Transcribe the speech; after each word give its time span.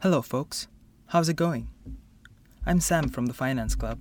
Hello, 0.00 0.22
folks. 0.22 0.68
How's 1.06 1.28
it 1.28 1.34
going? 1.34 1.70
I'm 2.64 2.78
Sam 2.78 3.08
from 3.08 3.26
the 3.26 3.34
Finance 3.34 3.74
Club, 3.74 3.98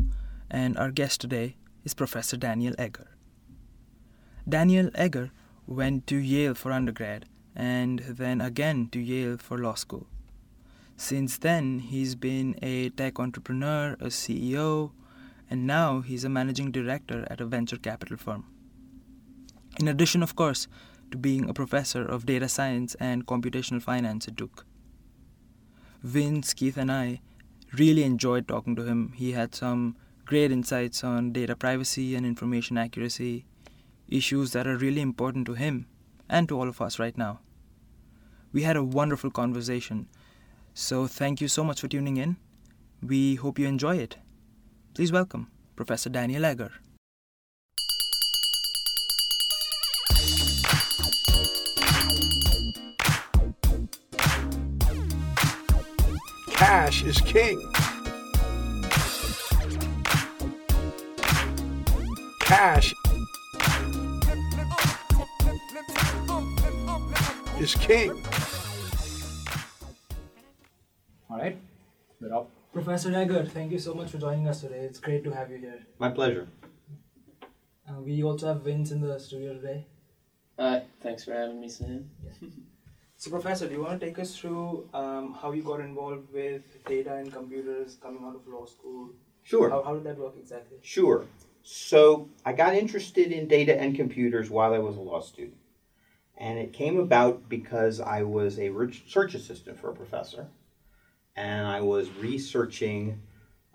and 0.47 0.77
our 0.77 0.91
guest 0.91 1.19
today 1.19 1.55
is 1.83 1.95
Professor 1.95 2.37
Daniel 2.37 2.75
Egger. 2.77 3.17
Daniel 4.47 4.91
Egger 4.93 5.31
went 5.65 6.05
to 6.05 6.17
Yale 6.17 6.53
for 6.53 6.71
undergrad 6.71 7.25
and 7.55 7.97
then 8.01 8.41
again 8.41 8.89
to 8.91 8.99
Yale 8.99 9.37
for 9.37 9.57
law 9.57 9.73
school. 9.73 10.05
Since 10.97 11.39
then, 11.39 11.79
he's 11.79 12.13
been 12.13 12.59
a 12.61 12.89
tech 12.89 13.19
entrepreneur, 13.19 13.93
a 13.93 14.11
CEO, 14.11 14.91
and 15.49 15.65
now 15.65 16.01
he's 16.01 16.23
a 16.23 16.29
managing 16.29 16.69
director 16.69 17.25
at 17.27 17.41
a 17.41 17.45
venture 17.47 17.77
capital 17.77 18.17
firm. 18.17 18.45
In 19.79 19.87
addition, 19.87 20.21
of 20.21 20.35
course, 20.35 20.67
to 21.09 21.17
being 21.17 21.49
a 21.49 21.55
professor 21.55 22.05
of 22.05 22.27
data 22.27 22.47
science 22.47 22.93
and 22.99 23.25
computational 23.25 23.81
finance 23.81 24.27
at 24.27 24.35
Duke. 24.35 24.66
Vince, 26.03 26.53
Keith, 26.53 26.77
and 26.77 26.91
I 26.91 27.21
really 27.73 28.03
enjoyed 28.03 28.47
talking 28.47 28.75
to 28.75 28.83
him. 28.83 29.13
He 29.15 29.31
had 29.31 29.55
some 29.55 29.95
great 30.25 30.51
insights 30.51 31.03
on 31.03 31.31
data 31.31 31.55
privacy 31.55 32.15
and 32.15 32.25
information 32.25 32.77
accuracy, 32.77 33.45
issues 34.07 34.51
that 34.51 34.67
are 34.67 34.77
really 34.77 35.01
important 35.01 35.45
to 35.47 35.53
him 35.53 35.87
and 36.29 36.47
to 36.49 36.59
all 36.59 36.69
of 36.69 36.81
us 36.81 36.99
right 36.99 37.17
now. 37.17 37.39
We 38.53 38.63
had 38.63 38.77
a 38.77 38.83
wonderful 38.83 39.31
conversation, 39.31 40.07
so 40.73 41.07
thank 41.07 41.41
you 41.41 41.47
so 41.47 41.63
much 41.63 41.81
for 41.81 41.87
tuning 41.87 42.17
in. 42.17 42.37
We 43.01 43.35
hope 43.35 43.59
you 43.59 43.67
enjoy 43.67 43.97
it. 43.97 44.17
Please 44.93 45.11
welcome 45.11 45.49
Professor 45.75 46.09
Daniel 46.09 46.45
Egger. 46.45 46.71
Cash 56.67 57.03
is 57.03 57.21
king. 57.21 57.61
Cash 62.41 62.93
is 67.57 67.73
king. 67.75 68.21
All 71.29 71.37
right, 71.37 71.57
we're 72.19 72.35
up. 72.35 72.49
Professor 72.73 73.15
Egger, 73.15 73.45
thank 73.45 73.71
you 73.71 73.79
so 73.79 73.93
much 73.93 74.11
for 74.11 74.17
joining 74.17 74.49
us 74.49 74.59
today. 74.59 74.79
It's 74.79 74.99
great 74.99 75.23
to 75.23 75.31
have 75.31 75.49
you 75.49 75.59
here. 75.59 75.79
My 75.99 76.09
pleasure. 76.09 76.49
Uh, 77.87 78.01
we 78.01 78.21
also 78.23 78.47
have 78.47 78.63
Vince 78.63 78.91
in 78.91 78.99
the 78.99 79.17
studio 79.19 79.53
today. 79.53 79.87
Hi, 80.59 80.83
thanks 80.99 81.23
for 81.23 81.31
having 81.31 81.61
me, 81.61 81.69
Sam. 81.69 82.09
So, 83.19 83.31
Professor, 83.31 83.67
do 83.67 83.73
you 83.73 83.81
want 83.81 83.99
to 83.99 84.05
take 84.05 84.19
us 84.19 84.37
through 84.37 84.87
um, 84.93 85.33
how 85.41 85.51
you 85.51 85.63
got 85.63 85.79
involved 85.79 86.31
with 86.31 86.61
data 86.85 87.15
and 87.15 87.33
computers 87.33 87.97
coming 87.99 88.23
out 88.23 88.35
of 88.35 88.47
law 88.47 88.65
school? 88.65 89.09
Sure. 89.41 89.71
How, 89.71 89.81
how 89.81 89.95
did 89.95 90.03
that 90.03 90.19
work 90.19 90.35
exactly? 90.37 90.77
Sure. 90.83 91.25
So 91.63 92.29
I 92.45 92.53
got 92.53 92.75
interested 92.75 93.31
in 93.31 93.47
data 93.47 93.75
and 93.75 93.95
computers 93.95 94.51
while 94.51 94.71
I 94.71 94.77
was 94.77 94.97
a 94.97 95.01
law 95.01 95.21
student. 95.21 95.57
And 96.37 96.59
it 96.59 96.73
came 96.73 96.99
about 96.99 97.49
because 97.49 97.99
I 97.99 98.21
was 98.21 98.59
a 98.59 98.69
research 98.69 99.33
assistant 99.33 99.79
for 99.79 99.89
a 99.89 99.95
professor. 99.95 100.45
And 101.35 101.65
I 101.65 101.81
was 101.81 102.11
researching 102.11 103.19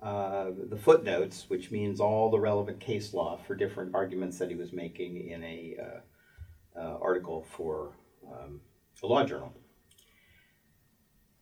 uh, 0.01 0.51
the 0.69 0.77
footnotes, 0.77 1.49
which 1.49 1.69
means 1.69 1.99
all 1.99 2.31
the 2.31 2.39
relevant 2.39 2.79
case 2.79 3.13
law 3.13 3.37
for 3.45 3.55
different 3.55 3.93
arguments 3.93 4.37
that 4.37 4.49
he 4.49 4.55
was 4.55 4.71
making 4.71 5.29
in 5.29 5.43
a 5.43 5.75
uh, 5.81 6.79
uh, 6.79 6.97
article 7.01 7.45
for 7.51 7.91
um, 8.31 8.61
a 9.01 9.07
law 9.07 9.23
journal. 9.23 9.53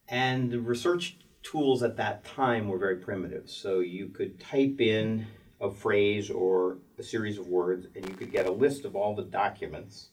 And 0.08 0.52
the 0.52 0.60
research 0.60 1.18
tools 1.44 1.84
at 1.84 1.98
that 1.98 2.24
time 2.24 2.68
were 2.68 2.78
very 2.78 2.98
primitive. 2.98 3.50
So 3.50 3.80
you 3.80 4.10
could 4.10 4.40
type 4.40 4.80
in 4.80 5.28
a 5.60 5.72
phrase 5.72 6.30
or 6.30 6.80
a 6.98 7.04
series 7.04 7.38
of 7.38 7.48
words, 7.48 7.88
and 7.96 8.08
you 8.08 8.16
could 8.16 8.32
get 8.32 8.48
a 8.48 8.52
list 8.52 8.84
of 8.86 8.96
all 8.96 9.16
the 9.16 9.24
documents 9.24 10.10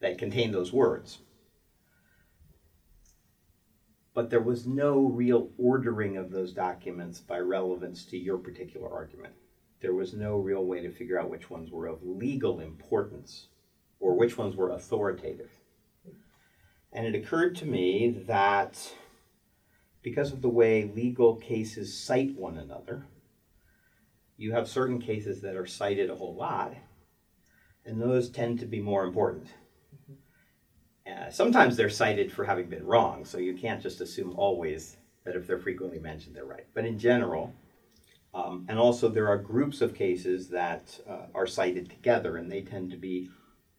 that 0.00 0.18
contained 0.18 0.54
those 0.54 0.72
words. 0.72 1.18
But 4.14 4.30
there 4.30 4.40
was 4.40 4.66
no 4.66 5.00
real 5.00 5.50
ordering 5.58 6.16
of 6.16 6.30
those 6.30 6.52
documents 6.52 7.20
by 7.20 7.38
relevance 7.38 8.06
to 8.06 8.16
your 8.16 8.38
particular 8.38 8.90
argument. 8.90 9.34
There 9.80 9.94
was 9.94 10.14
no 10.14 10.36
real 10.36 10.64
way 10.64 10.80
to 10.80 10.90
figure 10.90 11.20
out 11.20 11.28
which 11.28 11.50
ones 11.50 11.70
were 11.70 11.86
of 11.86 12.02
legal 12.02 12.60
importance 12.60 13.48
or 14.00 14.14
which 14.14 14.38
ones 14.38 14.56
were 14.56 14.70
authoritative. 14.70 15.50
And 16.96 17.06
it 17.06 17.14
occurred 17.14 17.54
to 17.56 17.66
me 17.66 18.22
that 18.26 18.94
because 20.02 20.32
of 20.32 20.40
the 20.40 20.48
way 20.48 20.90
legal 20.96 21.36
cases 21.36 21.94
cite 21.94 22.34
one 22.34 22.56
another, 22.56 23.04
you 24.38 24.52
have 24.52 24.66
certain 24.66 24.98
cases 24.98 25.42
that 25.42 25.56
are 25.56 25.66
cited 25.66 26.08
a 26.08 26.14
whole 26.14 26.34
lot, 26.34 26.72
and 27.84 28.00
those 28.00 28.30
tend 28.30 28.60
to 28.60 28.66
be 28.66 28.80
more 28.80 29.04
important. 29.04 29.48
Uh, 31.06 31.30
sometimes 31.30 31.76
they're 31.76 31.90
cited 31.90 32.32
for 32.32 32.46
having 32.46 32.70
been 32.70 32.86
wrong, 32.86 33.26
so 33.26 33.36
you 33.36 33.52
can't 33.54 33.82
just 33.82 34.00
assume 34.00 34.34
always 34.34 34.96
that 35.24 35.36
if 35.36 35.46
they're 35.46 35.58
frequently 35.58 35.98
mentioned, 35.98 36.34
they're 36.34 36.46
right. 36.46 36.66
But 36.72 36.86
in 36.86 36.98
general, 36.98 37.52
um, 38.32 38.64
and 38.70 38.78
also 38.78 39.10
there 39.10 39.28
are 39.28 39.36
groups 39.36 39.82
of 39.82 39.94
cases 39.94 40.48
that 40.48 40.98
uh, 41.06 41.26
are 41.34 41.46
cited 41.46 41.90
together, 41.90 42.38
and 42.38 42.50
they 42.50 42.62
tend 42.62 42.90
to 42.92 42.96
be 42.96 43.28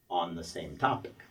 on 0.08 0.36
the 0.36 0.44
same 0.44 0.78
topic. 0.78 1.24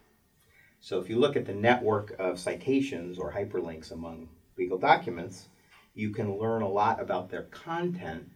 So 0.87 1.01
if 1.01 1.11
you 1.11 1.19
look 1.19 1.35
at 1.35 1.47
the 1.47 1.53
network 1.53 2.15
of 2.21 2.39
citations 2.39 3.19
or 3.19 3.33
hyperlinks 3.33 3.91
among 3.91 4.29
legal 4.57 4.79
documents, 4.79 5.49
you 5.95 6.11
can 6.11 6.39
learn 6.39 6.63
a 6.63 6.69
lot 6.69 7.01
about 7.01 7.29
their 7.29 7.43
content 7.43 8.31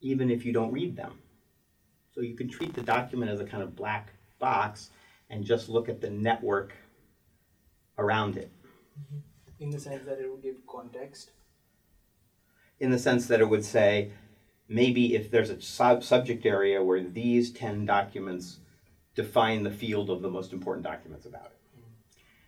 even 0.00 0.28
if 0.28 0.44
you 0.44 0.52
don't 0.52 0.72
read 0.72 0.96
them. 0.96 1.20
So 2.12 2.20
you 2.20 2.34
can 2.34 2.48
treat 2.48 2.74
the 2.74 2.82
document 2.82 3.30
as 3.30 3.38
a 3.38 3.44
kind 3.44 3.62
of 3.62 3.76
black 3.76 4.14
box 4.40 4.90
and 5.30 5.44
just 5.44 5.68
look 5.68 5.88
at 5.88 6.00
the 6.00 6.10
network 6.10 6.74
around 7.96 8.36
it. 8.36 8.50
In 9.60 9.70
the 9.70 9.78
sense 9.78 10.04
that 10.04 10.18
it 10.18 10.28
would 10.28 10.42
give 10.42 10.56
context. 10.68 11.30
In 12.80 12.90
the 12.90 12.98
sense 12.98 13.28
that 13.28 13.40
it 13.40 13.48
would 13.48 13.64
say, 13.64 14.10
maybe 14.68 15.14
if 15.14 15.30
there's 15.30 15.50
a 15.50 15.62
sub- 15.62 16.02
subject 16.02 16.46
area 16.46 16.82
where 16.82 17.04
these 17.04 17.52
10 17.52 17.86
documents 17.86 18.58
define 19.14 19.62
the 19.62 19.70
field 19.70 20.10
of 20.10 20.20
the 20.20 20.30
most 20.30 20.52
important 20.52 20.84
documents 20.84 21.26
about 21.26 21.44
it. 21.44 21.61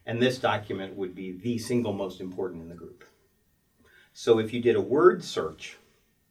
And 0.06 0.20
this 0.20 0.38
document 0.38 0.96
would 0.96 1.14
be 1.14 1.32
the 1.32 1.58
single 1.58 1.92
most 1.92 2.20
important 2.20 2.62
in 2.62 2.68
the 2.68 2.74
group. 2.74 3.04
So 4.12 4.38
if 4.38 4.52
you 4.52 4.60
did 4.60 4.76
a 4.76 4.80
word 4.80 5.24
search 5.24 5.76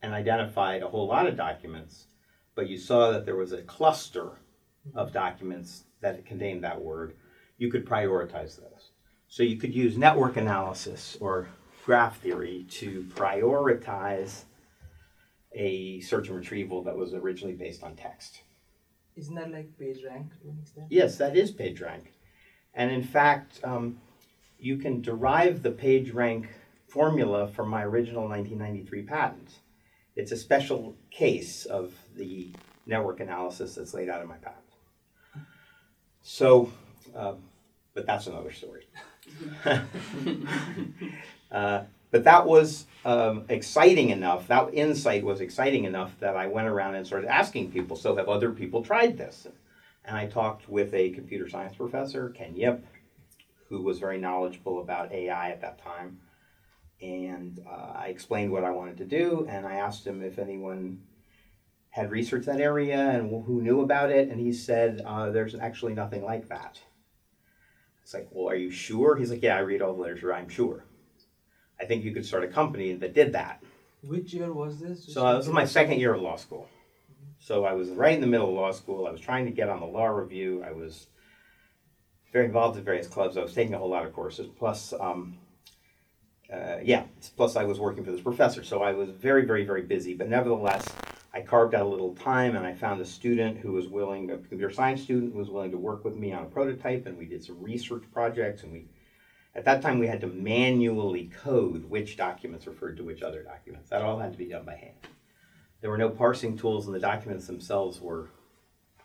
and 0.02 0.14
identified 0.14 0.84
a 0.84 0.88
whole 0.88 1.08
lot 1.08 1.28
of 1.28 1.36
documents, 1.36 2.08
but 2.56 2.70
you 2.70 2.78
saw 2.78 3.12
that 3.12 3.26
there 3.26 3.36
was 3.36 3.52
a 3.52 3.64
cluster 3.64 4.32
of 4.94 5.12
documents 5.12 5.86
that 6.02 6.26
contained 6.26 6.64
that 6.64 6.82
word, 6.82 7.16
you 7.58 7.72
could 7.72 7.86
prioritize 7.86 8.58
those. 8.58 8.92
So 9.28 9.44
you 9.44 9.58
could 9.58 9.74
use 9.74 9.98
network 9.98 10.38
analysis 10.38 11.18
or 11.20 11.48
graph 11.86 12.20
theory 12.20 12.66
to 12.70 13.04
prioritize 13.16 14.44
a 15.54 16.00
search 16.02 16.28
and 16.28 16.38
retrieval 16.38 16.84
that 16.84 16.96
was 16.96 17.14
originally 17.14 17.56
based 17.56 17.84
on 17.84 17.96
text. 17.96 18.42
Isn't 19.16 19.36
that 19.36 19.52
like 19.52 19.78
PageRank 19.80 20.30
to 20.42 20.50
an 20.50 20.58
extent? 20.62 20.88
Yes, 20.90 21.18
that 21.18 21.36
is 21.36 21.52
PageRank. 21.52 22.06
And 22.74 22.92
in 22.92 23.04
fact, 23.04 23.60
um, 23.64 24.00
you 24.60 24.78
can 24.78 25.02
derive 25.02 25.62
the 25.62 25.72
PageRank 25.72 26.48
formula 26.88 27.48
from 27.48 27.70
my 27.70 27.84
original 27.84 28.28
1993 28.28 29.04
patent. 29.04 29.50
It's 30.16 30.32
a 30.32 30.38
special 30.38 30.96
case 31.12 31.66
of 31.66 31.94
the 32.16 32.52
network 32.86 33.20
analysis 33.20 33.76
that's 33.76 33.94
laid 33.94 34.10
out 34.10 34.22
in 34.22 34.28
my 34.28 34.38
patent. 34.38 34.60
So, 36.22 36.72
um, 37.16 37.38
but 37.94 38.06
that's 38.06 38.28
another 38.28 38.52
story. 38.52 38.88
uh, 41.52 41.84
but 42.12 42.24
that 42.24 42.46
was 42.46 42.86
um, 43.06 43.46
exciting 43.50 44.10
enough, 44.10 44.48
that 44.48 44.74
insight 44.74 45.24
was 45.24 45.42
exciting 45.42 45.86
enough 45.86 46.18
that 46.20 46.38
I 46.38 46.48
went 46.48 46.68
around 46.68 46.96
and 46.96 47.06
started 47.06 47.28
asking 47.28 47.72
people, 47.72 47.98
so 47.98 48.16
have 48.16 48.30
other 48.30 48.52
people 48.52 48.84
tried 48.84 49.18
this? 49.18 49.48
And 50.06 50.18
I 50.18 50.28
talked 50.28 50.68
with 50.68 50.94
a 50.94 51.12
computer 51.12 51.50
science 51.50 51.76
professor, 51.76 52.30
Ken 52.30 52.56
Yip, 52.56 52.86
who 53.70 53.82
was 53.82 54.00
very 54.00 54.18
knowledgeable 54.18 54.82
about 54.82 55.12
AI 55.12 55.50
at 55.50 55.62
that 55.62 55.84
time. 55.84 56.20
And 57.02 57.62
uh, 57.68 57.94
I 57.96 58.08
explained 58.08 58.52
what 58.52 58.64
I 58.64 58.72
wanted 58.72 58.98
to 58.98 59.06
do, 59.06 59.46
and 59.50 59.66
I 59.66 59.76
asked 59.76 60.06
him 60.06 60.22
if 60.22 60.40
anyone 60.40 61.02
had 61.90 62.12
researched 62.12 62.48
that 62.48 62.60
area 62.60 63.10
and 63.12 63.44
who 63.46 63.62
knew 63.62 63.82
about 63.82 64.10
it. 64.10 64.30
And 64.30 64.40
he 64.40 64.52
said, 64.52 65.02
uh, 65.06 65.30
There's 65.32 65.56
actually 65.56 65.94
nothing 65.94 66.24
like 66.24 66.50
that. 66.50 66.80
It's 68.02 68.14
like, 68.14 68.28
Well, 68.32 68.50
are 68.50 68.56
you 68.56 68.72
sure? 68.72 69.16
He's 69.16 69.32
like, 69.32 69.44
Yeah, 69.44 69.58
I 69.58 69.60
read 69.60 69.82
all 69.82 69.94
the 69.94 70.02
literature, 70.02 70.34
I'm 70.34 70.50
sure. 70.50 70.86
I 71.80 71.86
think 71.86 72.04
you 72.04 72.14
could 72.14 72.26
start 72.26 72.44
a 72.44 72.48
company 72.48 72.94
that 72.94 73.14
did 73.14 73.34
that. 73.34 73.62
Which 74.04 74.34
year 74.34 74.54
was 74.54 74.80
this? 74.80 75.14
So 75.14 75.26
uh, 75.26 75.38
this 75.38 75.48
was 75.48 75.54
my 75.54 75.66
second 75.66 76.00
year 76.00 76.14
of 76.14 76.22
law 76.22 76.36
school. 76.36 76.68
So 77.44 77.66
I 77.66 77.74
was 77.74 77.90
right 77.90 78.14
in 78.14 78.22
the 78.22 78.28
middle 78.28 78.48
of 78.48 78.56
law 78.56 78.72
school. 78.72 79.06
I 79.06 79.12
was 79.12 79.20
trying 79.20 79.44
to 79.44 79.52
get 79.52 79.68
on 79.68 79.82
the 79.82 79.86
law 79.86 80.06
review. 80.06 80.64
I 80.66 80.72
was 80.72 81.08
very 82.32 82.46
involved 82.46 82.78
in 82.78 82.86
various 82.86 83.06
clubs. 83.06 83.36
I 83.36 83.42
was 83.42 83.54
taking 83.54 83.74
a 83.74 83.78
whole 83.78 83.90
lot 83.90 84.06
of 84.06 84.14
courses. 84.14 84.48
Plus, 84.58 84.94
um, 84.98 85.38
uh, 86.52 86.78
yeah, 86.82 87.04
plus 87.36 87.58
I 87.58 87.66
was 87.66 87.82
working 87.82 88.06
for 88.06 88.12
this 88.12 88.22
professor, 88.22 88.64
so 88.64 88.82
I 88.82 88.94
was 88.94 89.10
very, 89.10 89.44
very, 89.44 89.66
very 89.66 89.82
busy. 89.82 90.14
But 90.14 90.30
nevertheless, 90.30 90.88
I 91.34 91.42
carved 91.42 91.76
out 91.76 91.82
a 91.82 91.90
little 91.90 92.16
time 92.16 92.56
and 92.56 92.66
I 92.66 92.74
found 92.74 93.02
a 93.02 93.06
student 93.06 93.58
who 93.58 93.74
was 93.74 93.90
willing, 93.90 94.32
a 94.32 94.38
computer 94.38 94.72
science 94.72 95.02
student 95.02 95.34
who 95.34 95.40
was 95.40 95.50
willing 95.50 95.72
to 95.72 95.78
work 95.78 96.06
with 96.06 96.16
me 96.16 96.32
on 96.32 96.44
a 96.44 96.48
prototype, 96.48 97.08
and 97.08 97.18
we 97.18 97.26
did 97.26 97.44
some 97.44 97.62
research 97.62 98.04
projects. 98.14 98.64
And 98.64 98.72
we, 98.72 98.88
at 99.54 99.66
that 99.66 99.82
time, 99.82 100.00
we 100.00 100.08
had 100.08 100.22
to 100.22 100.28
manually 100.28 101.30
code 101.44 101.90
which 101.90 102.16
documents 102.16 102.68
referred 102.68 102.96
to 102.96 103.04
which 103.04 103.22
other 103.22 103.44
documents. 103.44 103.90
That 103.90 104.02
all 104.02 104.18
had 104.18 104.32
to 104.32 104.38
be 104.38 104.46
done 104.46 104.64
by 104.64 104.78
hand. 104.78 105.13
There 105.84 105.92
were 105.92 105.98
no 105.98 106.08
parsing 106.08 106.58
tools, 106.58 106.86
and 106.86 106.96
the 106.96 107.00
documents 107.00 107.46
themselves 107.46 108.00
were 108.00 108.30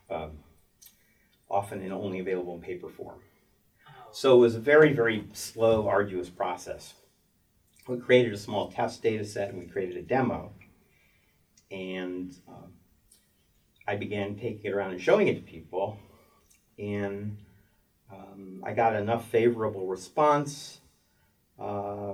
um, 0.09 0.39
often 1.51 1.83
in 1.83 1.91
only 1.91 2.21
available 2.21 2.55
in 2.55 2.61
paper 2.61 2.89
form. 2.89 3.19
So 4.13 4.37
it 4.37 4.39
was 4.39 4.55
a 4.55 4.61
very, 4.61 4.93
very 4.93 5.25
slow, 5.33 5.89
arduous 5.89 6.31
process. 6.31 6.95
We 7.89 7.99
created 7.99 8.33
a 8.33 8.39
small 8.39 8.71
test 8.71 9.03
data 9.03 9.25
set 9.25 9.49
and 9.49 9.59
we 9.59 9.67
created 9.67 9.97
a 9.97 10.03
demo. 10.03 10.53
And 11.73 12.33
um, 12.47 12.75
I 13.89 13.97
began 13.97 14.37
taking 14.37 14.61
it 14.63 14.73
around 14.73 14.93
and 14.93 15.01
showing 15.01 15.27
it 15.27 15.35
to 15.35 15.41
people. 15.41 15.99
And 16.79 17.39
um, 18.13 18.63
I 18.65 18.73
got 18.73 18.95
enough 18.95 19.29
favorable 19.29 19.89
response. 19.89 20.78
Uh, 21.59 22.13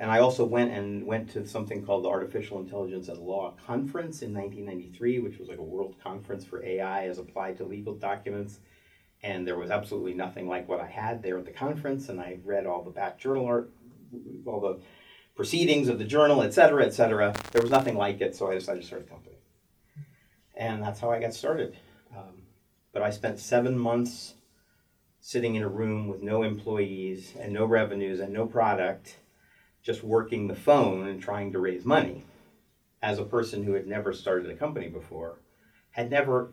and 0.00 0.10
I 0.10 0.18
also 0.18 0.44
went 0.44 0.70
and 0.72 1.06
went 1.06 1.30
to 1.30 1.46
something 1.46 1.84
called 1.84 2.04
the 2.04 2.08
Artificial 2.08 2.60
Intelligence 2.60 3.08
and 3.08 3.18
Law 3.18 3.54
Conference 3.66 4.20
in 4.20 4.34
1993, 4.34 5.20
which 5.20 5.38
was 5.38 5.48
like 5.48 5.58
a 5.58 5.62
world 5.62 5.96
conference 6.02 6.44
for 6.44 6.62
AI 6.64 7.06
as 7.06 7.18
applied 7.18 7.56
to 7.56 7.64
legal 7.64 7.94
documents 7.94 8.60
and 9.22 9.46
there 9.46 9.56
was 9.56 9.70
absolutely 9.70 10.14
nothing 10.14 10.48
like 10.48 10.68
what 10.68 10.80
I 10.80 10.86
had 10.86 11.22
there 11.22 11.38
at 11.38 11.44
the 11.44 11.52
conference. 11.52 12.08
And 12.08 12.20
I 12.20 12.38
read 12.44 12.66
all 12.66 12.82
the 12.82 12.90
back 12.90 13.18
journal 13.18 13.46
art, 13.46 13.70
all 14.46 14.60
the 14.60 14.80
proceedings 15.36 15.88
of 15.88 15.98
the 15.98 16.04
journal, 16.04 16.42
et 16.42 16.52
cetera, 16.52 16.84
et 16.84 16.92
cetera. 16.92 17.34
There 17.52 17.62
was 17.62 17.70
nothing 17.70 17.96
like 17.96 18.20
it, 18.20 18.34
so 18.34 18.50
I 18.50 18.54
decided 18.54 18.80
to 18.80 18.86
start 18.86 19.02
a 19.02 19.04
company. 19.10 19.36
And 20.56 20.82
that's 20.82 21.00
how 21.00 21.10
I 21.10 21.20
got 21.20 21.34
started. 21.34 21.76
Um, 22.16 22.42
but 22.92 23.02
I 23.02 23.10
spent 23.10 23.38
seven 23.38 23.78
months 23.78 24.34
sitting 25.24 25.54
in 25.54 25.62
a 25.62 25.68
room 25.68 26.08
with 26.08 26.20
no 26.20 26.42
employees 26.42 27.32
and 27.38 27.52
no 27.52 27.64
revenues 27.64 28.18
and 28.18 28.32
no 28.32 28.44
product, 28.44 29.18
just 29.80 30.02
working 30.02 30.48
the 30.48 30.54
phone 30.54 31.06
and 31.06 31.22
trying 31.22 31.52
to 31.52 31.60
raise 31.60 31.84
money. 31.84 32.24
As 33.00 33.18
a 33.18 33.24
person 33.24 33.62
who 33.62 33.72
had 33.72 33.86
never 33.86 34.12
started 34.12 34.50
a 34.50 34.56
company 34.56 34.88
before, 34.88 35.38
had 35.92 36.10
never 36.10 36.52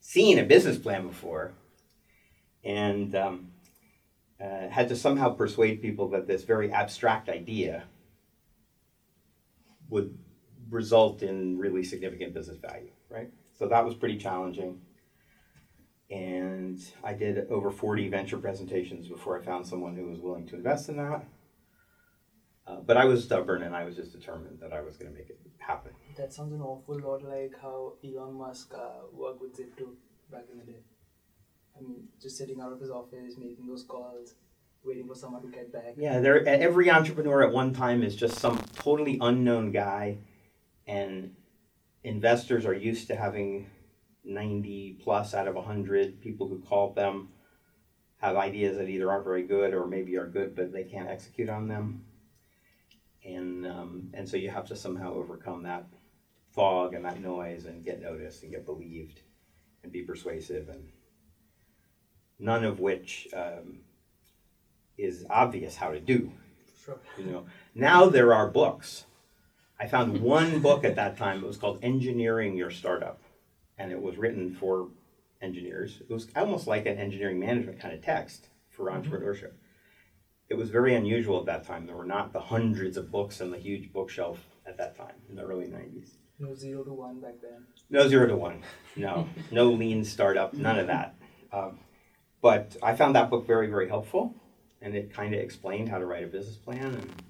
seen 0.00 0.38
a 0.38 0.44
business 0.44 0.76
plan 0.76 1.06
before, 1.06 1.52
and 2.64 3.14
um, 3.14 3.48
uh, 4.42 4.68
had 4.68 4.88
to 4.88 4.96
somehow 4.96 5.30
persuade 5.30 5.80
people 5.80 6.08
that 6.08 6.26
this 6.26 6.42
very 6.42 6.72
abstract 6.72 7.28
idea 7.28 7.84
would 9.88 10.18
result 10.68 11.22
in 11.22 11.58
really 11.58 11.84
significant 11.84 12.34
business 12.34 12.58
value, 12.58 12.90
right? 13.08 13.30
So 13.56 13.68
that 13.68 13.84
was 13.84 13.94
pretty 13.94 14.18
challenging. 14.18 14.80
And 16.10 16.80
I 17.04 17.12
did 17.12 17.50
over 17.50 17.70
40 17.70 18.08
venture 18.08 18.38
presentations 18.38 19.08
before 19.08 19.38
I 19.38 19.44
found 19.44 19.66
someone 19.66 19.94
who 19.94 20.06
was 20.06 20.20
willing 20.20 20.46
to 20.48 20.56
invest 20.56 20.88
in 20.88 20.96
that. 20.96 21.26
Uh, 22.66 22.76
but 22.86 22.96
I 22.96 23.04
was 23.04 23.24
stubborn 23.24 23.62
and 23.62 23.74
I 23.74 23.84
was 23.84 23.96
just 23.96 24.12
determined 24.12 24.58
that 24.60 24.72
I 24.72 24.80
was 24.80 24.96
going 24.96 25.10
to 25.10 25.16
make 25.16 25.28
it 25.30 25.38
happen. 25.58 25.92
That 26.16 26.32
sounds 26.32 26.52
an 26.52 26.60
awful 26.60 26.98
lot 27.00 27.22
like 27.22 27.54
how 27.60 27.94
Elon 28.04 28.34
Musk 28.34 28.72
uh, 28.74 29.06
worked 29.12 29.40
with 29.40 29.56
Zip2 29.56 29.86
back 30.30 30.44
in 30.52 30.58
the 30.58 30.64
day. 30.64 30.80
I 31.78 31.82
mean, 31.82 32.08
just 32.20 32.36
sitting 32.36 32.60
out 32.60 32.72
of 32.72 32.80
his 32.80 32.90
office, 32.90 33.36
making 33.38 33.66
those 33.66 33.84
calls, 33.84 34.34
waiting 34.84 35.06
for 35.06 35.14
someone 35.14 35.42
to 35.42 35.48
get 35.48 35.72
back. 35.72 35.94
Yeah, 35.96 36.20
there. 36.20 36.46
Every 36.46 36.90
entrepreneur 36.90 37.42
at 37.42 37.52
one 37.52 37.72
time 37.72 38.02
is 38.02 38.16
just 38.16 38.38
some 38.38 38.58
totally 38.74 39.18
unknown 39.20 39.70
guy, 39.70 40.18
and 40.86 41.34
investors 42.02 42.66
are 42.66 42.74
used 42.74 43.06
to 43.08 43.16
having 43.16 43.70
ninety 44.28 44.96
plus 45.02 45.34
out 45.34 45.48
of 45.48 45.56
hundred 45.56 46.20
people 46.20 46.48
who 46.48 46.58
call 46.60 46.92
them 46.92 47.30
have 48.18 48.36
ideas 48.36 48.76
that 48.76 48.88
either 48.88 49.10
aren't 49.10 49.24
very 49.24 49.44
good 49.44 49.72
or 49.72 49.86
maybe 49.86 50.16
are 50.16 50.26
good 50.26 50.54
but 50.54 50.72
they 50.72 50.84
can't 50.84 51.08
execute 51.08 51.48
on 51.48 51.68
them, 51.68 52.04
and 53.24 53.66
um, 53.66 54.10
and 54.14 54.28
so 54.28 54.36
you 54.36 54.50
have 54.50 54.66
to 54.66 54.76
somehow 54.76 55.14
overcome 55.14 55.62
that 55.62 55.86
fog 56.54 56.94
and 56.94 57.04
that 57.04 57.20
noise 57.20 57.66
and 57.66 57.84
get 57.84 58.02
noticed 58.02 58.42
and 58.42 58.52
get 58.52 58.64
believed 58.66 59.20
and 59.82 59.92
be 59.92 60.02
persuasive 60.02 60.68
and 60.68 60.88
none 62.38 62.64
of 62.64 62.80
which 62.80 63.28
um, 63.34 63.80
is 64.96 65.24
obvious 65.30 65.76
how 65.76 65.90
to 65.90 66.00
do. 66.00 66.32
Sure. 66.84 66.98
You 67.18 67.24
know, 67.26 67.46
now 67.74 68.08
there 68.08 68.32
are 68.34 68.48
books. 68.48 69.04
I 69.78 69.86
found 69.86 70.20
one 70.20 70.60
book 70.60 70.84
at 70.84 70.96
that 70.96 71.16
time. 71.16 71.44
It 71.44 71.46
was 71.46 71.56
called 71.56 71.78
Engineering 71.82 72.56
Your 72.56 72.70
Startup, 72.70 73.20
and 73.78 73.92
it 73.92 74.00
was 74.00 74.16
written 74.16 74.54
for 74.54 74.88
engineers. 75.40 76.00
It 76.08 76.12
was 76.12 76.28
almost 76.36 76.66
like 76.66 76.86
an 76.86 76.98
engineering 76.98 77.38
management 77.38 77.80
kind 77.80 77.94
of 77.94 78.02
text 78.02 78.48
for 78.70 78.90
mm-hmm. 78.90 79.00
entrepreneurship. 79.00 79.52
It 80.48 80.56
was 80.56 80.70
very 80.70 80.94
unusual 80.94 81.38
at 81.40 81.46
that 81.46 81.64
time. 81.64 81.86
There 81.86 81.96
were 81.96 82.06
not 82.06 82.32
the 82.32 82.40
hundreds 82.40 82.96
of 82.96 83.10
books 83.10 83.40
on 83.40 83.50
the 83.50 83.58
huge 83.58 83.92
bookshelf 83.92 84.38
at 84.66 84.78
that 84.78 84.96
time 84.96 85.14
in 85.28 85.36
the 85.36 85.42
early 85.42 85.66
90s. 85.66 86.10
No 86.40 86.54
zero 86.54 86.84
to 86.84 86.92
one 86.92 87.20
back 87.20 87.34
then. 87.42 87.64
No 87.90 88.08
zero 88.08 88.28
to 88.28 88.36
one. 88.36 88.62
No, 88.96 89.28
no 89.50 89.70
lean 89.70 90.04
startup. 90.04 90.54
None 90.54 90.78
of 90.78 90.86
that. 90.86 91.16
Um, 91.52 91.80
but 92.40 92.76
I 92.82 92.94
found 92.94 93.16
that 93.16 93.28
book 93.28 93.46
very, 93.46 93.68
very 93.68 93.88
helpful, 93.88 94.34
and 94.80 94.94
it 94.94 95.12
kind 95.12 95.34
of 95.34 95.40
explained 95.40 95.88
how 95.88 95.98
to 95.98 96.06
write 96.06 96.22
a 96.22 96.28
business 96.28 96.56
plan 96.56 96.94
and 96.94 97.22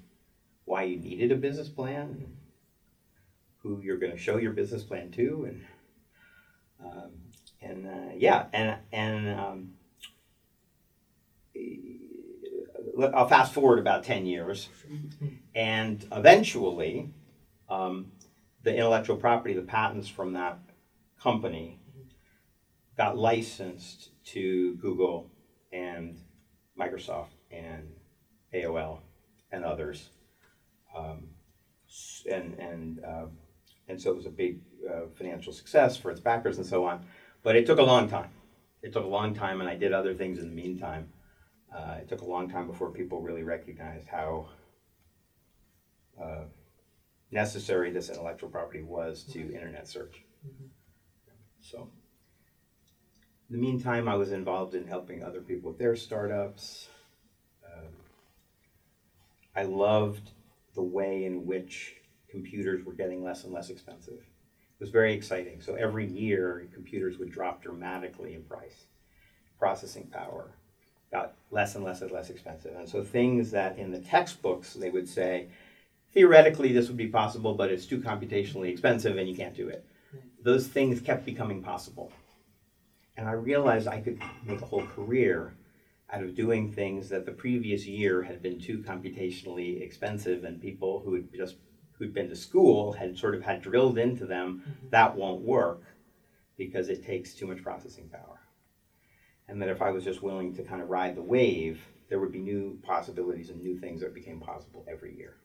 why 0.65 0.83
you 0.83 0.97
needed 0.97 1.31
a 1.31 1.35
business 1.35 1.69
plan, 1.69 2.01
and 2.01 2.37
who 3.57 3.81
you're 3.81 3.97
going 3.97 4.11
to 4.11 4.17
show 4.17 4.37
your 4.37 4.51
business 4.51 4.83
plan 4.83 5.09
to, 5.11 5.45
and 5.49 5.65
um, 6.83 7.11
and 7.61 7.87
uh, 7.87 8.13
yeah, 8.15 8.45
and 8.53 8.77
and 8.91 9.39
um, 9.39 9.71
I'll 13.13 13.27
fast 13.27 13.53
forward 13.53 13.79
about 13.79 14.03
ten 14.03 14.25
years, 14.25 14.69
and 15.55 16.05
eventually, 16.11 17.13
um, 17.69 18.11
the 18.63 18.75
intellectual 18.75 19.17
property, 19.17 19.53
the 19.53 19.61
patents 19.61 20.07
from 20.07 20.33
that 20.33 20.59
company, 21.21 21.79
got 22.97 23.17
licensed 23.17 24.09
to 24.25 24.75
Google 24.75 25.31
and 25.71 26.17
Microsoft 26.79 27.31
and 27.51 27.91
AOL 28.53 28.99
and 29.51 29.63
others. 29.63 30.09
Um, 30.95 31.29
and 32.29 32.53
and 32.59 33.03
uh, 33.03 33.25
and 33.87 33.99
so 33.99 34.11
it 34.11 34.15
was 34.15 34.25
a 34.25 34.31
big 34.31 34.59
uh, 34.87 35.07
financial 35.15 35.53
success 35.53 35.97
for 35.97 36.11
its 36.11 36.19
backers 36.19 36.57
and 36.57 36.65
so 36.65 36.85
on. 36.85 37.05
But 37.43 37.55
it 37.55 37.65
took 37.65 37.79
a 37.79 37.83
long 37.83 38.09
time. 38.09 38.29
It 38.81 38.93
took 38.93 39.03
a 39.03 39.07
long 39.07 39.33
time, 39.33 39.59
and 39.61 39.69
I 39.69 39.75
did 39.75 39.93
other 39.93 40.13
things 40.13 40.39
in 40.39 40.49
the 40.49 40.55
meantime. 40.55 41.09
Uh, 41.75 41.97
it 42.01 42.09
took 42.09 42.21
a 42.21 42.25
long 42.25 42.49
time 42.49 42.67
before 42.67 42.91
people 42.91 43.21
really 43.21 43.43
recognized 43.43 44.07
how 44.07 44.49
uh, 46.21 46.43
necessary 47.31 47.91
this 47.91 48.09
intellectual 48.09 48.49
property 48.49 48.81
was 48.81 49.23
to 49.23 49.53
internet 49.53 49.87
search. 49.87 50.23
Mm-hmm. 50.45 50.67
So 51.61 51.89
in 53.49 53.55
the 53.55 53.61
meantime, 53.61 54.07
I 54.07 54.15
was 54.15 54.31
involved 54.31 54.75
in 54.75 54.87
helping 54.87 55.23
other 55.23 55.41
people 55.41 55.71
with 55.71 55.79
their 55.79 55.95
startups. 55.95 56.87
Um, 57.65 57.93
I 59.55 59.63
loved 59.63 60.31
the 60.75 60.83
way 60.83 61.25
in 61.25 61.45
which 61.45 61.95
computers 62.29 62.85
were 62.85 62.93
getting 62.93 63.23
less 63.23 63.43
and 63.43 63.53
less 63.53 63.69
expensive. 63.69 64.23
It 64.79 64.83
was 64.83 64.91
very 64.91 65.13
exciting. 65.13 65.61
So 65.61 65.75
every 65.75 66.07
year, 66.07 66.65
computers 66.73 67.17
would 67.17 67.31
drop 67.31 67.61
dramatically 67.61 68.33
in 68.33 68.43
price. 68.43 68.85
Processing 69.59 70.07
power 70.07 70.51
got 71.11 71.33
less 71.51 71.75
and 71.75 71.83
less 71.83 72.01
and 72.01 72.11
less 72.11 72.29
expensive. 72.29 72.75
And 72.77 72.87
so 72.87 73.03
things 73.03 73.51
that 73.51 73.77
in 73.77 73.91
the 73.91 73.99
textbooks 73.99 74.73
they 74.73 74.89
would 74.89 75.09
say, 75.09 75.47
theoretically 76.13 76.71
this 76.71 76.87
would 76.87 76.97
be 76.97 77.07
possible, 77.07 77.55
but 77.55 77.71
it's 77.71 77.85
too 77.85 77.99
computationally 77.99 78.69
expensive 78.69 79.17
and 79.17 79.27
you 79.27 79.35
can't 79.35 79.55
do 79.55 79.67
it. 79.67 79.85
Those 80.41 80.67
things 80.67 81.01
kept 81.01 81.25
becoming 81.25 81.61
possible. 81.61 82.13
And 83.17 83.27
I 83.27 83.33
realized 83.33 83.87
I 83.87 83.99
could 83.99 84.21
make 84.45 84.61
a 84.61 84.65
whole 84.65 84.85
career 84.85 85.55
out 86.11 86.23
of 86.23 86.35
doing 86.35 86.71
things 86.71 87.09
that 87.09 87.25
the 87.25 87.31
previous 87.31 87.85
year 87.85 88.23
had 88.23 88.41
been 88.41 88.59
too 88.59 88.79
computationally 88.79 89.81
expensive, 89.81 90.43
and 90.43 90.61
people 90.61 91.01
who 91.03 91.15
had 91.15 91.33
just 91.33 91.55
who'd 91.99 92.13
been 92.13 92.29
to 92.29 92.35
school 92.35 92.93
had 92.93 93.17
sort 93.17 93.35
of 93.35 93.43
had 93.43 93.61
drilled 93.61 93.97
into 93.97 94.25
them 94.25 94.63
mm-hmm. 94.63 94.89
that 94.89 95.15
won't 95.15 95.41
work 95.41 95.83
because 96.57 96.89
it 96.89 97.05
takes 97.05 97.33
too 97.33 97.45
much 97.45 97.61
processing 97.61 98.09
power. 98.09 98.39
And 99.47 99.61
that 99.61 99.69
if 99.69 99.81
I 99.81 99.91
was 99.91 100.03
just 100.03 100.23
willing 100.23 100.55
to 100.55 100.63
kind 100.63 100.81
of 100.81 100.89
ride 100.89 101.15
the 101.15 101.21
wave, 101.21 101.81
there 102.09 102.19
would 102.19 102.31
be 102.31 102.39
new 102.39 102.79
possibilities 102.83 103.49
and 103.49 103.61
new 103.61 103.77
things 103.77 104.01
that 104.01 104.13
became 104.13 104.39
possible 104.39 104.85
every 104.89 105.15
year. 105.15 105.37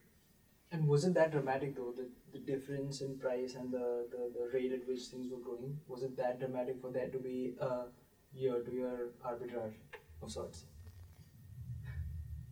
And 0.71 0.87
wasn't 0.87 1.15
that 1.15 1.31
dramatic 1.31 1.77
though? 1.77 1.93
The, 1.97 2.09
the 2.33 2.39
difference 2.39 3.01
in 3.01 3.19
price 3.19 3.55
and 3.55 3.73
the, 3.73 4.07
the, 4.11 4.33
the 4.35 4.51
rate 4.53 4.73
at 4.73 4.87
which 4.89 5.03
things 5.03 5.31
were 5.31 5.39
growing? 5.39 5.79
Was 5.89 6.03
it 6.03 6.17
that 6.17 6.39
dramatic 6.39 6.81
for 6.81 6.91
there 6.91 7.09
to 7.09 7.19
be 7.19 7.55
a 7.61 7.85
year 8.33 8.61
to 8.61 8.73
year 8.73 9.11
arbitrage 9.25 9.75
of 10.23 10.31
sorts? 10.31 10.65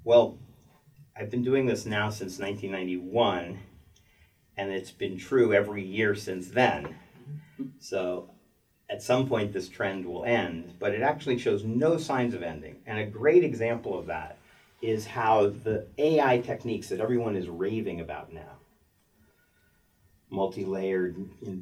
Well, 0.04 0.38
I've 1.16 1.30
been 1.30 1.42
doing 1.42 1.66
this 1.66 1.84
now 1.84 2.10
since 2.10 2.38
1991, 2.38 3.58
and 4.62 4.72
it's 4.72 4.92
been 4.92 5.18
true 5.18 5.52
every 5.52 5.82
year 5.82 6.14
since 6.14 6.48
then. 6.48 6.94
So 7.80 8.30
at 8.88 9.02
some 9.02 9.28
point, 9.28 9.52
this 9.52 9.68
trend 9.68 10.06
will 10.06 10.24
end, 10.24 10.74
but 10.78 10.94
it 10.94 11.02
actually 11.02 11.38
shows 11.38 11.64
no 11.64 11.96
signs 11.96 12.32
of 12.34 12.42
ending. 12.42 12.76
And 12.86 12.98
a 12.98 13.06
great 13.06 13.42
example 13.42 13.98
of 13.98 14.06
that 14.06 14.38
is 14.80 15.06
how 15.06 15.48
the 15.48 15.86
AI 15.98 16.38
techniques 16.38 16.88
that 16.88 17.00
everyone 17.00 17.36
is 17.36 17.48
raving 17.48 18.00
about 18.00 18.32
now 18.32 18.58
multi 20.32 20.64
layered 20.64 21.14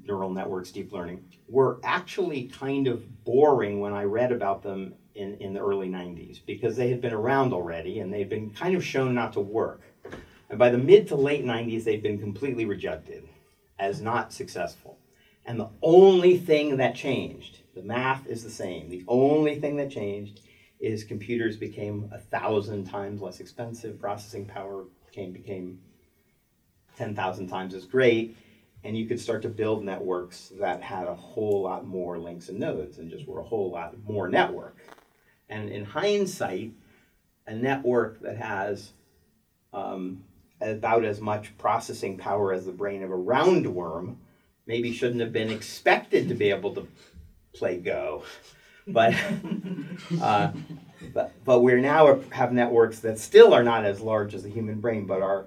neural 0.06 0.30
networks, 0.30 0.70
deep 0.70 0.92
learning 0.92 1.24
were 1.48 1.80
actually 1.82 2.44
kind 2.44 2.86
of 2.86 3.24
boring 3.24 3.80
when 3.80 3.92
I 3.92 4.04
read 4.04 4.32
about 4.32 4.62
them 4.62 4.94
in, 5.14 5.34
in 5.38 5.52
the 5.52 5.60
early 5.60 5.88
90s 5.88 6.40
because 6.46 6.76
they 6.76 6.88
had 6.88 7.00
been 7.00 7.12
around 7.12 7.52
already 7.52 7.98
and 7.98 8.12
they'd 8.12 8.28
been 8.28 8.50
kind 8.50 8.76
of 8.76 8.84
shown 8.84 9.14
not 9.14 9.32
to 9.34 9.40
work. 9.40 9.82
And 10.50 10.58
by 10.58 10.68
the 10.68 10.78
mid 10.78 11.06
to 11.08 11.16
late 11.16 11.44
90s, 11.44 11.84
they'd 11.84 12.02
been 12.02 12.18
completely 12.18 12.64
rejected 12.64 13.26
as 13.78 14.02
not 14.02 14.32
successful. 14.32 14.98
And 15.46 15.58
the 15.58 15.70
only 15.80 16.36
thing 16.36 16.76
that 16.76 16.94
changed, 16.94 17.60
the 17.74 17.82
math 17.82 18.26
is 18.26 18.42
the 18.42 18.50
same, 18.50 18.90
the 18.90 19.04
only 19.08 19.58
thing 19.58 19.76
that 19.76 19.90
changed 19.90 20.40
is 20.80 21.04
computers 21.04 21.56
became 21.56 22.10
a 22.12 22.18
thousand 22.18 22.84
times 22.84 23.22
less 23.22 23.40
expensive, 23.40 23.98
processing 23.98 24.44
power 24.44 24.84
became, 25.06 25.32
became 25.32 25.80
10,000 26.96 27.46
times 27.46 27.74
as 27.74 27.84
great, 27.84 28.36
and 28.82 28.96
you 28.96 29.06
could 29.06 29.20
start 29.20 29.42
to 29.42 29.48
build 29.48 29.84
networks 29.84 30.52
that 30.58 30.82
had 30.82 31.06
a 31.06 31.14
whole 31.14 31.62
lot 31.62 31.86
more 31.86 32.18
links 32.18 32.48
and 32.48 32.58
nodes 32.58 32.98
and 32.98 33.10
just 33.10 33.26
were 33.26 33.40
a 33.40 33.44
whole 33.44 33.70
lot 33.70 33.94
more 34.08 34.28
network. 34.28 34.78
And 35.48 35.68
in 35.70 35.84
hindsight, 35.84 36.72
a 37.46 37.54
network 37.54 38.20
that 38.20 38.36
has 38.36 38.92
um, 39.72 40.22
about 40.60 41.04
as 41.04 41.20
much 41.20 41.56
processing 41.58 42.18
power 42.18 42.52
as 42.52 42.66
the 42.66 42.72
brain 42.72 43.02
of 43.02 43.10
a 43.10 43.16
roundworm 43.16 44.16
maybe 44.66 44.92
shouldn't 44.92 45.20
have 45.20 45.32
been 45.32 45.50
expected 45.50 46.28
to 46.28 46.34
be 46.34 46.50
able 46.50 46.74
to 46.74 46.86
play 47.54 47.78
Go. 47.78 48.24
But, 48.86 49.14
uh, 50.22 50.52
but, 51.14 51.32
but 51.44 51.60
we're 51.60 51.80
now 51.80 52.20
have 52.30 52.52
networks 52.52 53.00
that 53.00 53.18
still 53.18 53.54
are 53.54 53.62
not 53.62 53.84
as 53.84 54.00
large 54.00 54.34
as 54.34 54.42
the 54.42 54.50
human 54.50 54.80
brain, 54.80 55.06
but 55.06 55.22
are 55.22 55.46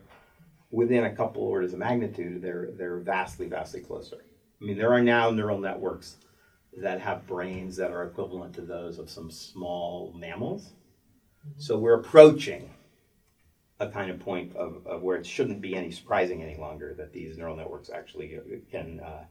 within 0.72 1.05
a 1.05 1.15
couple 1.15 1.43
orders 1.43 1.74
of 1.74 1.79
magnitude, 1.79 2.41
they're, 2.41 2.70
they're 2.77 3.00
vastly, 3.00 3.48
vastly 3.48 3.82
closer. 3.82 4.17
I 4.62 4.65
mean, 4.65 4.77
there 4.77 4.91
are 4.91 5.01
now 5.01 5.29
neural 5.29 5.60
networks 5.60 6.17
that 6.82 7.00
have 7.00 7.27
brains 7.27 7.75
that 7.75 7.91
are 7.91 8.03
equivalent 8.03 8.55
to 8.55 8.62
those 8.62 8.98
of 8.98 9.10
some 9.10 9.29
small 9.29 10.13
mammals. 10.17 10.72
So 11.58 11.77
we're 11.77 12.00
approaching 12.00 12.72
a 13.84 13.92
kind 13.92 14.10
of 14.10 14.20
point 14.20 14.56
of, 14.56 14.86
of 14.86 15.02
where 15.02 15.18
it 15.18 15.25
shouldn't 15.25 15.62
be 15.62 15.75
any 15.75 15.92
surprising 15.92 16.42
any 16.42 16.58
longer 16.58 16.94
that 16.96 17.12
these 17.13 17.38
neural 17.38 17.56
networks 17.56 17.90
actually 17.90 18.40
can 18.72 19.00
uh, 19.00 19.24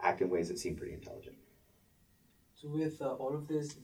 act 0.00 0.20
in 0.20 0.30
ways 0.30 0.48
that 0.48 0.58
seem 0.58 0.76
pretty 0.76 0.94
intelligent. 0.94 1.36
So 2.54 2.68
with 2.68 3.00
uh, 3.00 3.14
all 3.14 3.34
of 3.34 3.48
this 3.48 3.76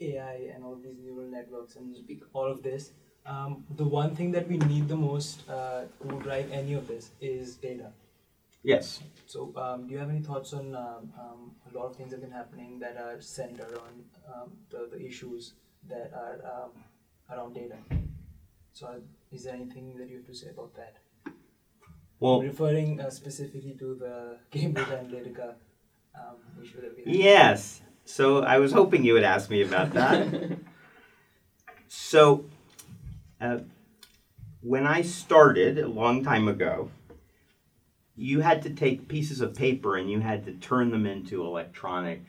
AI 0.00 0.50
and 0.54 0.64
all 0.64 0.72
of 0.72 0.82
these 0.82 0.96
neural 1.02 1.30
networks 1.30 1.76
and 1.76 1.96
all 2.32 2.50
of 2.50 2.62
this, 2.62 2.92
um, 3.26 3.64
the 3.76 3.84
one 3.84 4.14
thing 4.14 4.32
that 4.32 4.48
we 4.48 4.58
need 4.58 4.88
the 4.88 4.96
most 4.96 5.48
uh, 5.48 5.84
to 6.02 6.18
drive 6.20 6.50
any 6.52 6.74
of 6.74 6.86
this 6.86 7.10
is 7.20 7.56
data. 7.56 7.90
Yes. 8.62 9.00
So, 9.26 9.52
um, 9.56 9.86
do 9.86 9.92
you 9.92 9.98
have 9.98 10.10
any 10.10 10.20
thoughts 10.20 10.52
on 10.52 10.74
um, 10.74 11.12
um, 11.20 11.50
a 11.70 11.76
lot 11.76 11.86
of 11.86 11.96
things 11.96 12.10
that 12.10 12.20
have 12.20 12.22
been 12.22 12.36
happening 12.36 12.78
that 12.80 12.96
are 12.96 13.20
centered 13.20 13.78
on 13.78 13.92
um, 14.34 14.52
the, 14.70 14.88
the 14.90 15.04
issues 15.04 15.52
that 15.88 16.12
are 16.14 16.40
um, 16.44 16.70
around 17.30 17.54
data? 17.54 17.76
So, 18.72 19.00
is 19.34 19.44
there 19.44 19.54
anything 19.54 19.96
that 19.98 20.08
you 20.08 20.16
have 20.16 20.26
to 20.26 20.34
say 20.34 20.48
about 20.50 20.74
that? 20.76 20.96
Well, 22.20 22.40
referring 22.40 23.00
uh, 23.00 23.10
specifically 23.10 23.74
to 23.78 23.96
the 23.96 24.38
Cambridge 24.50 24.86
Analytica 24.86 25.54
um, 26.14 26.36
issue 26.62 26.80
that 26.80 26.96
we 26.96 27.04
had. 27.04 27.14
Yes. 27.14 27.82
So, 28.04 28.42
I 28.42 28.58
was 28.58 28.72
hoping 28.72 29.04
you 29.04 29.14
would 29.14 29.24
ask 29.24 29.50
me 29.50 29.62
about 29.62 29.92
that. 29.94 30.58
so, 31.88 32.44
uh, 33.40 33.58
when 34.60 34.86
I 34.86 35.02
started 35.02 35.78
a 35.78 35.88
long 35.88 36.22
time 36.22 36.46
ago, 36.46 36.90
you 38.14 38.40
had 38.40 38.62
to 38.62 38.70
take 38.70 39.08
pieces 39.08 39.40
of 39.40 39.54
paper 39.54 39.96
and 39.96 40.10
you 40.10 40.20
had 40.20 40.44
to 40.44 40.52
turn 40.52 40.90
them 40.90 41.06
into 41.06 41.44
electronic 41.44 42.22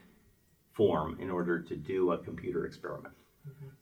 form 0.71 1.17
in 1.21 1.29
order 1.29 1.61
to 1.61 1.75
do 1.75 2.11
a 2.11 2.17
computer 2.17 2.65
experiment. 2.65 3.13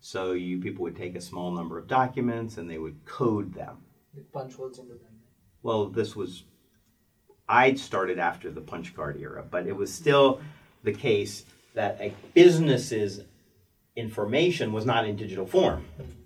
So 0.06 0.34
you 0.34 0.60
people 0.60 0.84
would 0.84 0.96
take 0.96 1.16
a 1.16 1.22
small 1.22 1.52
number 1.52 1.78
of 1.78 1.88
documents 1.88 2.58
and 2.58 2.70
they 2.70 2.78
would 2.78 3.04
code 3.06 3.54
them. 3.54 3.78
punch 4.32 4.54
holes 4.54 4.78
into 4.78 4.94
them. 4.94 5.20
Well, 5.62 5.88
this 5.88 6.16
was 6.16 6.44
I'd 7.48 7.80
started 7.80 8.20
after 8.20 8.52
the 8.52 8.62
punch 8.62 8.96
card 8.96 9.20
era, 9.20 9.44
but 9.50 9.68
it 9.68 9.76
was 9.76 9.94
still 9.94 10.42
the 10.84 10.94
case 10.94 11.46
that 11.74 11.98
a 12.00 12.14
business's 12.34 13.22
information 13.96 14.74
was 14.74 14.86
not 14.86 15.06
in 15.06 15.16
digital 15.16 15.46
form. 15.46 15.86
Mm-hmm 16.00 16.20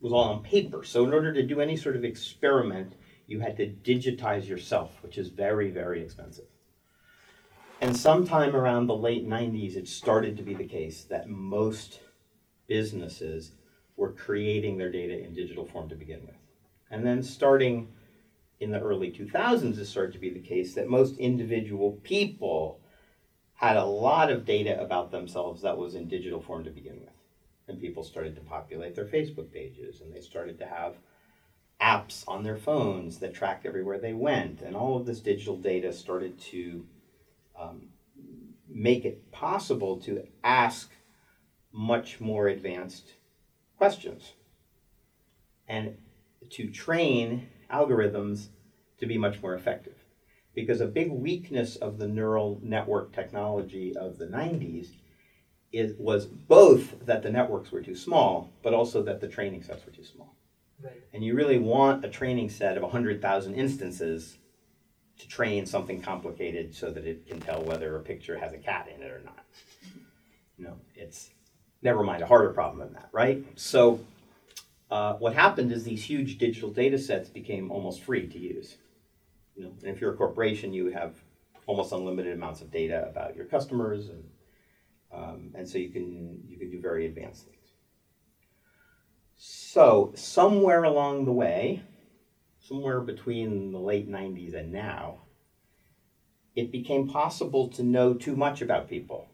was 0.00 0.12
all 0.12 0.24
on 0.24 0.42
paper. 0.42 0.84
So 0.84 1.04
in 1.04 1.12
order 1.12 1.32
to 1.32 1.42
do 1.42 1.60
any 1.60 1.76
sort 1.76 1.96
of 1.96 2.04
experiment, 2.04 2.94
you 3.26 3.40
had 3.40 3.56
to 3.56 3.66
digitize 3.66 4.48
yourself, 4.48 5.02
which 5.02 5.18
is 5.18 5.28
very, 5.28 5.70
very 5.70 6.02
expensive. 6.02 6.46
And 7.80 7.96
sometime 7.96 8.56
around 8.56 8.86
the 8.86 8.96
late 8.96 9.28
90s, 9.28 9.76
it 9.76 9.88
started 9.88 10.36
to 10.36 10.42
be 10.42 10.54
the 10.54 10.64
case 10.64 11.04
that 11.04 11.28
most 11.28 12.00
businesses 12.68 13.52
were 13.96 14.12
creating 14.12 14.78
their 14.78 14.92
data 14.92 15.18
in 15.18 15.34
digital 15.34 15.66
form 15.66 15.88
to 15.88 15.96
begin 15.96 16.20
with. 16.24 16.36
And 16.90 17.04
then 17.04 17.22
starting 17.22 17.88
in 18.60 18.70
the 18.70 18.80
early 18.80 19.10
2000s, 19.10 19.78
it 19.78 19.86
started 19.86 20.12
to 20.12 20.18
be 20.18 20.30
the 20.30 20.40
case 20.40 20.74
that 20.74 20.88
most 20.88 21.16
individual 21.18 21.92
people 22.02 22.80
had 23.54 23.76
a 23.76 23.84
lot 23.84 24.30
of 24.30 24.44
data 24.44 24.80
about 24.80 25.10
themselves 25.10 25.62
that 25.62 25.76
was 25.76 25.96
in 25.96 26.06
digital 26.06 26.40
form 26.40 26.62
to 26.64 26.70
begin 26.70 27.00
with 27.00 27.10
and 27.68 27.80
people 27.80 28.02
started 28.02 28.34
to 28.34 28.40
populate 28.40 28.94
their 28.94 29.04
Facebook 29.04 29.52
pages 29.52 30.00
and 30.00 30.12
they 30.12 30.20
started 30.20 30.58
to 30.58 30.66
have 30.66 30.94
apps 31.80 32.24
on 32.26 32.42
their 32.42 32.56
phones 32.56 33.18
that 33.18 33.34
tracked 33.34 33.66
everywhere 33.66 33.98
they 33.98 34.14
went. 34.14 34.62
And 34.62 34.74
all 34.74 34.96
of 34.96 35.06
this 35.06 35.20
digital 35.20 35.56
data 35.56 35.92
started 35.92 36.40
to 36.40 36.84
um, 37.58 37.88
make 38.68 39.04
it 39.04 39.30
possible 39.30 40.00
to 40.00 40.26
ask 40.42 40.90
much 41.78 42.18
more 42.18 42.48
advanced 42.48 43.12
questions 43.76 44.32
and 45.68 45.96
to 46.50 46.68
train 46.68 47.48
algorithms 47.72 48.48
to 48.98 49.06
be 49.06 49.16
much 49.16 49.40
more 49.40 49.54
effective. 49.54 49.94
Because 50.56 50.80
a 50.80 50.86
big 50.86 51.08
weakness 51.12 51.76
of 51.76 51.98
the 51.98 52.08
neural 52.08 52.58
network 52.64 53.12
technology 53.12 53.96
of 53.96 54.18
the 54.18 54.26
90s 54.26 54.88
it 55.70 56.00
was 56.00 56.26
both 56.26 57.06
that 57.06 57.22
the 57.22 57.30
networks 57.30 57.70
were 57.70 57.82
too 57.82 57.94
small, 57.94 58.50
but 58.62 58.74
also 58.74 59.02
that 59.02 59.20
the 59.20 59.28
training 59.28 59.62
sets 59.62 59.86
were 59.86 59.92
too 59.92 60.02
small. 60.02 60.34
Right. 60.82 61.02
And 61.12 61.22
you 61.22 61.34
really 61.34 61.58
want 61.58 62.04
a 62.04 62.08
training 62.08 62.48
set 62.48 62.76
of 62.76 62.82
100,000 62.82 63.54
instances 63.54 64.38
to 65.18 65.28
train 65.28 65.66
something 65.66 66.00
complicated 66.00 66.74
so 66.74 66.90
that 66.90 67.04
it 67.04 67.26
can 67.26 67.38
tell 67.38 67.62
whether 67.62 67.94
a 67.96 68.00
picture 68.00 68.36
has 68.38 68.52
a 68.52 68.58
cat 68.58 68.88
in 68.92 69.02
it 69.02 69.12
or 69.12 69.20
not. 69.20 69.44
Know, 70.56 70.78
it's 70.96 71.30
never 71.82 72.02
mind 72.02 72.22
a 72.22 72.26
harder 72.26 72.50
problem 72.50 72.80
than 72.80 72.92
that, 72.94 73.08
right? 73.12 73.44
So, 73.56 74.00
uh, 74.90 75.14
what 75.14 75.34
happened 75.34 75.70
is 75.72 75.84
these 75.84 76.04
huge 76.04 76.38
digital 76.38 76.70
data 76.70 76.98
sets 76.98 77.28
became 77.28 77.70
almost 77.70 78.02
free 78.02 78.26
to 78.26 78.38
use. 78.38 78.78
You 79.54 79.64
know, 79.64 79.72
and 79.82 79.94
if 79.94 80.00
you're 80.00 80.14
a 80.14 80.16
corporation, 80.16 80.72
you 80.72 80.90
have 80.90 81.14
almost 81.66 81.92
unlimited 81.92 82.32
amounts 82.32 82.62
of 82.62 82.70
data 82.70 83.06
about 83.06 83.36
your 83.36 83.44
customers 83.44 84.08
and 84.08 84.24
um, 85.10 85.52
and 85.54 85.68
so 85.68 85.78
you 85.78 85.90
can 85.90 86.42
you 86.46 86.58
can 86.58 86.70
do 86.70 86.80
very 86.80 87.06
advanced 87.06 87.46
things. 87.46 87.54
So 89.36 90.12
somewhere 90.14 90.84
along 90.84 91.24
the 91.24 91.32
way, 91.32 91.82
somewhere 92.60 93.00
between 93.00 93.72
the 93.72 93.78
late 93.78 94.08
90s 94.08 94.54
and 94.54 94.72
now, 94.72 95.22
it 96.54 96.72
became 96.72 97.08
possible 97.08 97.68
to 97.68 97.82
know 97.82 98.14
too 98.14 98.36
much 98.36 98.60
about 98.60 98.88
people. 98.88 99.28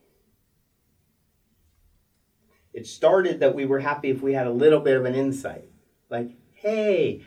It 2.74 2.86
started 2.86 3.40
that 3.40 3.54
we 3.54 3.64
were 3.64 3.80
happy 3.80 4.10
if 4.10 4.20
we 4.20 4.34
had 4.34 4.46
a 4.46 4.52
little 4.52 4.80
bit 4.80 4.96
of 4.96 5.06
an 5.06 5.14
insight. 5.14 5.70
Like, 6.10 6.32
hey, 6.52 7.22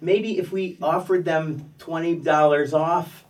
maybe 0.00 0.38
if 0.38 0.52
we 0.52 0.78
offered 0.80 1.24
them 1.24 1.74
$20 1.78 2.72
off, 2.72 3.24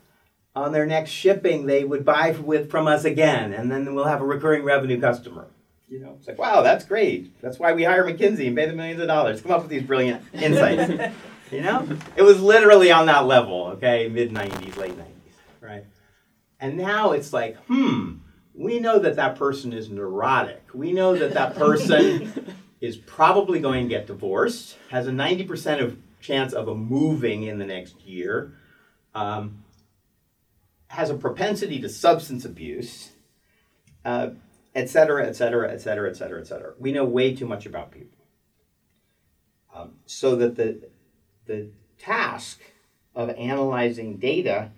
on 0.56 0.72
their 0.72 0.86
next 0.86 1.10
shipping 1.10 1.66
they 1.66 1.84
would 1.84 2.04
buy 2.04 2.30
with 2.30 2.70
from 2.70 2.86
us 2.86 3.04
again, 3.04 3.52
and 3.52 3.70
then 3.70 3.94
we'll 3.94 4.04
have 4.04 4.20
a 4.20 4.26
recurring 4.26 4.64
revenue 4.64 5.00
customer. 5.00 5.48
You 5.88 6.00
know, 6.00 6.14
it's 6.18 6.26
like, 6.26 6.38
wow, 6.38 6.62
that's 6.62 6.84
great. 6.84 7.40
That's 7.42 7.58
why 7.58 7.72
we 7.72 7.84
hire 7.84 8.04
McKinsey 8.04 8.46
and 8.46 8.56
pay 8.56 8.66
them 8.66 8.76
millions 8.76 9.00
of 9.00 9.06
dollars. 9.06 9.42
Come 9.42 9.52
up 9.52 9.62
with 9.62 9.70
these 9.70 9.82
brilliant 9.82 10.24
insights. 10.32 11.14
you 11.50 11.60
know, 11.60 11.86
it 12.16 12.22
was 12.22 12.40
literally 12.40 12.90
on 12.90 13.06
that 13.06 13.26
level. 13.26 13.66
Okay, 13.74 14.08
mid 14.08 14.30
'90s, 14.30 14.76
late 14.76 14.96
'90s, 14.96 15.06
right? 15.60 15.84
And 16.58 16.76
now 16.76 17.12
it's 17.12 17.32
like, 17.32 17.56
hmm, 17.66 18.14
we 18.54 18.78
know 18.78 18.98
that 19.00 19.16
that 19.16 19.36
person 19.36 19.72
is 19.72 19.90
neurotic. 19.90 20.64
We 20.72 20.92
know 20.92 21.16
that 21.16 21.34
that 21.34 21.56
person 21.56 22.56
is 22.80 22.96
probably 22.96 23.60
going 23.60 23.84
to 23.84 23.88
get 23.88 24.06
divorced, 24.06 24.76
has 24.90 25.08
a 25.08 25.10
90% 25.10 25.82
of 25.82 25.98
chance 26.20 26.52
of 26.52 26.68
a 26.68 26.74
moving 26.74 27.42
in 27.42 27.58
the 27.58 27.66
next 27.66 28.00
year, 28.02 28.54
um, 29.14 29.64
has 30.88 31.10
a 31.10 31.14
propensity 31.14 31.80
to 31.80 31.88
substance 31.88 32.44
abuse, 32.44 33.10
uh, 34.04 34.30
et 34.74 34.88
cetera, 34.88 35.26
et 35.26 35.34
cetera, 35.34 35.72
et 35.72 35.80
cetera, 35.80 36.08
et 36.08 36.16
cetera, 36.16 36.40
et 36.40 36.46
cetera. 36.46 36.74
We 36.78 36.92
know 36.92 37.04
way 37.04 37.34
too 37.34 37.46
much 37.46 37.66
about 37.66 37.90
people. 37.90 38.24
Um, 39.74 39.94
so 40.06 40.36
that 40.36 40.54
the, 40.54 40.88
the 41.46 41.70
task 41.98 42.60
of 43.14 43.30
analyzing 43.30 44.18
data 44.18 44.70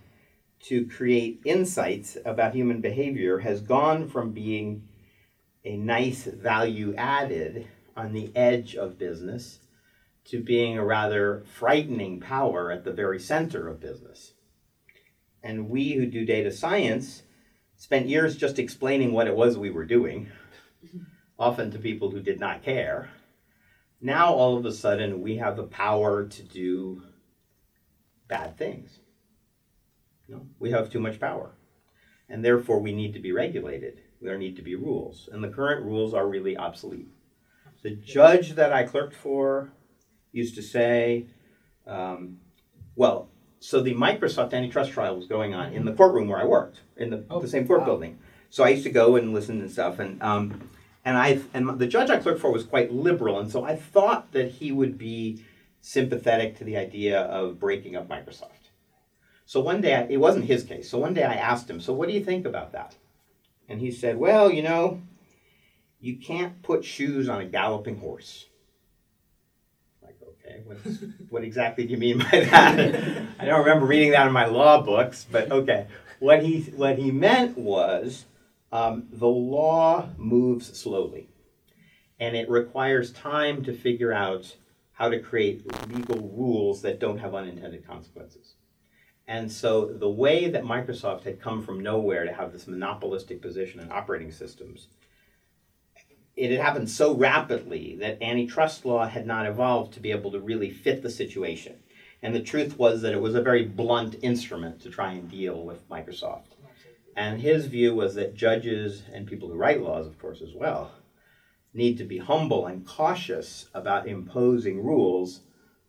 to 0.69 0.85
create 0.87 1.41
insights 1.45 2.17
about 2.25 2.55
human 2.55 2.81
behavior 2.81 3.39
has 3.39 3.61
gone 3.61 4.09
from 4.09 4.33
being 4.33 4.89
a 5.65 5.77
nice 5.77 6.25
value 6.25 6.93
added 6.97 7.69
on 7.97 8.13
the 8.13 8.33
edge 8.35 8.75
of 8.75 8.99
business 8.99 9.61
to 10.25 10.43
being 10.43 10.77
a 10.77 10.85
rather 10.85 11.45
frightening 11.55 12.21
power 12.21 12.73
at 12.73 12.85
the 12.85 12.93
very 12.93 13.21
center 13.21 13.69
of 13.69 13.81
business. 13.81 14.33
And 15.41 15.71
we 15.71 15.93
who 15.93 16.07
do 16.07 16.25
data 16.25 16.51
science 16.51 17.23
spent 17.77 18.09
years 18.09 18.37
just 18.37 18.59
explaining 18.59 19.13
what 19.13 19.29
it 19.29 19.37
was 19.37 19.57
we 19.57 19.71
were 19.71 19.85
doing, 19.85 20.29
often 21.39 21.71
to 21.71 21.79
people 21.79 22.11
who 22.11 22.21
did 22.21 22.41
not 22.41 22.65
care. 22.65 23.11
Now, 24.01 24.35
all 24.35 24.57
of 24.57 24.67
a 24.67 24.73
sudden, 24.73 25.23
we 25.23 25.37
have 25.37 25.57
the 25.57 25.63
power 25.63 26.27
to 26.27 26.43
do 26.43 27.03
bad 28.29 28.59
things. 28.59 28.99
We 30.59 30.71
have 30.71 30.91
too 30.91 31.01
much 31.01 31.21
power. 31.21 31.53
And 32.29 32.45
therefore, 32.45 32.81
we 32.81 32.93
need 32.93 33.15
to 33.15 33.21
be 33.21 33.33
regulated. 33.33 34.03
There 34.21 34.39
need 34.39 34.57
to 34.57 34.63
be 34.63 34.75
rules. 34.75 35.29
And 35.31 35.45
the 35.45 35.49
current 35.49 35.85
rules 35.85 36.15
are 36.15 36.27
really 36.27 36.57
obsolete. 36.57 37.09
The 37.83 37.91
judge 37.91 38.55
that 38.55 38.73
I 38.73 38.83
clerked 38.83 39.15
for 39.15 39.71
used 40.33 40.57
to 40.57 40.63
say, 40.63 41.27
um, 41.87 42.39
well, 42.97 43.29
so 43.61 43.81
the 43.81 43.95
Microsoft 43.95 44.53
antitrust 44.53 44.93
trial 44.93 45.17
was 45.17 45.27
going 45.27 45.55
on 45.55 45.73
in 45.73 45.85
the 45.85 45.93
courtroom 45.93 46.29
where 46.29 46.39
I 46.39 46.45
worked, 46.45 46.81
in 46.97 47.11
the, 47.11 47.25
Oh, 47.31 47.41
the 47.41 47.49
same 47.49 47.67
court 47.67 47.81
wow. 47.81 47.87
building. 47.87 48.19
So 48.51 48.65
I 48.65 48.71
used 48.71 48.85
to 48.85 48.91
go 48.91 49.17
and 49.17 49.33
listen 49.33 49.61
and 49.61 49.71
stuff. 49.71 49.99
And, 49.99 50.23
um, 50.23 50.71
and, 51.05 51.17
I, 51.17 51.41
and 51.55 51.79
the 51.79 51.87
judge 51.87 52.11
I 52.11 52.19
clerked 52.19 52.41
for 52.41 52.51
was 52.51 52.65
quite 52.65 52.93
liberal. 52.93 53.39
And 53.39 53.51
so 53.51 53.65
I 53.65 53.77
thought 53.77 54.33
that 54.33 54.51
he 54.51 54.73
would 54.73 54.99
be 54.99 55.45
sympathetic 55.81 56.57
to 56.59 56.65
the 56.65 56.77
idea 56.77 57.21
of 57.21 57.61
breaking 57.61 57.97
up 57.97 58.09
Microsoft. 58.09 58.56
So 59.47 59.61
one 59.61 59.81
day, 59.81 59.95
I, 59.95 60.03
it 60.11 60.17
wasn't 60.19 60.47
his 60.47 60.65
case. 60.65 60.91
So 60.91 60.99
one 60.99 61.15
day 61.15 61.23
I 61.23 61.35
asked 61.35 61.71
him, 61.71 61.81
So 61.81 61.93
what 61.93 62.09
do 62.09 62.15
you 62.15 62.25
think 62.25 62.45
about 62.45 62.73
that? 62.73 62.97
And 63.69 63.81
he 63.81 63.93
said, 63.93 64.19
Well, 64.19 64.51
you 64.51 64.63
know, 64.63 65.01
you 66.01 66.17
can't 66.17 66.63
put 66.63 66.85
shoes 66.85 67.29
on 67.29 67.41
a 67.41 67.47
galloping 67.47 67.99
horse. 67.99 68.47
Like, 70.03 70.19
okay, 70.21 70.63
what's, 70.65 70.99
what 71.31 71.45
exactly 71.45 71.87
do 71.87 71.93
you 71.93 71.97
mean 71.97 72.19
by 72.19 72.41
that? 72.51 73.27
I 73.39 73.45
don't 73.45 73.61
remember 73.61 73.87
reading 73.87 74.11
that 74.11 74.27
in 74.27 74.33
my 74.33 74.47
law 74.47 74.83
books, 74.83 75.25
but 75.31 75.51
okay. 75.51 75.87
What 76.19 76.43
he, 76.43 76.63
what 76.75 76.99
he 76.99 77.13
meant 77.13 77.57
was 77.57 78.25
um, 78.73 79.07
the 79.13 79.29
law 79.29 80.09
moves 80.17 80.77
slowly, 80.77 81.29
and 82.19 82.35
it 82.35 82.51
requires 82.51 83.13
time 83.13 83.63
to 83.65 83.73
figure 83.73 84.13
out 84.13 84.57
how 84.93 85.09
to 85.09 85.21
create 85.21 85.65
legal 85.89 86.33
rules 86.35 86.83
that 86.83 86.99
don't 86.99 87.19
have 87.19 87.35
unintended 87.35 87.87
consequences. 87.87 88.55
And 89.29 89.51
so 89.51 89.87
the 89.87 90.09
way 90.09 90.49
that 90.49 90.65
Microsoft 90.65 91.25
had 91.25 91.41
come 91.41 91.63
from 91.63 91.81
nowhere 91.81 92.25
to 92.25 92.33
have 92.33 92.53
this 92.53 92.69
monopolistic 92.69 93.43
position 93.43 93.81
in 93.81 93.91
operating 93.91 94.31
systems, 94.31 94.87
it 96.37 96.51
had 96.51 96.61
happened 96.61 96.91
so 96.91 97.15
rapidly 97.15 97.97
that 98.01 98.23
antitrust 98.23 98.85
law 98.85 99.07
had 99.09 99.27
not 99.27 99.47
evolved 99.47 99.95
to 99.95 100.01
be 100.01 100.13
able 100.13 100.31
to 100.31 100.39
really 100.39 100.71
fit 100.71 101.03
the 101.03 101.11
situation. 101.11 101.77
And 102.23 102.35
the 102.35 102.43
truth 102.43 102.79
was 102.79 103.03
that 103.03 103.13
it 103.13 103.21
was 103.21 103.35
a 103.35 103.43
very 103.43 103.65
blunt 103.65 104.17
instrument 104.23 104.81
to 104.83 104.91
try 104.91 105.13
and 105.13 105.31
deal 105.31 105.65
with 105.65 105.89
Microsoft. 105.89 106.55
And 107.17 107.41
his 107.41 107.67
view 107.67 107.95
was 107.95 108.15
that 108.15 108.35
judges 108.35 109.03
and 109.13 109.27
people 109.27 109.49
who 109.49 109.57
write 109.57 109.83
laws, 109.83 110.07
of 110.07 110.19
course, 110.19 110.43
as 110.43 110.53
well, 110.55 110.93
need 111.73 111.99
to 111.99 112.05
be 112.05 112.19
humble 112.19 112.67
and 112.67 112.87
cautious 112.87 113.69
about 113.75 114.07
imposing 114.07 114.83
rules 114.83 115.41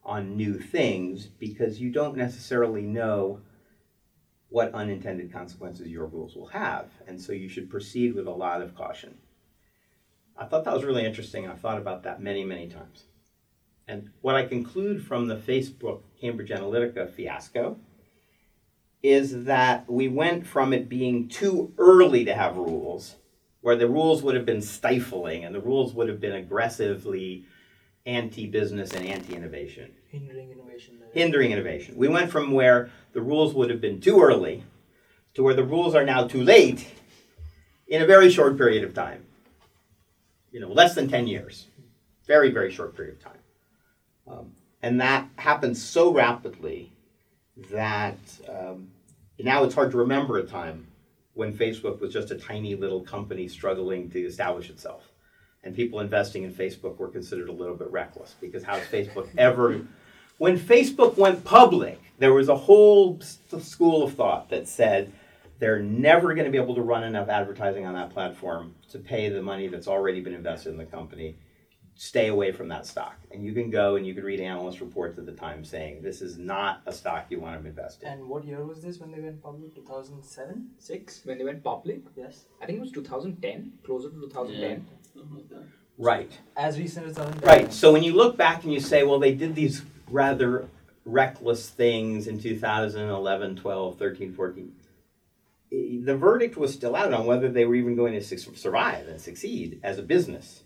on 0.07 0.37
new 0.37 0.57
things 0.57 1.27
because 1.27 1.79
you 1.79 1.91
don't 1.91 2.15
necessarily 2.17 2.81
know 2.81 3.41
what 4.49 4.73
unintended 4.73 5.31
consequences 5.31 5.87
your 5.89 6.05
rules 6.07 6.35
will 6.35 6.47
have. 6.47 6.89
And 7.05 7.21
so 7.21 7.33
you 7.33 7.49
should 7.49 7.69
proceed 7.69 8.15
with 8.15 8.25
a 8.25 8.31
lot 8.31 8.61
of 8.61 8.73
caution. 8.73 9.17
I 10.37 10.45
thought 10.45 10.63
that 10.63 10.73
was 10.73 10.85
really 10.85 11.05
interesting. 11.05 11.45
I've 11.45 11.59
thought 11.59 11.77
about 11.77 12.03
that 12.03 12.21
many, 12.21 12.45
many 12.45 12.69
times. 12.69 13.03
And 13.87 14.09
what 14.21 14.35
I 14.35 14.45
conclude 14.45 15.05
from 15.05 15.27
the 15.27 15.35
Facebook 15.35 16.01
Cambridge 16.19 16.49
Analytica 16.49 17.09
fiasco 17.09 17.77
is 19.03 19.45
that 19.45 19.89
we 19.91 20.07
went 20.07 20.47
from 20.47 20.73
it 20.73 20.89
being 20.89 21.27
too 21.27 21.73
early 21.77 22.25
to 22.25 22.33
have 22.33 22.57
rules, 22.57 23.15
where 23.61 23.75
the 23.75 23.87
rules 23.89 24.23
would 24.23 24.35
have 24.35 24.45
been 24.45 24.61
stifling 24.61 25.43
and 25.43 25.53
the 25.53 25.61
rules 25.61 25.93
would 25.93 26.07
have 26.07 26.19
been 26.19 26.35
aggressively 26.35 27.45
anti 28.05 28.47
business 28.47 28.93
and 28.93 29.05
anti 29.05 29.35
innovation, 29.35 29.91
hindering 30.09 30.51
innovation. 30.51 30.99
hindering 31.13 31.51
innovation. 31.51 31.95
We 31.97 32.07
went 32.07 32.31
from 32.31 32.51
where 32.51 32.89
the 33.13 33.21
rules 33.21 33.53
would 33.53 33.69
have 33.69 33.81
been 33.81 33.99
too 33.99 34.21
early 34.21 34.63
to 35.33 35.43
where 35.43 35.53
the 35.53 35.63
rules 35.63 35.95
are 35.95 36.05
now 36.05 36.27
too 36.27 36.43
late 36.43 36.87
in 37.87 38.01
a 38.01 38.05
very 38.05 38.29
short 38.29 38.57
period 38.57 38.83
of 38.83 38.93
time. 38.93 39.25
You 40.51 40.59
know, 40.59 40.69
less 40.69 40.95
than 40.95 41.09
10 41.09 41.27
years. 41.27 41.67
Very, 42.25 42.51
very 42.51 42.71
short 42.71 42.95
period 42.95 43.15
of 43.15 43.23
time. 43.23 43.39
Um, 44.27 44.51
and 44.81 44.99
that 45.01 45.27
happened 45.37 45.77
so 45.77 46.11
rapidly 46.11 46.91
that 47.71 48.17
um, 48.49 48.89
now 49.39 49.63
it's 49.63 49.75
hard 49.75 49.91
to 49.91 49.97
remember 49.97 50.37
a 50.37 50.43
time 50.43 50.87
when 51.33 51.55
Facebook 51.55 51.99
was 51.99 52.11
just 52.11 52.31
a 52.31 52.35
tiny 52.35 52.75
little 52.75 53.01
company 53.01 53.47
struggling 53.47 54.09
to 54.09 54.19
establish 54.19 54.69
itself. 54.69 55.06
And 55.63 55.75
people 55.75 55.99
investing 55.99 56.43
in 56.43 56.53
Facebook 56.53 56.97
were 56.97 57.09
considered 57.09 57.49
a 57.49 57.51
little 57.51 57.75
bit 57.75 57.91
reckless 57.91 58.35
because 58.39 58.63
how's 58.63 58.83
Facebook 58.83 59.27
ever. 59.37 59.81
When 60.37 60.57
Facebook 60.59 61.17
went 61.17 61.43
public, 61.43 61.99
there 62.19 62.33
was 62.33 62.47
a 62.47 62.55
whole 62.55 63.19
school 63.21 64.03
of 64.03 64.13
thought 64.13 64.49
that 64.49 64.67
said 64.67 65.11
they're 65.59 65.79
never 65.79 66.33
going 66.35 66.45
to 66.45 66.51
be 66.51 66.57
able 66.57 66.75
to 66.75 66.81
run 66.81 67.03
enough 67.03 67.29
advertising 67.29 67.85
on 67.85 67.95
that 67.95 68.11
platform 68.11 68.75
to 68.89 68.99
pay 68.99 69.29
the 69.29 69.41
money 69.41 69.67
that's 69.67 69.87
already 69.87 70.21
been 70.21 70.33
invested 70.33 70.69
in 70.69 70.77
the 70.77 70.85
company. 70.85 71.35
Stay 71.95 72.27
away 72.27 72.51
from 72.51 72.67
that 72.67 72.85
stock. 72.85 73.15
And 73.31 73.43
you 73.43 73.53
can 73.53 73.71
go 73.71 73.95
and 73.95 74.05
you 74.05 74.13
can 74.13 74.23
read 74.23 74.39
analyst 74.39 74.81
reports 74.81 75.17
at 75.17 75.25
the 75.25 75.31
time 75.31 75.65
saying 75.65 76.03
this 76.03 76.21
is 76.21 76.37
not 76.37 76.83
a 76.85 76.93
stock 76.93 77.25
you 77.31 77.39
want 77.39 77.59
to 77.59 77.67
invest 77.67 78.03
in. 78.03 78.09
And 78.09 78.29
what 78.29 78.45
year 78.45 78.63
was 78.63 78.83
this 78.83 78.99
when 78.99 79.11
they 79.11 79.19
went 79.19 79.41
public? 79.41 79.73
2007? 79.73 80.69
6? 80.77 81.21
When 81.23 81.39
they 81.39 81.43
went 81.43 81.63
public, 81.63 82.01
Yes. 82.15 82.45
I 82.61 82.67
think 82.67 82.77
it 82.77 82.81
was 82.81 82.91
2010, 82.91 83.73
closer 83.83 84.09
to 84.11 84.15
2010. 84.15 84.61
Something 84.61 84.75
like 84.75 84.89
that. 84.89 84.96
Right. 85.97 86.31
As 86.55 86.77
recent 86.77 87.07
as 87.07 87.15
2010. 87.15 87.47
Right. 87.47 87.73
So 87.73 87.91
when 87.91 88.03
you 88.03 88.13
look 88.13 88.37
back 88.37 88.63
and 88.63 88.71
you 88.71 88.79
say, 88.79 89.03
well, 89.03 89.19
they 89.19 89.33
did 89.33 89.55
these 89.55 89.83
rather 90.09 90.69
reckless 91.05 91.69
things 91.69 92.27
in 92.27 92.39
2011, 92.39 93.55
12, 93.55 93.97
13, 93.97 94.33
14, 94.33 94.71
eh, 95.71 95.75
the 96.03 96.15
verdict 96.15 96.57
was 96.57 96.73
still 96.73 96.95
out 96.95 97.13
on 97.13 97.25
whether 97.25 97.49
they 97.49 97.65
were 97.65 97.75
even 97.75 97.95
going 97.95 98.13
to 98.13 98.21
su- 98.21 98.55
survive 98.55 99.07
and 99.07 99.19
succeed 99.19 99.79
as 99.83 99.97
a 99.97 100.03
business. 100.03 100.63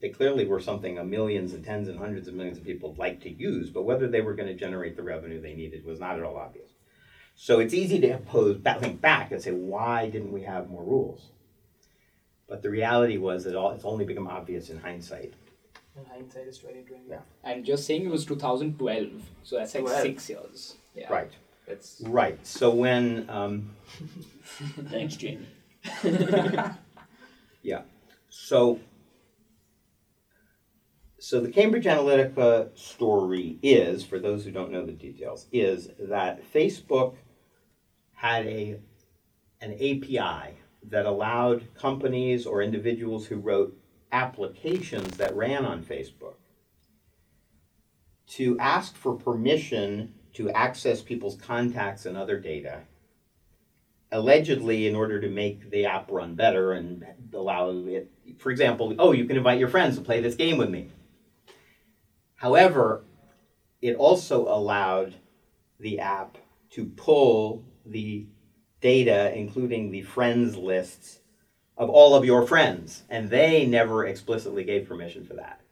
They 0.00 0.10
clearly 0.10 0.44
were 0.44 0.60
something 0.60 0.98
a 0.98 1.04
millions 1.04 1.54
and 1.54 1.64
tens 1.64 1.88
and 1.88 1.98
hundreds 1.98 2.28
of 2.28 2.34
millions 2.34 2.58
of 2.58 2.64
people 2.64 2.94
like 2.98 3.22
to 3.22 3.30
use, 3.30 3.70
but 3.70 3.84
whether 3.84 4.06
they 4.06 4.20
were 4.20 4.34
going 4.34 4.48
to 4.48 4.54
generate 4.54 4.96
the 4.96 5.02
revenue 5.02 5.40
they 5.40 5.54
needed 5.54 5.84
was 5.84 5.98
not 6.00 6.18
at 6.18 6.24
all 6.24 6.36
obvious. 6.36 6.72
So 7.36 7.58
it's 7.58 7.72
easy 7.72 8.00
to 8.00 8.18
pose 8.18 8.58
back, 8.58 8.80
think 8.80 9.00
back 9.00 9.32
and 9.32 9.40
say, 9.40 9.52
why 9.52 10.10
didn't 10.10 10.32
we 10.32 10.42
have 10.42 10.68
more 10.68 10.84
rules? 10.84 11.30
But 12.48 12.62
the 12.62 12.70
reality 12.70 13.16
was 13.16 13.44
that 13.44 13.56
all, 13.56 13.72
it's 13.72 13.84
only 13.84 14.04
become 14.04 14.26
obvious 14.26 14.70
in 14.70 14.78
hindsight. 14.78 15.32
In 15.96 16.04
hindsight, 16.04 16.46
is 16.48 16.58
2020. 16.58 17.04
Yeah. 17.08 17.20
And 17.42 17.64
just 17.64 17.86
saying 17.86 18.04
it 18.04 18.10
was 18.10 18.26
2012, 18.26 19.22
so 19.44 19.56
that's 19.56 19.74
like 19.74 19.84
12. 19.84 20.02
six 20.02 20.28
years. 20.28 20.74
Yeah. 20.94 21.12
Right. 21.12 21.32
That's 21.66 22.02
Right. 22.04 22.38
So 22.46 22.70
when, 22.70 23.28
um, 23.30 23.70
Thanks, 24.90 25.16
Jamie. 25.16 25.48
yeah. 27.62 27.82
So, 28.28 28.80
so 31.18 31.40
the 31.40 31.50
Cambridge 31.50 31.84
Analytica 31.84 32.76
story 32.76 33.58
is, 33.62 34.04
for 34.04 34.18
those 34.18 34.44
who 34.44 34.50
don't 34.50 34.70
know 34.70 34.84
the 34.84 34.92
details, 34.92 35.46
is 35.52 35.88
that 35.98 36.42
Facebook 36.52 37.14
had 38.12 38.46
a 38.46 38.78
an 39.60 39.72
API 39.74 40.56
that 40.88 41.06
allowed 41.06 41.74
companies 41.74 42.46
or 42.46 42.62
individuals 42.62 43.26
who 43.26 43.36
wrote 43.36 43.76
applications 44.12 45.16
that 45.16 45.34
ran 45.34 45.64
on 45.64 45.84
Facebook 45.84 46.34
to 48.26 48.58
ask 48.58 48.96
for 48.96 49.14
permission 49.14 50.14
to 50.34 50.50
access 50.50 51.02
people's 51.02 51.36
contacts 51.36 52.06
and 52.06 52.16
other 52.16 52.38
data 52.38 52.82
allegedly, 54.14 54.86
in 54.86 54.94
order 54.94 55.20
to 55.20 55.28
make 55.28 55.70
the 55.70 55.84
app 55.86 56.08
run 56.10 56.36
better 56.36 56.72
and 56.72 57.04
allow 57.34 57.70
it, 57.70 58.10
for 58.38 58.50
example, 58.50 58.94
oh, 58.98 59.10
you 59.10 59.24
can 59.24 59.36
invite 59.36 59.58
your 59.58 59.68
friends 59.68 59.96
to 59.96 60.02
play 60.02 60.20
this 60.20 60.36
game 60.36 60.56
with 60.56 60.70
me. 60.70 60.88
However, 62.36 63.04
it 63.82 63.96
also 63.96 64.46
allowed 64.46 65.16
the 65.80 65.98
app 65.98 66.38
to 66.70 66.86
pull 66.86 67.64
the 67.84 68.26
data, 68.84 69.34
including 69.34 69.90
the 69.90 70.02
friends 70.02 70.58
lists 70.58 71.20
of 71.78 71.88
all 71.88 72.14
of 72.14 72.22
your 72.22 72.46
friends, 72.46 73.02
and 73.08 73.30
they 73.30 73.64
never 73.64 74.06
explicitly 74.06 74.62
gave 74.62 74.86
permission 74.86 75.24
for 75.24 75.32
that. 75.32 75.62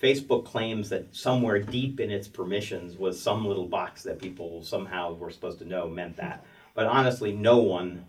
Facebook 0.00 0.44
claims 0.44 0.88
that 0.88 1.12
somewhere 1.16 1.58
deep 1.58 1.98
in 1.98 2.12
its 2.12 2.28
permissions 2.28 2.96
was 2.96 3.20
some 3.20 3.44
little 3.44 3.66
box 3.66 4.04
that 4.04 4.22
people 4.22 4.62
somehow 4.62 5.12
were 5.14 5.32
supposed 5.32 5.58
to 5.58 5.64
know 5.64 5.88
meant 5.88 6.16
that. 6.16 6.46
But 6.74 6.86
honestly, 6.86 7.32
no 7.32 7.58
one, 7.58 8.04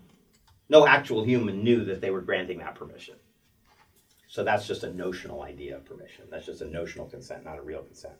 no 0.68 0.86
actual 0.86 1.24
human 1.24 1.64
knew 1.64 1.84
that 1.84 2.00
they 2.00 2.12
were 2.12 2.20
granting 2.20 2.58
that 2.60 2.76
permission. 2.76 3.16
So 4.28 4.44
that's 4.44 4.68
just 4.68 4.84
a 4.84 4.92
notional 4.92 5.42
idea 5.42 5.74
of 5.74 5.84
permission. 5.84 6.24
That's 6.30 6.46
just 6.46 6.62
a 6.62 6.70
notional 6.70 7.06
consent, 7.06 7.44
not 7.44 7.58
a 7.58 7.62
real 7.62 7.82
consent. 7.82 8.14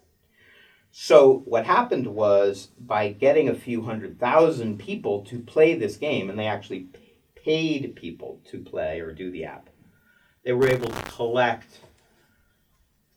So 0.99 1.43
what 1.45 1.67
happened 1.67 2.07
was 2.07 2.71
by 2.81 3.13
getting 3.13 3.51
a 3.51 3.55
few 3.55 3.83
hundred 3.83 4.19
thousand 4.19 4.79
people 4.79 5.27
to 5.27 5.41
play 5.41 5.75
this 5.75 5.99
game, 5.99 6.31
and 6.31 6.39
they 6.39 6.47
actually 6.47 6.89
paid 7.35 7.95
people 7.97 8.41
to 8.47 8.59
play 8.59 9.01
or 9.01 9.13
do 9.13 9.31
the 9.31 9.45
app, 9.45 9.69
they 10.43 10.55
were 10.55 10.69
able 10.69 10.89
to 10.89 11.03
collect 11.03 11.81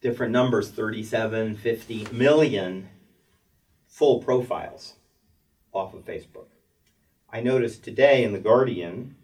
different 0.01 0.33
numbers 0.33 0.69
37, 0.69 1.55
50 1.55 2.07
million 2.11 2.89
full 3.87 4.21
profiles 4.21 4.95
off 5.71 5.93
of 5.93 6.03
Facebook. 6.03 6.47
I 7.31 7.39
noticed 7.39 7.81
today 7.81 8.25
in 8.25 8.33
The 8.33 8.39
Guardian, 8.39 9.15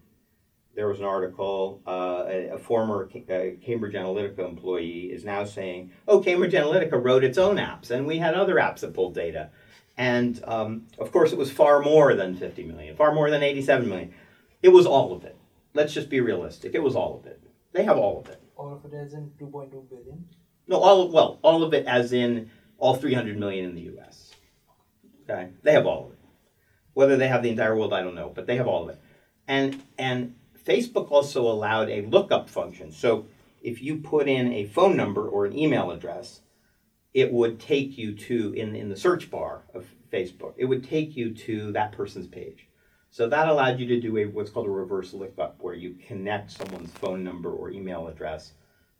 there 0.76 0.88
was 0.88 0.98
an 0.98 1.06
article, 1.06 1.80
uh, 1.86 2.24
a, 2.28 2.48
a, 2.50 2.58
former 2.58 3.08
uh, 3.14 3.64
Cambridge 3.64 3.94
Analytica 3.94 4.46
employee 4.46 5.10
is 5.10 5.24
now 5.24 5.42
saying, 5.42 5.90
oh, 6.06 6.20
Cambridge 6.20 6.52
Analytica 6.52 7.02
wrote 7.02 7.24
its 7.24 7.38
own 7.38 7.56
apps, 7.56 7.90
and 7.90 8.06
we 8.06 8.18
had 8.18 8.34
other 8.34 8.56
apps 8.56 8.80
that 8.80 8.92
pulled 8.92 9.14
data. 9.14 9.48
And 9.96 10.38
um, 10.44 10.86
of 10.98 11.10
course, 11.10 11.32
it 11.32 11.38
was 11.38 11.50
far 11.50 11.80
more 11.80 12.14
than 12.14 12.36
50 12.36 12.64
million, 12.64 12.94
far 12.94 13.14
more 13.14 13.30
than 13.30 13.42
87 13.42 13.88
million. 13.88 14.14
It 14.62 14.68
was 14.68 14.84
all 14.84 15.14
of 15.14 15.24
it. 15.24 15.36
Let's 15.72 15.94
just 15.94 16.10
be 16.10 16.20
realistic. 16.20 16.74
It 16.74 16.82
was 16.82 16.94
all 16.94 17.18
of 17.18 17.26
it. 17.26 17.42
They 17.72 17.84
have 17.84 17.96
all 17.96 18.20
of 18.20 18.28
it. 18.28 18.40
All 18.54 18.74
of 18.74 18.84
it 18.84 18.94
as 18.94 19.14
in 19.14 19.32
2.2 19.40 19.70
billion? 19.88 20.26
No, 20.68 20.76
all 20.76 21.02
of, 21.02 21.12
well, 21.12 21.38
all 21.40 21.62
of 21.62 21.72
it 21.72 21.86
as 21.86 22.12
in 22.12 22.50
all 22.76 22.94
300 22.94 23.38
million 23.38 23.64
in 23.64 23.74
the 23.74 23.82
U.S. 23.82 24.32
Okay, 25.24 25.48
they 25.62 25.72
have 25.72 25.86
all 25.86 26.06
of 26.06 26.12
it. 26.12 26.18
Whether 26.92 27.16
they 27.16 27.28
have 27.28 27.42
the 27.42 27.50
entire 27.50 27.74
world, 27.74 27.94
I 27.94 28.02
don't 28.02 28.14
know, 28.14 28.30
but 28.34 28.46
they 28.46 28.56
have 28.56 28.66
all 28.66 28.84
of 28.84 28.90
it. 28.90 29.00
And 29.48 29.82
and 29.98 30.34
Facebook 30.66 31.10
also 31.10 31.42
allowed 31.42 31.88
a 31.88 32.02
lookup 32.02 32.48
function. 32.50 32.90
So 32.90 33.26
if 33.62 33.80
you 33.80 33.98
put 33.98 34.28
in 34.28 34.52
a 34.52 34.66
phone 34.66 34.96
number 34.96 35.28
or 35.28 35.46
an 35.46 35.56
email 35.56 35.90
address, 35.90 36.40
it 37.14 37.32
would 37.32 37.60
take 37.60 37.96
you 37.96 38.14
to 38.14 38.52
in 38.52 38.74
in 38.74 38.88
the 38.88 38.96
search 38.96 39.30
bar 39.30 39.62
of 39.72 39.86
Facebook. 40.12 40.54
It 40.56 40.66
would 40.66 40.84
take 40.84 41.16
you 41.16 41.32
to 41.34 41.72
that 41.72 41.92
person's 41.92 42.26
page. 42.26 42.68
So 43.10 43.28
that 43.28 43.48
allowed 43.48 43.78
you 43.78 43.86
to 43.86 44.00
do 44.00 44.18
a 44.18 44.26
what's 44.26 44.50
called 44.50 44.66
a 44.66 44.70
reverse 44.70 45.14
lookup, 45.14 45.56
where 45.60 45.74
you 45.74 45.96
connect 46.06 46.50
someone's 46.50 46.92
phone 46.92 47.24
number 47.24 47.50
or 47.50 47.70
email 47.70 48.08
address 48.08 48.52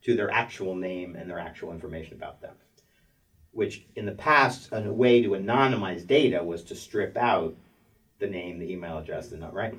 to 0.02 0.14
their 0.14 0.30
actual 0.30 0.74
name 0.74 1.16
and 1.16 1.28
their 1.28 1.38
actual 1.38 1.72
information 1.72 2.14
about 2.14 2.40
them. 2.40 2.54
Which 3.50 3.86
in 3.96 4.06
the 4.06 4.12
past, 4.12 4.68
a 4.72 4.80
way 4.92 5.22
to 5.22 5.30
anonymize 5.30 6.06
data 6.06 6.42
was 6.42 6.62
to 6.64 6.74
strip 6.74 7.16
out 7.16 7.56
the 8.18 8.26
name, 8.28 8.58
the 8.58 8.70
email 8.70 8.98
address, 8.98 9.28
the 9.28 9.36
number, 9.36 9.56
right? 9.56 9.74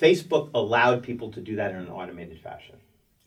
Facebook 0.00 0.50
allowed 0.54 1.02
people 1.02 1.32
to 1.32 1.40
do 1.40 1.56
that 1.56 1.70
in 1.70 1.78
an 1.78 1.88
automated 1.88 2.40
fashion. 2.40 2.76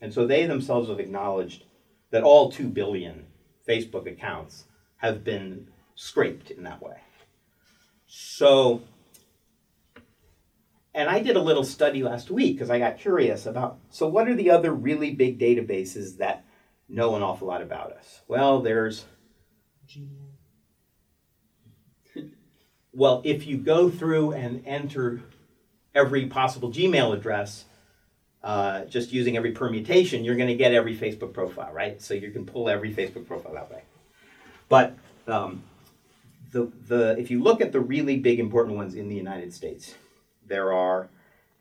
And 0.00 0.12
so 0.12 0.26
they 0.26 0.46
themselves 0.46 0.88
have 0.88 1.00
acknowledged 1.00 1.64
that 2.10 2.22
all 2.22 2.50
2 2.50 2.68
billion 2.68 3.26
Facebook 3.68 4.10
accounts 4.10 4.64
have 4.96 5.24
been 5.24 5.68
scraped 5.94 6.50
in 6.50 6.62
that 6.64 6.82
way. 6.82 6.96
So, 8.06 8.82
and 10.94 11.08
I 11.08 11.20
did 11.20 11.36
a 11.36 11.42
little 11.42 11.64
study 11.64 12.02
last 12.02 12.30
week 12.30 12.56
because 12.56 12.70
I 12.70 12.78
got 12.78 12.98
curious 12.98 13.46
about 13.46 13.78
so, 13.90 14.08
what 14.08 14.28
are 14.28 14.34
the 14.34 14.50
other 14.50 14.72
really 14.72 15.12
big 15.12 15.38
databases 15.38 16.16
that 16.18 16.44
know 16.88 17.14
an 17.14 17.22
awful 17.22 17.48
lot 17.48 17.62
about 17.62 17.92
us? 17.92 18.22
Well, 18.26 18.60
there's 18.60 19.04
well, 22.92 23.22
if 23.24 23.46
you 23.46 23.56
go 23.56 23.88
through 23.88 24.32
and 24.32 24.66
enter 24.66 25.22
every 25.94 26.26
possible 26.26 26.70
Gmail 26.70 27.14
address, 27.14 27.64
uh, 28.42 28.84
just 28.84 29.12
using 29.12 29.36
every 29.36 29.52
permutation, 29.52 30.24
you're 30.24 30.36
going 30.36 30.48
to 30.48 30.54
get 30.54 30.72
every 30.72 30.96
Facebook 30.96 31.32
profile, 31.32 31.72
right? 31.72 32.00
So 32.00 32.14
you 32.14 32.30
can 32.30 32.46
pull 32.46 32.68
every 32.68 32.92
Facebook 32.92 33.26
profile 33.26 33.54
that 33.54 33.70
way. 33.70 33.82
But 34.68 34.96
um, 35.26 35.62
the, 36.52 36.70
the, 36.86 37.18
if 37.18 37.30
you 37.30 37.42
look 37.42 37.60
at 37.60 37.72
the 37.72 37.80
really 37.80 38.16
big 38.16 38.38
important 38.38 38.76
ones 38.76 38.94
in 38.94 39.08
the 39.08 39.14
United 39.14 39.52
States, 39.52 39.94
there 40.46 40.72
are 40.72 41.08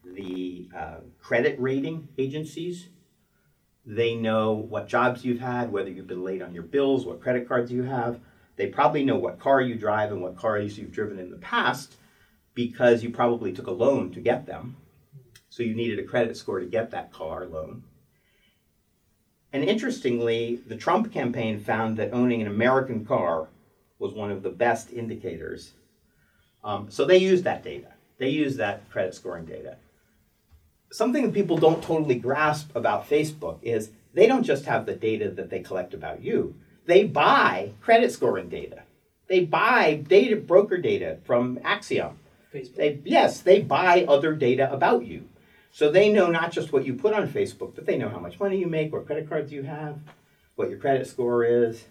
the 0.06 0.70
uh, 0.76 0.98
credit 1.22 1.60
rating 1.60 2.08
agencies. 2.18 2.88
They 3.86 4.16
know 4.16 4.54
what 4.54 4.88
jobs 4.88 5.26
you've 5.26 5.40
had, 5.40 5.72
whether 5.72 5.90
you've 5.90 6.08
been 6.08 6.24
late 6.24 6.42
on 6.42 6.54
your 6.54 6.64
bills, 6.64 7.06
what 7.06 7.22
credit 7.22 7.48
cards 7.48 7.72
you 7.72 7.84
have. 7.84 8.20
They 8.56 8.68
probably 8.68 9.04
know 9.04 9.16
what 9.16 9.40
car 9.40 9.62
you 9.62 9.76
drive 9.76 10.12
and 10.12 10.22
what 10.22 10.38
cars 10.38 10.78
you've 10.78 10.92
driven 10.92 11.18
in 11.18 11.32
the 11.32 11.38
past 11.38 11.96
because 12.60 13.04
you 13.04 13.10
probably 13.10 13.54
took 13.54 13.68
a 13.68 13.72
loan 13.72 14.12
to 14.12 14.20
get 14.20 14.46
them. 14.46 14.76
So 15.48 15.64
you 15.64 15.74
needed 15.74 15.98
a 15.98 16.04
credit 16.04 16.36
score 16.36 16.60
to 16.60 16.66
get 16.66 16.92
that 16.92 17.14
car 17.14 17.46
loan. 17.46 17.84
And 19.54 19.64
interestingly, 19.64 20.60
the 20.68 20.76
Trump 20.76 21.14
campaign 21.14 21.60
found 21.60 21.96
that 21.98 22.14
owning 22.14 22.42
an 22.42 22.48
American 22.48 23.06
car 23.06 23.48
was 23.98 24.14
one 24.14 24.30
of 24.30 24.44
the 24.44 24.50
best 24.50 24.92
indicators. 24.92 25.72
Um, 26.64 26.92
so 26.92 27.06
they 27.06 27.18
used 27.18 27.46
that 27.46 27.64
data. 27.64 27.94
They 28.18 28.30
used 28.30 28.58
that 28.58 28.90
credit 28.90 29.16
scoring 29.16 29.46
data. 29.46 29.78
Something 30.92 31.24
that 31.24 31.34
people 31.34 31.58
don't 31.58 31.82
totally 31.82 32.16
grasp 32.16 32.76
about 32.76 33.10
Facebook 33.10 33.60
is 33.62 33.92
they 34.14 34.28
don't 34.28 34.44
just 34.44 34.66
have 34.66 34.86
the 34.86 34.96
data 34.96 35.30
that 35.32 35.50
they 35.50 35.62
collect 35.62 35.94
about 35.94 36.22
you 36.22 36.56
they 36.90 37.04
buy 37.04 37.74
credit 37.82 38.12
scoring 38.12 38.50
data. 38.50 38.82
They 39.28 39.42
buy 39.42 40.04
data 40.08 40.36
broker 40.36 40.78
data 40.78 41.20
from 41.24 41.58
Acxiom. 41.58 42.16
Facebook. 42.54 42.76
They, 42.76 43.00
yes, 43.04 43.42
they 43.42 43.62
buy 43.62 44.06
other 44.08 44.34
data 44.34 44.72
about 44.72 45.06
you. 45.06 45.28
So 45.72 45.92
they 45.92 46.12
know 46.12 46.28
not 46.28 46.52
just 46.52 46.74
what 46.74 46.86
you 46.86 46.96
put 46.96 47.14
on 47.14 47.28
Facebook, 47.28 47.76
but 47.76 47.86
they 47.86 47.98
know 47.98 48.10
how 48.10 48.20
much 48.20 48.40
money 48.40 48.58
you 48.58 48.68
make, 48.68 48.92
what 48.92 49.06
credit 49.06 49.30
cards 49.30 49.52
you 49.52 49.64
have, 49.64 50.00
what 50.56 50.70
your 50.70 50.80
credit 50.80 51.08
score 51.08 51.44
is, 51.44 51.86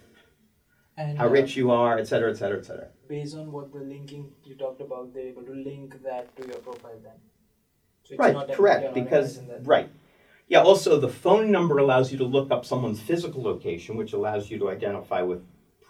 and 0.97 1.17
how 1.17 1.27
uh, 1.27 1.31
rich 1.31 1.57
you 1.57 1.71
are, 1.71 1.97
et 1.99 2.09
cetera, 2.09 2.31
et 2.31 2.37
cetera, 2.37 2.59
et 2.59 2.65
cetera. 2.65 2.89
based 3.09 3.37
on 3.37 3.53
what 3.53 3.73
the 3.73 3.79
linking 3.79 4.33
you 4.45 4.57
talked 4.57 4.81
about, 4.81 5.15
they're 5.15 5.29
able 5.29 5.43
to 5.43 5.53
link 5.53 6.03
that 6.03 6.37
to 6.37 6.47
your 6.47 6.57
profile 6.57 6.99
then. 7.03 7.13
So 8.05 8.17
Right, 8.19 8.35
not 8.35 8.53
correct, 8.53 8.95
because, 8.95 9.41
right. 9.63 9.89
Yeah, 10.49 10.63
also 10.63 10.99
the 10.99 11.09
phone 11.09 11.53
number 11.53 11.79
allows 11.79 12.11
you 12.11 12.19
to 12.19 12.25
look 12.25 12.51
up 12.51 12.65
someone's 12.65 13.01
physical 13.01 13.43
location, 13.43 13.97
which 13.97 14.13
allows 14.13 14.51
you 14.51 14.59
to 14.59 14.71
identify 14.71 15.23
with 15.23 15.43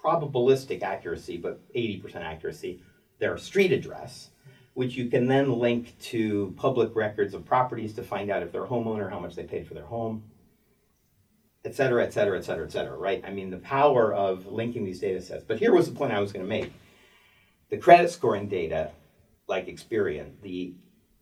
probabilistic 0.03 0.83
accuracy, 0.83 1.37
but 1.37 1.61
80% 1.73 2.17
accuracy, 2.17 2.81
their 3.19 3.37
street 3.37 3.71
address, 3.71 4.29
which 4.79 4.95
you 4.95 5.09
can 5.09 5.27
then 5.27 5.51
link 5.51 5.93
to 5.99 6.53
public 6.55 6.95
records 6.95 7.33
of 7.33 7.43
properties 7.43 7.93
to 7.93 8.01
find 8.01 8.31
out 8.31 8.41
if 8.41 8.49
they're 8.49 8.63
a 8.63 8.67
homeowner, 8.67 9.09
how 9.09 9.19
much 9.19 9.35
they 9.35 9.43
paid 9.43 9.67
for 9.67 9.73
their 9.73 9.83
home, 9.83 10.23
et 11.65 11.75
cetera, 11.75 12.01
et 12.01 12.13
cetera, 12.13 12.37
et 12.37 12.43
cetera, 12.43 12.65
et 12.65 12.71
cetera, 12.71 12.95
right? 12.95 13.21
I 13.27 13.31
mean, 13.31 13.49
the 13.49 13.57
power 13.57 14.13
of 14.13 14.47
linking 14.47 14.85
these 14.85 15.01
data 15.01 15.21
sets. 15.21 15.43
But 15.43 15.59
here 15.59 15.73
was 15.73 15.89
the 15.89 15.95
point 15.97 16.13
I 16.13 16.21
was 16.21 16.31
going 16.31 16.45
to 16.45 16.49
make. 16.49 16.71
The 17.69 17.75
credit 17.75 18.09
scoring 18.09 18.47
data, 18.47 18.91
like 19.47 19.67
Experian, 19.67 20.39
the 20.41 20.75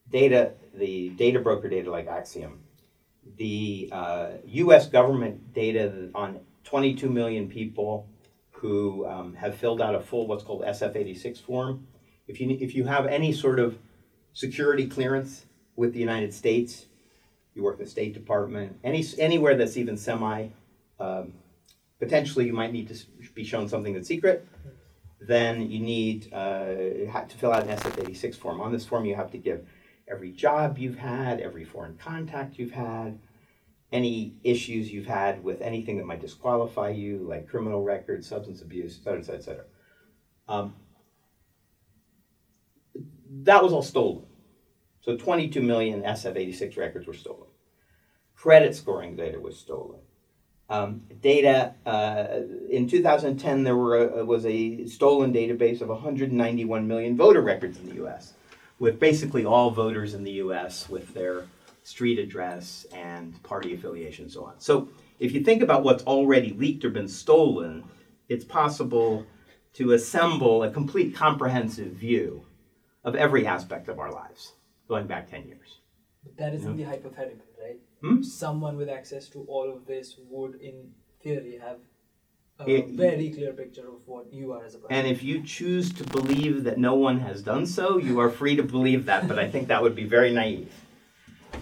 data, 0.07 0.51
the 0.75 1.09
data 1.09 1.39
broker 1.39 1.67
data 1.67 1.89
like 1.89 2.07
Acxiom, 2.07 2.57
the 3.37 3.89
uh, 3.91 4.27
U.S. 4.45 4.87
government 4.87 5.55
data 5.55 6.11
on 6.13 6.41
22 6.63 7.09
million 7.09 7.49
people 7.49 8.07
who 8.51 9.07
um, 9.07 9.33
have 9.33 9.55
filled 9.55 9.81
out 9.81 9.95
a 9.95 9.99
full 9.99 10.27
what's 10.27 10.43
called 10.43 10.61
SF86 10.61 11.41
form. 11.41 11.87
If 12.27 12.41
you 12.41 12.57
if 12.59 12.75
you 12.75 12.85
have 12.85 13.05
any 13.07 13.31
sort 13.31 13.59
of 13.59 13.77
security 14.33 14.87
clearance 14.87 15.45
with 15.75 15.93
the 15.93 15.99
United 15.99 16.33
States, 16.33 16.85
you 17.53 17.63
work 17.63 17.79
in 17.79 17.85
the 17.85 17.89
State 17.89 18.13
Department, 18.13 18.77
any 18.83 19.05
anywhere 19.17 19.55
that's 19.55 19.77
even 19.77 19.97
semi, 19.97 20.49
um, 20.99 21.33
potentially 21.99 22.45
you 22.45 22.53
might 22.53 22.71
need 22.71 22.87
to 22.89 22.95
be 23.33 23.43
shown 23.43 23.67
something 23.67 23.93
that's 23.93 24.07
secret. 24.07 24.47
Then 25.19 25.71
you 25.71 25.79
need 25.79 26.31
uh, 26.31 26.75
to 26.75 27.37
fill 27.37 27.51
out 27.51 27.67
an 27.67 27.75
SF86 27.75 28.35
form. 28.35 28.61
On 28.61 28.71
this 28.71 28.85
form, 28.85 29.05
you 29.05 29.15
have 29.15 29.31
to 29.31 29.37
give 29.37 29.65
every 30.07 30.31
job 30.31 30.77
you've 30.77 30.99
had, 30.99 31.39
every 31.39 31.65
foreign 31.65 31.97
contact 31.97 32.59
you've 32.59 32.71
had, 32.71 33.17
any 33.91 34.35
issues 34.43 34.91
you've 34.91 35.07
had 35.07 35.43
with 35.43 35.61
anything 35.61 35.97
that 35.97 36.05
might 36.05 36.21
disqualify 36.21 36.89
you, 36.89 37.25
like 37.27 37.47
criminal 37.47 37.83
records, 37.83 38.27
substance 38.27 38.61
abuse, 38.61 38.99
et 38.99 39.03
cetera, 39.03 39.19
et 39.19 39.23
cetera, 39.23 39.39
et 39.39 39.43
cetera. 39.43 39.63
Um, 40.47 40.75
that 43.43 43.63
was 43.63 43.73
all 43.73 43.83
stolen. 43.83 44.25
So 45.01 45.15
22 45.15 45.61
million 45.61 46.03
SF86 46.03 46.77
records 46.77 47.07
were 47.07 47.13
stolen. 47.13 47.47
Credit 48.35 48.75
scoring 48.75 49.15
data 49.15 49.39
was 49.39 49.57
stolen. 49.57 49.99
Um, 50.69 51.03
data 51.21 51.75
uh, 51.85 52.41
in 52.69 52.89
2010, 52.89 53.63
there 53.63 53.75
were 53.75 54.19
a, 54.19 54.25
was 54.25 54.45
a 54.45 54.85
stolen 54.87 55.31
database 55.31 55.79
of 55.81 55.87
191 55.87 56.87
million 56.87 57.15
voter 57.15 57.41
records 57.41 57.79
in 57.79 57.87
the 57.87 57.95
U.S., 57.95 58.33
with 58.79 58.99
basically 58.99 59.45
all 59.45 59.71
voters 59.71 60.13
in 60.13 60.23
the 60.23 60.33
U.S. 60.33 60.89
with 60.89 61.13
their 61.13 61.45
street 61.83 62.19
address 62.19 62.85
and 62.91 63.41
party 63.43 63.73
affiliation 63.73 64.25
and 64.25 64.31
so 64.31 64.43
on. 64.43 64.55
So 64.59 64.89
if 65.19 65.31
you 65.31 65.41
think 65.41 65.61
about 65.61 65.83
what's 65.83 66.03
already 66.03 66.51
leaked 66.51 66.83
or 66.83 66.89
been 66.89 67.07
stolen, 67.07 67.85
it's 68.27 68.43
possible 68.43 69.25
to 69.75 69.93
assemble 69.93 70.63
a 70.63 70.69
complete 70.69 71.15
comprehensive 71.15 71.93
view 71.93 72.43
of 73.07 73.15
every 73.15 73.47
aspect 73.47 73.87
of 73.87 73.99
our 73.99 74.11
lives 74.11 74.51
going 74.89 75.07
back 75.07 75.31
10 75.31 75.47
years. 75.47 75.77
But 76.25 76.35
that 76.37 76.53
is 76.53 76.65
in 76.65 76.75
the 76.75 76.83
hypothetical, 76.83 77.45
right? 77.63 77.79
Hmm? 78.01 78.21
Someone 78.21 78.75
with 78.75 78.89
access 78.89 79.29
to 79.29 79.45
all 79.47 79.71
of 79.73 79.85
this 79.87 80.17
would, 80.29 80.55
in 80.55 80.91
theory, 81.23 81.57
have 81.67 81.79
a 82.59 82.69
It- 82.69 82.89
very 82.89 83.29
clear 83.29 83.53
picture 83.53 83.87
of 83.87 84.05
what 84.05 84.33
you 84.33 84.51
are 84.51 84.65
as 84.65 84.75
a 84.75 84.79
person. 84.79 84.95
And 84.97 85.07
if 85.07 85.23
you 85.23 85.41
choose 85.41 85.93
to 85.93 86.03
believe 86.03 86.65
that 86.65 86.77
no 86.77 86.95
one 86.95 87.19
has 87.19 87.41
done 87.41 87.65
so, 87.65 87.97
you 87.97 88.19
are 88.19 88.29
free 88.29 88.57
to 88.57 88.63
believe 88.63 89.05
that, 89.05 89.25
but 89.29 89.39
I 89.39 89.49
think 89.49 89.69
that 89.69 89.81
would 89.81 89.95
be 89.95 90.03
very 90.17 90.33
naive. 90.33 90.73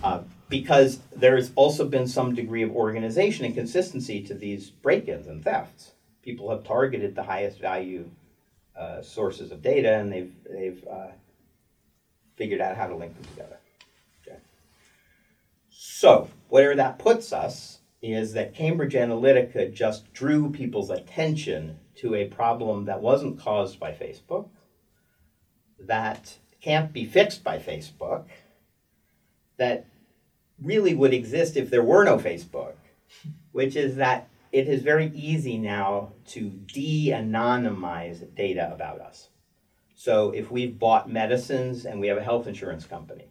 Uh, 0.04 0.24
because 0.50 1.00
has 1.22 1.52
also 1.56 1.88
been 1.88 2.08
some 2.08 2.34
degree 2.34 2.64
of 2.64 2.72
organization 2.72 3.46
and 3.46 3.54
consistency 3.54 4.22
to 4.24 4.34
these 4.34 4.72
break 4.72 5.08
ins 5.08 5.28
and 5.28 5.44
thefts. 5.44 5.92
People 6.24 6.50
have 6.50 6.64
targeted 6.64 7.14
the 7.14 7.24
highest 7.24 7.60
value 7.60 8.10
uh, 8.76 9.02
sources 9.02 9.52
of 9.52 9.62
data 9.62 9.94
and 10.00 10.12
they've, 10.12 10.34
they've 10.50 10.88
uh, 10.88 11.12
figured 12.36 12.62
out 12.62 12.78
how 12.78 12.88
to 12.88 12.96
link 12.96 13.14
them 13.16 13.26
together. 13.32 13.58
Okay. 14.28 14.38
So, 15.70 16.30
where 16.50 16.76
that 16.76 17.00
puts 17.00 17.34
us 17.34 17.80
is 18.02 18.34
that 18.34 18.54
Cambridge 18.54 18.94
Analytica 18.94 19.74
just 19.74 20.14
drew 20.14 20.52
people's 20.52 20.90
attention 20.90 21.80
to 21.96 22.14
a 22.14 22.28
problem 22.28 22.86
that 22.86 23.02
wasn't 23.02 23.40
caused 23.40 23.80
by 23.80 23.92
Facebook, 23.92 24.50
that 25.80 26.38
can't 26.62 26.94
be 26.94 27.06
fixed 27.06 27.44
by 27.44 27.58
Facebook, 27.58 28.26
that 29.58 29.86
really 30.62 30.94
would 30.94 31.14
exist 31.14 31.58
if 31.58 31.70
there 31.70 31.84
were 31.84 32.04
no 32.04 32.18
Facebook, 32.18 32.76
which 33.52 33.76
is 33.76 33.96
that 33.96 34.30
it 34.52 34.68
is 34.68 34.82
very 34.82 35.08
easy 35.14 35.58
now 35.58 36.14
to 36.28 36.50
de 36.50 37.10
anonymize 37.10 38.34
data 38.36 38.72
about 38.74 39.02
us. 39.02 39.30
So 40.06 40.30
if 40.30 40.52
we've 40.52 40.78
bought 40.78 41.10
medicines 41.10 41.88
and 41.88 42.00
we 42.00 42.06
have 42.10 42.18
a 42.20 42.24
health 42.24 42.46
insurance 42.46 42.86
company, 42.86 43.26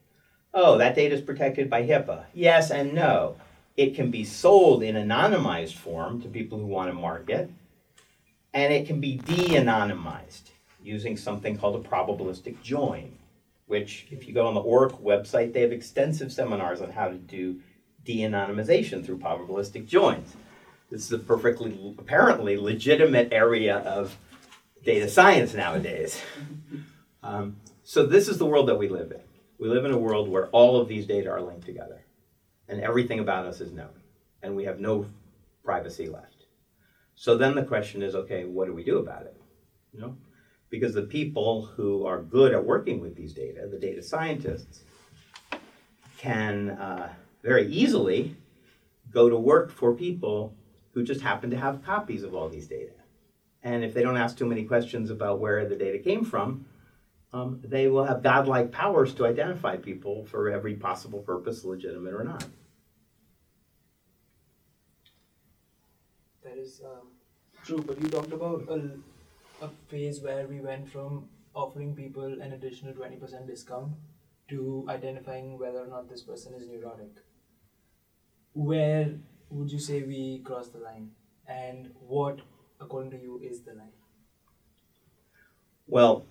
oh, 0.52 0.76
that 0.78 0.96
data 0.96 1.14
is 1.14 1.20
protected 1.20 1.70
by 1.70 1.84
HIPAA. 1.84 2.24
Yes 2.34 2.72
and 2.72 2.92
no. 2.92 3.36
It 3.76 3.94
can 3.94 4.10
be 4.10 4.24
sold 4.24 4.82
in 4.82 4.96
anonymized 4.96 5.74
form 5.74 6.20
to 6.22 6.28
people 6.28 6.58
who 6.58 6.66
want 6.66 6.88
to 6.90 6.92
market, 6.92 7.48
and 8.52 8.72
it 8.72 8.88
can 8.88 9.00
be 9.00 9.18
de 9.18 9.50
anonymized 9.50 10.50
using 10.82 11.16
something 11.16 11.56
called 11.56 11.76
a 11.76 11.88
probabilistic 11.88 12.60
join, 12.60 13.18
which, 13.66 14.08
if 14.10 14.26
you 14.26 14.34
go 14.34 14.48
on 14.48 14.54
the 14.54 14.60
Oracle 14.60 14.98
website, 14.98 15.52
they 15.52 15.60
have 15.60 15.70
extensive 15.70 16.32
seminars 16.32 16.80
on 16.80 16.90
how 16.90 17.06
to 17.06 17.14
do 17.14 17.60
de 18.04 18.22
anonymization 18.22 19.06
through 19.06 19.18
probabilistic 19.18 19.86
joins. 19.86 20.34
This 20.90 21.04
is 21.04 21.12
a 21.12 21.18
perfectly, 21.18 21.94
apparently, 21.98 22.56
legitimate 22.56 23.28
area 23.32 23.76
of 23.76 24.18
data 24.84 25.08
science 25.08 25.54
nowadays. 25.54 26.20
Um, 27.24 27.56
so, 27.82 28.06
this 28.06 28.28
is 28.28 28.36
the 28.38 28.46
world 28.46 28.68
that 28.68 28.78
we 28.78 28.88
live 28.88 29.10
in. 29.10 29.20
We 29.58 29.68
live 29.68 29.86
in 29.86 29.92
a 29.92 29.98
world 29.98 30.28
where 30.28 30.48
all 30.48 30.78
of 30.78 30.88
these 30.88 31.06
data 31.06 31.30
are 31.30 31.40
linked 31.40 31.64
together 31.64 32.04
and 32.68 32.80
everything 32.80 33.18
about 33.18 33.46
us 33.46 33.60
is 33.60 33.72
known, 33.72 33.94
and 34.42 34.54
we 34.54 34.64
have 34.64 34.78
no 34.78 35.06
privacy 35.64 36.06
left. 36.06 36.46
So 37.14 37.36
then 37.36 37.54
the 37.54 37.64
question 37.64 38.02
is, 38.02 38.14
okay, 38.14 38.44
what 38.44 38.66
do 38.66 38.74
we 38.74 38.84
do 38.84 38.98
about 38.98 39.22
it? 39.22 39.36
You 39.92 40.00
know, 40.00 40.16
because 40.68 40.92
the 40.92 41.02
people 41.02 41.66
who 41.66 42.04
are 42.04 42.20
good 42.20 42.52
at 42.52 42.64
working 42.64 43.00
with 43.00 43.16
these 43.16 43.32
data, 43.32 43.68
the 43.70 43.78
data 43.78 44.02
scientists, 44.02 44.82
can 46.18 46.70
uh, 46.70 47.12
very 47.42 47.68
easily 47.68 48.36
go 49.10 49.30
to 49.30 49.36
work 49.36 49.70
for 49.70 49.94
people 49.94 50.54
who 50.92 51.02
just 51.02 51.20
happen 51.20 51.50
to 51.50 51.56
have 51.56 51.84
copies 51.84 52.22
of 52.22 52.34
all 52.34 52.48
these 52.48 52.66
data. 52.66 52.92
And 53.62 53.82
if 53.82 53.94
they 53.94 54.02
don't 54.02 54.16
ask 54.16 54.36
too 54.36 54.46
many 54.46 54.64
questions 54.64 55.10
about 55.10 55.40
where 55.40 55.66
the 55.66 55.76
data 55.76 55.98
came 55.98 56.24
from, 56.24 56.66
um, 57.34 57.60
they 57.64 57.88
will 57.88 58.04
have 58.04 58.22
godlike 58.22 58.70
powers 58.70 59.12
to 59.14 59.26
identify 59.26 59.76
people 59.76 60.24
for 60.26 60.50
every 60.52 60.74
possible 60.74 61.18
purpose, 61.18 61.64
legitimate 61.64 62.14
or 62.14 62.22
not. 62.22 62.46
That 66.44 66.56
is 66.56 66.80
um, 66.84 67.08
true, 67.64 67.82
but 67.84 68.00
you 68.00 68.08
talked 68.08 68.32
about 68.32 68.68
a, 68.70 68.88
a 69.64 69.68
phase 69.88 70.20
where 70.20 70.46
we 70.46 70.60
went 70.60 70.88
from 70.88 71.28
offering 71.56 71.96
people 71.96 72.40
an 72.40 72.52
additional 72.52 72.92
20% 72.92 73.48
discount 73.48 73.92
to 74.48 74.86
identifying 74.88 75.58
whether 75.58 75.80
or 75.80 75.88
not 75.88 76.08
this 76.08 76.22
person 76.22 76.54
is 76.54 76.68
neurotic. 76.68 77.16
Where 78.52 79.12
would 79.50 79.72
you 79.72 79.80
say 79.80 80.02
we 80.02 80.40
crossed 80.44 80.72
the 80.72 80.78
line? 80.78 81.10
And 81.48 81.90
what, 81.98 82.38
according 82.80 83.10
to 83.10 83.20
you, 83.20 83.40
is 83.42 83.62
the 83.62 83.74
line? 83.74 83.92
Well, 85.88 86.26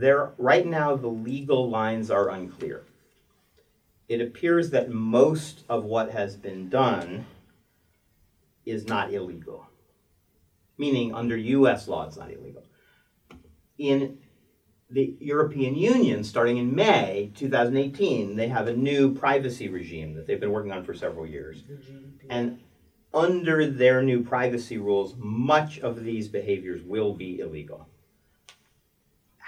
there 0.00 0.32
right 0.38 0.66
now 0.66 0.96
the 0.96 1.08
legal 1.08 1.68
lines 1.68 2.10
are 2.10 2.30
unclear. 2.30 2.82
It 4.08 4.20
appears 4.20 4.70
that 4.70 4.90
most 4.90 5.62
of 5.68 5.84
what 5.84 6.10
has 6.10 6.36
been 6.36 6.68
done 6.68 7.26
is 8.64 8.86
not 8.86 9.12
illegal, 9.12 9.66
meaning 10.76 11.14
under 11.14 11.36
U.S. 11.36 11.86
law 11.86 12.06
it's 12.06 12.16
not 12.16 12.32
illegal. 12.32 12.64
In 13.78 14.18
the 14.90 15.16
European 15.20 15.76
Union, 15.76 16.24
starting 16.24 16.56
in 16.56 16.74
May 16.74 17.30
2018, 17.36 18.34
they 18.34 18.48
have 18.48 18.66
a 18.66 18.76
new 18.76 19.14
privacy 19.14 19.68
regime 19.68 20.14
that 20.14 20.26
they've 20.26 20.40
been 20.40 20.50
working 20.50 20.72
on 20.72 20.84
for 20.84 20.94
several 20.94 21.26
years. 21.26 21.62
And 22.28 22.58
under 23.14 23.70
their 23.70 24.02
new 24.02 24.22
privacy 24.24 24.78
rules, 24.78 25.14
much 25.16 25.78
of 25.78 26.02
these 26.02 26.28
behaviors 26.28 26.82
will 26.82 27.14
be 27.14 27.38
illegal. 27.38 27.88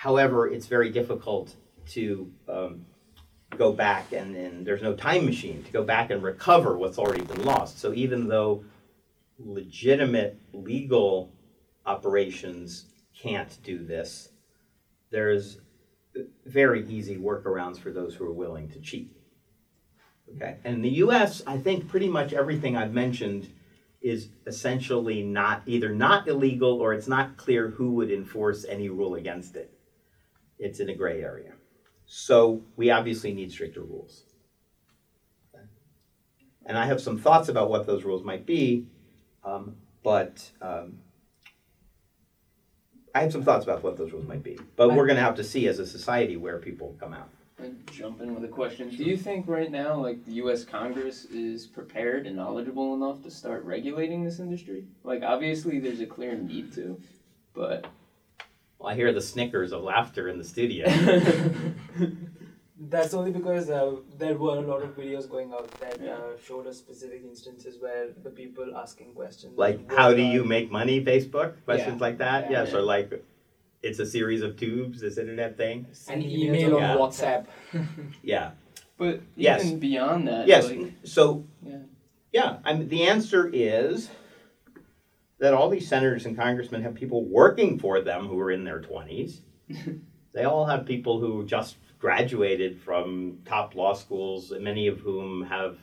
However, 0.02 0.48
it's 0.48 0.66
very 0.66 0.90
difficult 0.90 1.54
to 1.90 2.28
um, 2.48 2.86
go 3.56 3.72
back 3.72 4.10
and, 4.10 4.34
and 4.34 4.66
there's 4.66 4.82
no 4.82 4.94
time 4.94 5.24
machine 5.24 5.62
to 5.62 5.70
go 5.70 5.84
back 5.84 6.10
and 6.10 6.20
recover 6.24 6.76
what's 6.76 6.98
already 6.98 7.22
been 7.22 7.44
lost. 7.44 7.78
So 7.78 7.92
even 7.92 8.26
though 8.26 8.64
legitimate 9.38 10.40
legal 10.52 11.30
operations 11.86 12.86
can't 13.16 13.56
do 13.62 13.78
this, 13.78 14.30
there's 15.12 15.60
very 16.46 16.84
easy 16.88 17.16
workarounds 17.16 17.78
for 17.78 17.92
those 17.92 18.16
who 18.16 18.24
are 18.24 18.32
willing 18.32 18.70
to 18.70 18.80
cheat. 18.80 19.12
Okay, 20.34 20.56
and 20.64 20.74
in 20.74 20.82
the 20.82 20.96
U.S., 21.06 21.44
I 21.46 21.58
think 21.58 21.86
pretty 21.86 22.08
much 22.08 22.32
everything 22.32 22.76
I've 22.76 22.92
mentioned 22.92 23.52
is 24.00 24.30
essentially 24.48 25.22
not 25.22 25.62
either 25.66 25.94
not 25.94 26.26
illegal 26.26 26.80
or 26.80 26.92
it's 26.92 27.06
not 27.06 27.36
clear 27.36 27.68
who 27.68 27.92
would 27.92 28.10
enforce 28.10 28.64
any 28.64 28.88
rule 28.88 29.14
against 29.14 29.54
it. 29.54 29.71
It's 30.58 30.80
in 30.80 30.88
a 30.88 30.94
gray 30.94 31.22
area. 31.22 31.52
So 32.06 32.62
we 32.76 32.90
obviously 32.90 33.32
need 33.32 33.52
stricter 33.52 33.82
rules. 33.82 34.24
And 36.64 36.78
I 36.78 36.86
have 36.86 37.00
some 37.00 37.18
thoughts 37.18 37.48
about 37.48 37.70
what 37.70 37.86
those 37.86 38.04
rules 38.04 38.22
might 38.22 38.46
be, 38.46 38.86
um, 39.44 39.74
but 40.04 40.48
um, 40.60 40.98
I 43.14 43.20
have 43.20 43.32
some 43.32 43.42
thoughts 43.42 43.64
about 43.64 43.82
what 43.82 43.96
those 43.96 44.12
rules 44.12 44.26
might 44.26 44.42
be. 44.42 44.58
But 44.76 44.94
we're 44.94 45.06
going 45.06 45.16
to 45.16 45.22
have 45.22 45.34
to 45.36 45.44
see 45.44 45.66
as 45.66 45.78
a 45.78 45.86
society 45.86 46.36
where 46.36 46.58
people 46.58 46.96
come 47.00 47.12
out. 47.12 47.28
Jump 47.92 48.20
in 48.20 48.34
with 48.34 48.44
a 48.44 48.48
question. 48.48 48.88
Do 48.88 49.04
you 49.04 49.16
think 49.16 49.46
right 49.46 49.70
now, 49.70 49.94
like 49.94 50.24
the 50.24 50.32
U.S. 50.34 50.64
Congress 50.64 51.26
is 51.26 51.66
prepared 51.66 52.26
and 52.26 52.34
knowledgeable 52.34 52.94
enough 52.94 53.22
to 53.22 53.30
start 53.30 53.64
regulating 53.64 54.24
this 54.24 54.40
industry? 54.40 54.84
Like, 55.04 55.22
obviously, 55.22 55.78
there's 55.78 56.00
a 56.00 56.06
clear 56.06 56.34
need 56.34 56.72
to, 56.74 57.00
but 57.54 57.86
Well, 58.82 58.90
I 58.90 58.96
hear 58.96 59.12
the 59.12 59.20
snickers 59.22 59.70
of 59.72 59.84
laughter 59.84 60.28
in 60.28 60.38
the 60.38 60.44
studio. 60.44 60.88
That's 62.80 63.14
only 63.14 63.30
because 63.30 63.70
uh, 63.70 63.94
there 64.18 64.34
were 64.36 64.56
a 64.58 64.60
lot 64.60 64.82
of 64.82 64.96
videos 64.96 65.30
going 65.30 65.52
out 65.52 65.70
that 65.80 66.00
Yeah. 66.02 66.14
uh, 66.14 66.36
showed 66.44 66.66
us 66.66 66.78
specific 66.78 67.22
instances 67.22 67.80
where 67.80 68.08
the 68.24 68.30
people 68.30 68.76
asking 68.76 69.14
questions. 69.14 69.56
like, 69.56 69.88
how 69.88 70.12
do 70.12 70.20
you 70.22 70.42
make 70.44 70.72
money, 70.72 71.00
Facebook? 71.04 71.52
Questions 71.64 71.98
Yeah. 72.00 72.06
like 72.06 72.18
that? 72.18 72.50
Yeah. 72.50 72.64
Yes, 72.64 72.74
or 72.74 72.82
like, 72.82 73.24
it's 73.82 74.00
a 74.00 74.06
series 74.06 74.42
of 74.42 74.56
tubes, 74.56 75.00
this 75.00 75.16
internet 75.16 75.56
thing. 75.56 75.86
An 75.88 75.94
sending 75.94 76.30
email 76.30 76.72
emails 76.72 76.74
on 76.74 76.82
Yeah. 76.82 76.96
WhatsApp. 76.96 77.46
Yeah. 78.24 78.50
but 78.98 79.20
Yes. 79.36 79.64
even 79.64 79.78
beyond 79.78 80.26
that, 80.26 80.48
Yes. 80.48 80.68
like, 80.68 80.92
So, 81.04 81.44
yeah. 81.64 81.78
yeah, 82.32 82.58
I 82.64 82.72
mean, 82.74 82.88
the 82.88 83.04
answer 83.04 83.48
is 83.52 84.10
that 85.42 85.54
all 85.54 85.68
these 85.68 85.88
senators 85.88 86.24
and 86.24 86.36
congressmen 86.36 86.84
have 86.84 86.94
people 86.94 87.24
working 87.24 87.76
for 87.76 88.00
them 88.00 88.28
who 88.28 88.38
are 88.38 88.52
in 88.52 88.62
their 88.62 88.80
20s. 88.80 89.40
They 90.34 90.44
all 90.44 90.64
have 90.64 90.86
people 90.86 91.20
who 91.20 91.44
just 91.44 91.76
graduated 91.98 92.80
from 92.80 93.40
top 93.44 93.74
law 93.74 93.92
schools, 93.92 94.50
many 94.58 94.86
of 94.86 95.00
whom 95.00 95.44
have 95.44 95.76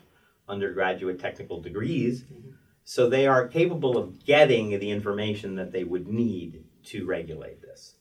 undergraduate 0.47 1.19
technical 1.19 1.61
degrees. 1.61 2.23
Mm-hmm. 2.23 2.49
So 2.83 3.07
they 3.07 3.27
are 3.27 3.47
capable 3.47 3.95
of 3.95 4.25
getting 4.25 4.71
the 4.79 4.89
information 4.89 5.53
that 5.57 5.71
they 5.71 5.83
would 5.83 6.07
need 6.07 6.63
to 6.85 7.05
regulate 7.05 7.61
this. 7.61 7.93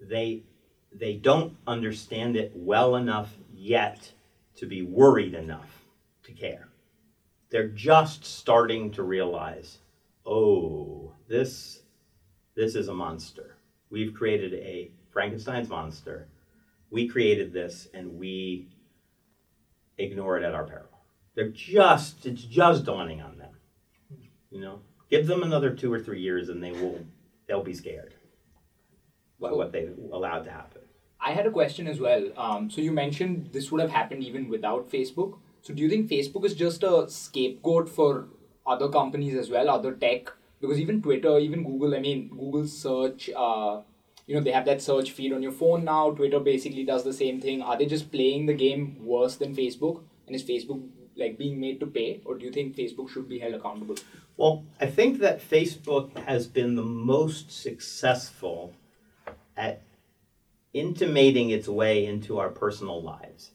They 0.00 0.44
they 0.92 1.14
don't 1.14 1.56
understand 1.66 2.36
it 2.36 2.52
well 2.54 2.94
enough 2.94 3.34
yet 3.52 4.12
to 4.58 4.66
be 4.66 4.82
worried 4.82 5.34
enough 5.34 5.84
to 6.22 6.32
care. 6.32 6.68
They're 7.50 7.66
just 7.66 8.24
starting 8.24 8.92
to 8.92 9.02
realize, 9.02 9.79
oh, 10.26 11.12
this 11.28 11.82
this 12.56 12.74
is 12.74 12.88
a 12.88 12.94
monster. 12.94 13.56
We've 13.90 14.14
created 14.14 14.54
a 14.54 14.90
Frankenstein's 15.12 15.68
monster. 15.68 16.28
We 16.90 17.08
created 17.08 17.52
this 17.52 17.88
and 17.94 18.18
we 18.18 18.68
ignore 19.98 20.36
it 20.36 20.44
at 20.44 20.54
our 20.54 20.64
peril. 20.64 20.88
They're 21.34 21.48
just 21.48 22.26
it's 22.26 22.42
just 22.42 22.84
dawning 22.84 23.20
on 23.20 23.38
them. 23.38 23.54
You 24.50 24.60
know? 24.60 24.80
Give 25.10 25.26
them 25.26 25.42
another 25.42 25.74
two 25.74 25.92
or 25.92 25.98
three 25.98 26.20
years 26.20 26.48
and 26.48 26.62
they 26.62 26.72
will 26.72 27.04
they'll 27.46 27.64
be 27.64 27.74
scared. 27.74 28.14
What 29.38 29.56
what 29.56 29.72
they 29.72 29.88
allowed 30.12 30.44
to 30.44 30.50
happen. 30.50 30.82
I 31.20 31.32
had 31.32 31.46
a 31.46 31.50
question 31.50 31.86
as 31.86 32.00
well. 32.00 32.30
Um, 32.36 32.70
so 32.70 32.80
you 32.80 32.92
mentioned 32.92 33.50
this 33.52 33.70
would 33.70 33.80
have 33.80 33.90
happened 33.90 34.24
even 34.24 34.48
without 34.48 34.90
Facebook. 34.90 35.38
So 35.62 35.74
do 35.74 35.82
you 35.82 35.90
think 35.90 36.08
Facebook 36.08 36.44
is 36.44 36.54
just 36.54 36.82
a 36.82 37.08
scapegoat 37.08 37.88
for 37.88 38.28
other 38.66 38.88
companies 38.88 39.34
as 39.34 39.50
well, 39.50 39.70
other 39.70 39.92
tech? 39.92 40.32
Because 40.60 40.78
even 40.78 41.00
Twitter, 41.00 41.38
even 41.38 41.64
Google, 41.64 41.94
I 41.94 42.00
mean, 42.00 42.28
Google 42.28 42.66
search, 42.66 43.30
uh, 43.34 43.80
you 44.26 44.34
know, 44.34 44.42
they 44.42 44.52
have 44.52 44.66
that 44.66 44.82
search 44.82 45.12
feed 45.12 45.32
on 45.32 45.42
your 45.42 45.52
phone 45.52 45.84
now. 45.84 46.10
Twitter 46.10 46.38
basically 46.38 46.84
does 46.84 47.02
the 47.02 47.12
same 47.12 47.40
thing. 47.40 47.62
Are 47.62 47.78
they 47.78 47.86
just 47.86 48.12
playing 48.12 48.46
the 48.46 48.54
game 48.54 48.96
worse 49.04 49.36
than 49.36 49.56
Facebook? 49.56 50.02
And 50.26 50.36
is 50.36 50.44
Facebook 50.44 50.86
like 51.16 51.38
being 51.38 51.60
made 51.60 51.80
to 51.80 51.86
pay, 51.86 52.20
or 52.24 52.36
do 52.36 52.44
you 52.44 52.52
think 52.52 52.76
Facebook 52.76 53.10
should 53.10 53.28
be 53.28 53.38
held 53.38 53.54
accountable? 53.54 53.96
Well, 54.36 54.64
I 54.80 54.86
think 54.86 55.18
that 55.20 55.40
Facebook 55.40 56.16
has 56.24 56.46
been 56.46 56.74
the 56.76 56.82
most 56.82 57.50
successful 57.50 58.72
at 59.56 59.82
intimating 60.72 61.50
its 61.50 61.68
way 61.68 62.06
into 62.06 62.38
our 62.38 62.48
personal 62.48 63.02
lives. 63.02 63.50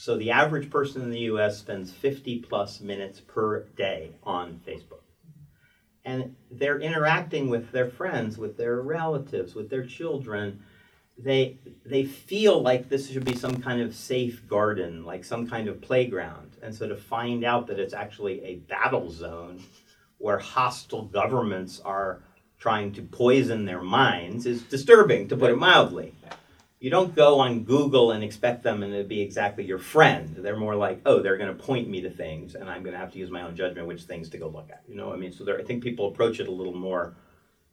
So 0.00 0.16
the 0.16 0.30
average 0.30 0.70
person 0.70 1.02
in 1.02 1.10
the 1.10 1.26
US 1.32 1.58
spends 1.58 1.90
50 1.90 2.38
plus 2.48 2.80
minutes 2.80 3.18
per 3.18 3.64
day 3.64 4.12
on 4.22 4.60
Facebook. 4.64 5.02
And 6.04 6.36
they're 6.52 6.78
interacting 6.78 7.50
with 7.50 7.72
their 7.72 7.90
friends, 7.90 8.38
with 8.38 8.56
their 8.56 8.80
relatives, 8.80 9.56
with 9.56 9.70
their 9.70 9.84
children. 9.84 10.62
They, 11.18 11.58
they 11.84 12.04
feel 12.04 12.62
like 12.62 12.88
this 12.88 13.10
should 13.10 13.24
be 13.24 13.34
some 13.34 13.60
kind 13.60 13.82
of 13.82 13.92
safe 13.92 14.46
garden, 14.46 15.04
like 15.04 15.24
some 15.24 15.48
kind 15.48 15.66
of 15.66 15.80
playground. 15.80 16.52
And 16.62 16.72
so 16.72 16.86
to 16.86 16.96
find 16.96 17.44
out 17.44 17.66
that 17.66 17.80
it's 17.80 17.92
actually 17.92 18.40
a 18.44 18.54
battle 18.54 19.10
zone 19.10 19.64
where 20.18 20.38
hostile 20.38 21.06
governments 21.06 21.80
are 21.84 22.22
trying 22.60 22.92
to 22.92 23.02
poison 23.02 23.64
their 23.64 23.82
minds 23.82 24.46
is 24.46 24.62
disturbing, 24.62 25.26
to 25.26 25.36
put 25.36 25.50
it 25.50 25.58
mildly. 25.58 26.14
You 26.80 26.90
don't 26.90 27.14
go 27.14 27.40
on 27.40 27.64
Google 27.64 28.12
and 28.12 28.22
expect 28.22 28.62
them 28.62 28.84
and 28.84 28.92
to 28.92 29.02
be 29.02 29.20
exactly 29.20 29.64
your 29.64 29.78
friend. 29.78 30.36
They're 30.38 30.56
more 30.56 30.76
like, 30.76 31.00
oh, 31.06 31.20
they're 31.20 31.36
going 31.36 31.56
to 31.56 31.62
point 31.62 31.88
me 31.88 32.02
to 32.02 32.10
things, 32.10 32.54
and 32.54 32.70
I'm 32.70 32.84
going 32.84 32.92
to 32.92 32.98
have 32.98 33.12
to 33.12 33.18
use 33.18 33.30
my 33.30 33.42
own 33.42 33.56
judgment 33.56 33.88
which 33.88 34.02
things 34.02 34.28
to 34.30 34.38
go 34.38 34.48
look 34.48 34.70
at. 34.70 34.84
You 34.86 34.94
know, 34.94 35.08
what 35.08 35.16
I 35.16 35.18
mean, 35.18 35.32
so 35.32 35.44
there, 35.44 35.58
I 35.58 35.64
think 35.64 35.82
people 35.82 36.06
approach 36.06 36.38
it 36.38 36.46
a 36.46 36.52
little 36.52 36.76
more, 36.76 37.16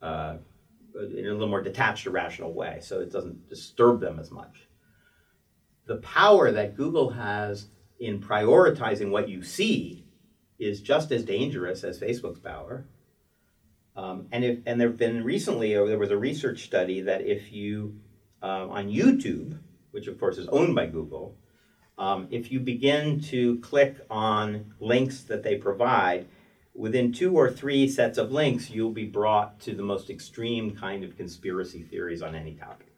uh, 0.02 0.38
in 0.94 1.26
a 1.26 1.32
little 1.32 1.46
more 1.46 1.62
detached, 1.62 2.06
irrational 2.06 2.52
way, 2.52 2.80
so 2.82 3.00
it 3.00 3.12
doesn't 3.12 3.48
disturb 3.48 4.00
them 4.00 4.18
as 4.18 4.32
much. 4.32 4.66
The 5.86 5.98
power 5.98 6.50
that 6.50 6.76
Google 6.76 7.10
has 7.10 7.68
in 8.00 8.20
prioritizing 8.20 9.10
what 9.10 9.28
you 9.28 9.42
see 9.42 10.04
is 10.58 10.80
just 10.80 11.12
as 11.12 11.22
dangerous 11.22 11.84
as 11.84 12.00
Facebook's 12.00 12.40
power. 12.40 12.88
Um, 13.94 14.26
and 14.32 14.44
if, 14.44 14.58
and 14.66 14.80
there 14.80 14.88
have 14.88 14.98
been 14.98 15.22
recently, 15.22 15.76
uh, 15.76 15.84
there 15.84 15.98
was 15.98 16.10
a 16.10 16.16
research 16.16 16.64
study 16.64 17.02
that 17.02 17.22
if 17.22 17.52
you 17.52 18.00
uh, 18.42 18.68
on 18.68 18.88
YouTube, 18.88 19.58
which 19.90 20.06
of 20.06 20.18
course 20.18 20.38
is 20.38 20.48
owned 20.48 20.74
by 20.74 20.86
Google, 20.86 21.36
um, 21.98 22.28
if 22.30 22.52
you 22.52 22.60
begin 22.60 23.20
to 23.20 23.58
click 23.60 23.96
on 24.10 24.74
links 24.80 25.22
that 25.22 25.42
they 25.42 25.56
provide, 25.56 26.26
within 26.74 27.12
two 27.12 27.34
or 27.34 27.50
three 27.50 27.88
sets 27.88 28.18
of 28.18 28.30
links, 28.30 28.68
you'll 28.70 28.90
be 28.90 29.06
brought 29.06 29.58
to 29.60 29.74
the 29.74 29.82
most 29.82 30.10
extreme 30.10 30.76
kind 30.76 31.04
of 31.04 31.16
conspiracy 31.16 31.82
theories 31.82 32.22
on 32.22 32.34
any 32.34 32.54
topic. 32.54 32.92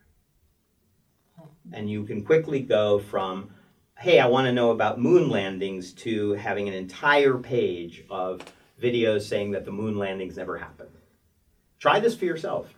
And 1.72 1.88
you 1.88 2.04
can 2.04 2.24
quickly 2.24 2.60
go 2.60 2.98
from, 2.98 3.50
hey, 3.98 4.18
I 4.18 4.26
want 4.26 4.46
to 4.46 4.52
know 4.52 4.72
about 4.72 5.00
moon 5.00 5.28
landings, 5.28 5.92
to 5.92 6.32
having 6.32 6.66
an 6.66 6.74
entire 6.74 7.38
page 7.38 8.04
of 8.10 8.40
videos 8.82 9.22
saying 9.22 9.52
that 9.52 9.64
the 9.64 9.70
moon 9.70 9.96
landings 9.96 10.36
never 10.36 10.58
happened. 10.58 10.90
Try 11.78 12.00
this 12.00 12.16
for 12.16 12.24
yourself. 12.24 12.74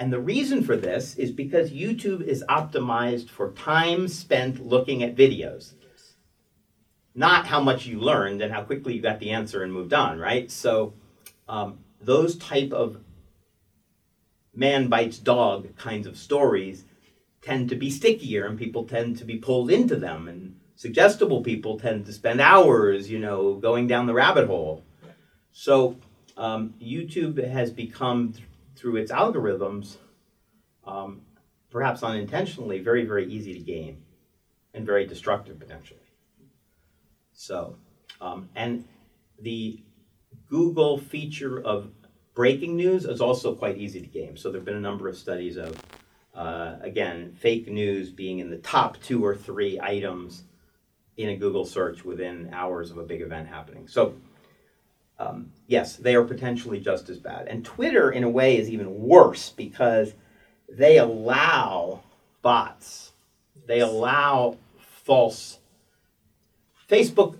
And 0.00 0.10
the 0.10 0.18
reason 0.18 0.64
for 0.64 0.78
this 0.78 1.14
is 1.16 1.30
because 1.30 1.72
YouTube 1.72 2.22
is 2.22 2.42
optimized 2.48 3.28
for 3.28 3.52
time 3.52 4.08
spent 4.08 4.66
looking 4.66 5.02
at 5.02 5.14
videos, 5.14 5.74
not 7.14 7.46
how 7.46 7.60
much 7.60 7.84
you 7.84 8.00
learned 8.00 8.40
and 8.40 8.50
how 8.50 8.62
quickly 8.62 8.94
you 8.94 9.02
got 9.02 9.20
the 9.20 9.30
answer 9.30 9.62
and 9.62 9.70
moved 9.70 9.92
on, 9.92 10.18
right? 10.18 10.50
So 10.50 10.94
um, 11.50 11.80
those 12.00 12.38
type 12.38 12.72
of 12.72 12.96
man 14.54 14.88
bites 14.88 15.18
dog 15.18 15.76
kinds 15.76 16.06
of 16.06 16.16
stories 16.16 16.86
tend 17.42 17.68
to 17.68 17.76
be 17.76 17.90
stickier 17.90 18.46
and 18.46 18.58
people 18.58 18.84
tend 18.84 19.18
to 19.18 19.26
be 19.26 19.36
pulled 19.36 19.70
into 19.70 19.96
them. 19.96 20.28
And 20.28 20.56
suggestible 20.76 21.42
people 21.42 21.78
tend 21.78 22.06
to 22.06 22.12
spend 22.14 22.40
hours 22.40 23.10
you 23.10 23.18
know 23.18 23.56
going 23.56 23.86
down 23.86 24.06
the 24.06 24.14
rabbit 24.14 24.46
hole. 24.46 24.82
So 25.52 25.98
um, 26.38 26.74
youtube 26.80 27.46
has 27.46 27.70
become 27.70 28.32
through 28.80 28.96
its 28.96 29.12
algorithms 29.12 29.96
um, 30.86 31.20
perhaps 31.70 32.02
unintentionally 32.02 32.78
very 32.78 33.04
very 33.04 33.30
easy 33.30 33.52
to 33.54 33.60
game 33.60 34.02
and 34.74 34.86
very 34.86 35.06
destructive 35.06 35.58
potentially 35.58 36.00
so 37.32 37.76
um, 38.20 38.48
and 38.56 38.84
the 39.40 39.82
google 40.48 40.98
feature 40.98 41.60
of 41.60 41.90
breaking 42.34 42.76
news 42.76 43.04
is 43.04 43.20
also 43.20 43.54
quite 43.54 43.76
easy 43.76 44.00
to 44.00 44.06
game 44.06 44.36
so 44.36 44.50
there 44.50 44.60
have 44.60 44.64
been 44.64 44.76
a 44.76 44.80
number 44.80 45.08
of 45.08 45.16
studies 45.16 45.56
of 45.56 45.76
uh, 46.34 46.76
again, 46.80 47.32
fake 47.38 47.68
news 47.68 48.10
being 48.10 48.38
in 48.38 48.50
the 48.50 48.58
top 48.58 49.00
two 49.02 49.24
or 49.24 49.34
three 49.34 49.80
items 49.80 50.44
in 51.16 51.30
a 51.30 51.36
Google 51.36 51.64
search 51.64 52.04
within 52.04 52.50
hours 52.52 52.90
of 52.90 52.98
a 52.98 53.02
big 53.02 53.20
event 53.20 53.48
happening. 53.48 53.88
So, 53.88 54.14
um, 55.20 55.52
yes, 55.66 55.96
they 55.96 56.14
are 56.14 56.24
potentially 56.24 56.80
just 56.80 57.10
as 57.10 57.18
bad. 57.18 57.46
And 57.46 57.62
Twitter, 57.62 58.10
in 58.10 58.24
a 58.24 58.28
way, 58.28 58.56
is 58.56 58.70
even 58.70 59.02
worse 59.02 59.50
because 59.50 60.14
they 60.66 60.96
allow 60.96 62.00
bots, 62.40 63.12
they 63.66 63.80
allow 63.80 64.56
false. 65.04 65.58
Facebook 66.88 67.36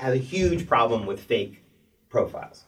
has 0.00 0.14
a 0.14 0.18
huge 0.18 0.66
problem 0.66 1.06
with 1.06 1.20
fake 1.20 1.62
profiles. 2.08 2.64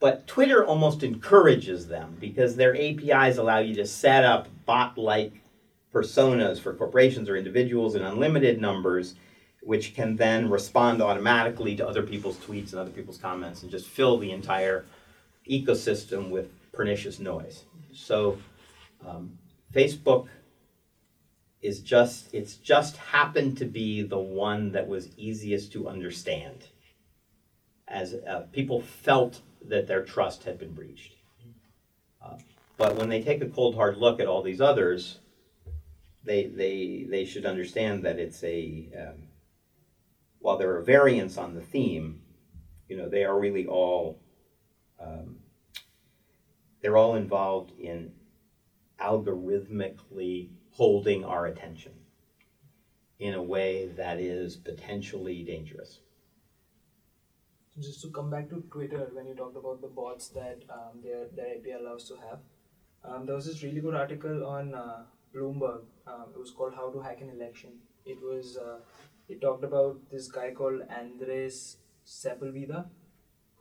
But 0.00 0.26
Twitter 0.26 0.64
almost 0.64 1.02
encourages 1.02 1.88
them 1.88 2.16
because 2.20 2.54
their 2.54 2.76
APIs 2.76 3.38
allow 3.38 3.58
you 3.58 3.74
to 3.76 3.86
set 3.86 4.22
up 4.22 4.48
bot 4.66 4.98
like 4.98 5.32
personas 5.92 6.60
for 6.60 6.74
corporations 6.74 7.28
or 7.28 7.36
individuals 7.36 7.94
in 7.94 8.02
unlimited 8.02 8.60
numbers, 8.60 9.14
which 9.68 9.94
can 9.94 10.16
then 10.16 10.48
respond 10.48 11.02
automatically 11.02 11.76
to 11.76 11.86
other 11.86 12.02
people's 12.02 12.38
tweets 12.38 12.70
and 12.70 12.80
other 12.80 12.90
people's 12.90 13.18
comments 13.18 13.60
and 13.60 13.70
just 13.70 13.86
fill 13.86 14.16
the 14.16 14.30
entire 14.30 14.86
ecosystem 15.46 16.30
with 16.30 16.48
pernicious 16.72 17.18
noise. 17.18 17.64
So, 17.92 18.38
um, 19.06 19.36
Facebook 19.70 20.28
is 21.60 21.80
just, 21.80 22.32
it's 22.32 22.54
just 22.54 22.96
happened 22.96 23.58
to 23.58 23.66
be 23.66 24.00
the 24.00 24.18
one 24.18 24.72
that 24.72 24.88
was 24.88 25.10
easiest 25.18 25.70
to 25.72 25.86
understand 25.86 26.68
as 27.86 28.14
uh, 28.14 28.46
people 28.50 28.80
felt 28.80 29.42
that 29.66 29.86
their 29.86 30.02
trust 30.02 30.44
had 30.44 30.58
been 30.58 30.72
breached. 30.72 31.12
Uh, 32.24 32.38
but 32.78 32.96
when 32.96 33.10
they 33.10 33.20
take 33.20 33.42
a 33.42 33.50
cold 33.50 33.74
hard 33.74 33.98
look 33.98 34.18
at 34.18 34.26
all 34.26 34.42
these 34.42 34.62
others, 34.62 35.18
they 36.24 36.46
they 36.46 37.06
they 37.06 37.26
should 37.26 37.44
understand 37.44 38.02
that 38.04 38.18
it's 38.18 38.42
a 38.44 38.88
um, 38.98 39.27
while 40.40 40.58
there 40.58 40.76
are 40.76 40.82
variants 40.82 41.36
on 41.36 41.54
the 41.54 41.60
theme, 41.60 42.20
you 42.88 42.96
know 42.96 43.08
they 43.08 43.24
are 43.24 43.38
really 43.38 43.66
all 43.66 44.20
um, 45.00 45.36
they're 46.80 46.96
all 46.96 47.16
involved 47.16 47.72
in 47.78 48.12
algorithmically 49.00 50.50
holding 50.72 51.24
our 51.24 51.46
attention 51.46 51.92
in 53.18 53.34
a 53.34 53.42
way 53.42 53.88
that 53.96 54.20
is 54.20 54.56
potentially 54.56 55.42
dangerous. 55.44 56.00
just 57.80 58.00
to 58.02 58.10
come 58.10 58.30
back 58.30 58.48
to 58.50 58.56
Twitter, 58.72 59.08
when 59.12 59.26
you 59.26 59.34
talked 59.34 59.56
about 59.56 59.80
the 59.80 59.88
bots 59.88 60.28
that 60.28 60.62
um, 60.76 61.00
their 61.02 61.26
their 61.36 61.50
API 61.56 61.72
allows 61.72 62.08
to 62.08 62.16
have, 62.28 62.40
um, 63.04 63.26
there 63.26 63.36
was 63.36 63.46
this 63.46 63.62
really 63.62 63.80
good 63.80 63.94
article 63.94 64.44
on 64.46 64.74
uh, 64.74 65.04
Bloomberg. 65.34 65.82
Uh, 66.06 66.24
it 66.34 66.38
was 66.38 66.50
called 66.50 66.74
"How 66.74 66.90
to 66.90 67.00
Hack 67.00 67.20
an 67.20 67.30
Election." 67.30 67.78
It 68.04 68.20
was 68.30 68.56
uh, 68.56 68.78
it 69.28 69.40
talked 69.40 69.64
about 69.64 69.98
this 70.10 70.28
guy 70.28 70.52
called 70.52 70.82
Andres 70.90 71.78
Sepulveda, 72.06 72.86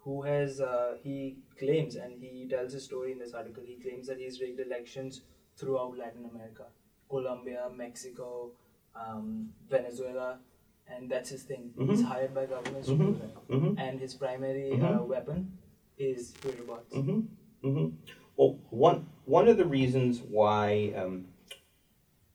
who 0.03 0.21
has 0.23 0.61
uh, 0.61 0.95
he 1.03 1.37
claims 1.59 1.95
and 1.95 2.21
he 2.21 2.47
tells 2.49 2.73
his 2.73 2.83
story 2.83 3.11
in 3.11 3.19
this 3.19 3.33
article. 3.33 3.63
He 3.65 3.75
claims 3.75 4.07
that 4.07 4.19
he's 4.19 4.39
rigged 4.41 4.59
elections 4.59 5.21
throughout 5.57 5.97
Latin 5.97 6.25
America, 6.25 6.67
Colombia, 7.09 7.69
Mexico, 7.75 8.51
um, 8.95 9.49
Venezuela, 9.69 10.39
and 10.87 11.09
that's 11.09 11.29
his 11.29 11.43
thing. 11.43 11.71
He's 11.77 12.01
Mhm. 12.01 12.05
hired 12.05 12.33
by 12.33 12.45
governments 12.45 12.87
to 12.87 12.95
Mhm. 12.95 12.99
do 13.13 13.17
that, 13.19 13.47
Mm-hmm. 13.49 13.77
and 13.77 13.99
his 13.99 14.13
primary 14.15 14.71
uh, 14.81 15.03
weapon 15.03 15.57
is 15.97 16.31
Twitter 16.33 16.63
bots. 16.63 16.93
Mm-hmm. 16.93 17.19
Mm-hmm. 17.67 17.87
Well, 18.37 18.59
one 18.69 19.07
one 19.25 19.47
of 19.49 19.57
the 19.57 19.65
reasons 19.65 20.21
why 20.21 20.93
um, 20.95 21.25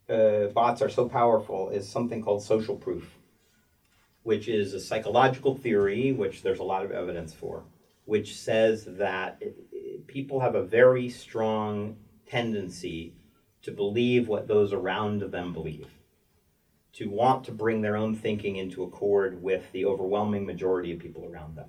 uh, 0.08 0.46
bots 0.48 0.82
are 0.82 0.88
so 0.88 1.08
powerful 1.08 1.68
is 1.70 1.88
something 1.88 2.20
called 2.20 2.42
social 2.42 2.74
proof, 2.76 3.18
which 4.22 4.48
is 4.48 4.74
a 4.74 4.80
psychological 4.80 5.54
theory, 5.54 6.12
which 6.12 6.42
there's 6.42 6.60
a 6.60 6.64
lot 6.64 6.84
of 6.84 6.92
evidence 6.92 7.32
for, 7.32 7.64
which 8.04 8.36
says 8.36 8.84
that 8.86 9.42
people 10.06 10.40
have 10.40 10.54
a 10.54 10.62
very 10.62 11.08
strong 11.08 11.96
tendency 12.26 13.14
to 13.62 13.70
believe 13.70 14.28
what 14.28 14.48
those 14.48 14.72
around 14.72 15.22
them 15.22 15.52
believe, 15.52 15.88
to 16.92 17.08
want 17.08 17.44
to 17.44 17.52
bring 17.52 17.80
their 17.80 17.96
own 17.96 18.14
thinking 18.14 18.56
into 18.56 18.82
accord 18.82 19.42
with 19.42 19.70
the 19.72 19.84
overwhelming 19.84 20.44
majority 20.44 20.92
of 20.92 20.98
people 20.98 21.28
around 21.32 21.56
them. 21.56 21.68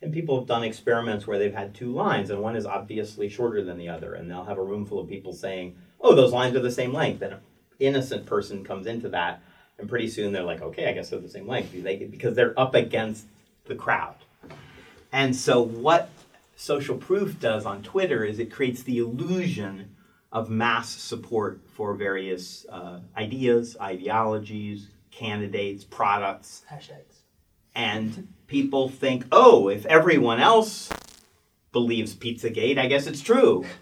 And 0.00 0.12
people 0.12 0.38
have 0.38 0.46
done 0.46 0.64
experiments 0.64 1.26
where 1.26 1.38
they've 1.38 1.54
had 1.54 1.74
two 1.74 1.92
lines, 1.92 2.30
and 2.30 2.40
one 2.40 2.56
is 2.56 2.66
obviously 2.66 3.28
shorter 3.28 3.62
than 3.62 3.78
the 3.78 3.88
other, 3.88 4.14
and 4.14 4.30
they'll 4.30 4.44
have 4.44 4.58
a 4.58 4.62
room 4.62 4.84
full 4.84 5.00
of 5.00 5.08
people 5.08 5.32
saying, 5.32 5.76
"Oh, 6.00 6.14
those 6.14 6.32
lines 6.32 6.54
are 6.54 6.60
the 6.60 6.70
same 6.70 6.92
length." 6.92 7.22
And 7.22 7.34
an 7.34 7.40
innocent 7.78 8.26
person 8.26 8.64
comes 8.64 8.86
into 8.86 9.08
that, 9.10 9.42
and 9.78 9.88
pretty 9.88 10.08
soon 10.08 10.32
they're 10.32 10.42
like, 10.44 10.62
"Okay, 10.62 10.88
I 10.88 10.92
guess 10.92 11.10
they're 11.10 11.18
the 11.20 11.28
same 11.28 11.46
length," 11.48 11.72
They- 11.72 11.96
because 11.96 12.34
they're 12.34 12.58
up 12.58 12.74
against 12.74 13.26
the 13.66 13.74
crowd. 13.74 14.14
And 15.12 15.34
so, 15.34 15.62
what 15.62 16.10
social 16.56 16.96
proof 16.96 17.38
does 17.40 17.64
on 17.66 17.82
Twitter 17.82 18.24
is 18.24 18.38
it 18.38 18.50
creates 18.52 18.82
the 18.82 18.98
illusion 18.98 19.94
of 20.32 20.50
mass 20.50 20.88
support 20.90 21.60
for 21.68 21.94
various 21.94 22.66
uh, 22.68 23.00
ideas, 23.16 23.76
ideologies, 23.80 24.88
candidates, 25.10 25.84
products, 25.84 26.62
Hashtags. 26.70 27.22
and 27.74 28.28
people 28.48 28.88
think, 28.88 29.24
oh, 29.30 29.68
if 29.68 29.86
everyone 29.86 30.40
else 30.40 30.90
believes 31.72 32.14
Pizzagate, 32.14 32.78
I 32.78 32.86
guess 32.86 33.06
it's 33.06 33.20
true. 33.22 33.64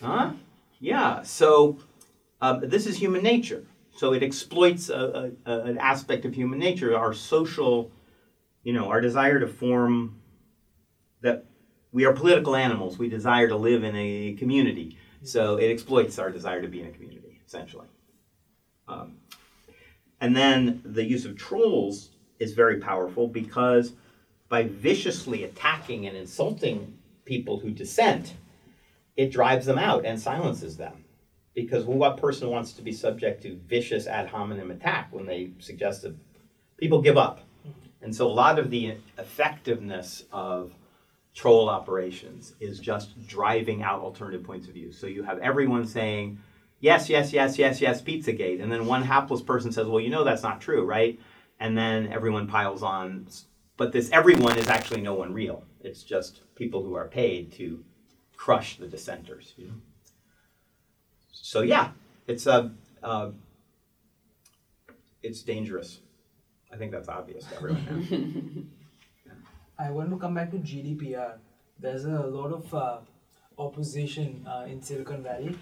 Huh? 0.00 0.30
Yeah. 0.78 1.22
So 1.22 1.78
um, 2.40 2.60
this 2.62 2.86
is 2.86 2.96
human 2.98 3.20
nature. 3.22 3.64
So 3.98 4.12
it 4.12 4.22
exploits 4.22 4.90
a, 4.90 5.32
a, 5.44 5.52
a- 5.52 5.60
an 5.64 5.78
aspect 5.78 6.24
of 6.24 6.32
human 6.32 6.60
nature, 6.60 6.96
our 6.96 7.12
social, 7.12 7.90
you 8.62 8.72
know, 8.72 8.88
our 8.90 9.00
desire 9.00 9.40
to 9.40 9.48
form 9.48 10.20
that 11.20 11.46
we 11.90 12.04
are 12.04 12.12
political 12.12 12.54
animals. 12.54 12.96
We 12.96 13.08
desire 13.08 13.48
to 13.48 13.56
live 13.56 13.82
in 13.82 13.96
a 13.96 14.36
community. 14.38 14.96
So 15.24 15.56
it 15.56 15.66
exploits 15.66 16.16
our 16.20 16.30
desire 16.30 16.62
to 16.62 16.68
be 16.68 16.80
in 16.80 16.86
a 16.86 16.92
community, 16.92 17.40
essentially. 17.44 17.88
Um, 18.86 19.16
and 20.20 20.36
then 20.36 20.80
the 20.84 21.04
use 21.04 21.24
of 21.24 21.36
trolls 21.36 22.10
is 22.38 22.52
very 22.52 22.78
powerful 22.78 23.26
because 23.26 23.94
by 24.48 24.62
viciously 24.62 25.42
attacking 25.42 26.06
and 26.06 26.16
insulting 26.16 26.96
people 27.24 27.58
who 27.58 27.72
dissent, 27.72 28.34
it 29.16 29.32
drives 29.32 29.66
them 29.66 29.76
out 29.76 30.04
and 30.04 30.20
silences 30.20 30.76
them. 30.76 31.04
Because 31.58 31.84
what 31.84 32.18
person 32.18 32.50
wants 32.50 32.72
to 32.74 32.82
be 32.82 32.92
subject 32.92 33.42
to 33.42 33.58
vicious 33.66 34.06
ad 34.06 34.28
hominem 34.28 34.70
attack 34.70 35.08
when 35.10 35.26
they 35.26 35.50
suggest 35.58 36.02
that 36.02 36.14
people 36.76 37.02
give 37.02 37.16
up? 37.16 37.40
And 38.00 38.14
so 38.14 38.28
a 38.28 38.32
lot 38.32 38.60
of 38.60 38.70
the 38.70 38.98
effectiveness 39.18 40.22
of 40.30 40.72
troll 41.34 41.68
operations 41.68 42.54
is 42.60 42.78
just 42.78 43.26
driving 43.26 43.82
out 43.82 44.02
alternative 44.02 44.44
points 44.44 44.68
of 44.68 44.74
view. 44.74 44.92
So 44.92 45.08
you 45.08 45.24
have 45.24 45.40
everyone 45.40 45.84
saying, 45.84 46.38
yes, 46.78 47.08
yes, 47.08 47.32
yes, 47.32 47.58
yes, 47.58 47.80
yes, 47.80 48.02
Pizzagate. 48.02 48.62
And 48.62 48.70
then 48.70 48.86
one 48.86 49.02
hapless 49.02 49.42
person 49.42 49.72
says, 49.72 49.88
well, 49.88 50.00
you 50.00 50.10
know 50.10 50.22
that's 50.22 50.44
not 50.44 50.60
true, 50.60 50.84
right? 50.84 51.18
And 51.58 51.76
then 51.76 52.06
everyone 52.12 52.46
piles 52.46 52.84
on. 52.84 53.26
But 53.76 53.90
this 53.90 54.10
everyone 54.12 54.58
is 54.58 54.68
actually 54.68 55.00
no 55.00 55.14
one 55.14 55.34
real. 55.34 55.64
It's 55.80 56.04
just 56.04 56.42
people 56.54 56.84
who 56.84 56.94
are 56.94 57.08
paid 57.08 57.50
to 57.54 57.82
crush 58.36 58.76
the 58.76 58.86
dissenters. 58.86 59.54
You 59.56 59.66
know? 59.66 59.74
So 61.48 61.62
yeah, 61.62 61.92
it's 62.26 62.46
a, 62.46 62.70
uh, 63.02 63.30
it's 65.22 65.40
dangerous. 65.40 66.00
I 66.70 66.76
think 66.76 66.92
that's 66.92 67.08
obvious 67.08 67.46
to 67.46 67.56
everyone 67.56 68.68
now. 69.78 69.86
I 69.86 69.90
want 69.90 70.10
to 70.10 70.18
come 70.18 70.34
back 70.34 70.50
to 70.50 70.58
GDPR. 70.58 71.38
There's 71.80 72.04
a 72.04 72.20
lot 72.38 72.52
of 72.52 72.74
uh, 72.74 72.98
opposition 73.56 74.46
uh, 74.46 74.66
in 74.68 74.82
Silicon 74.82 75.22
Valley. 75.22 75.56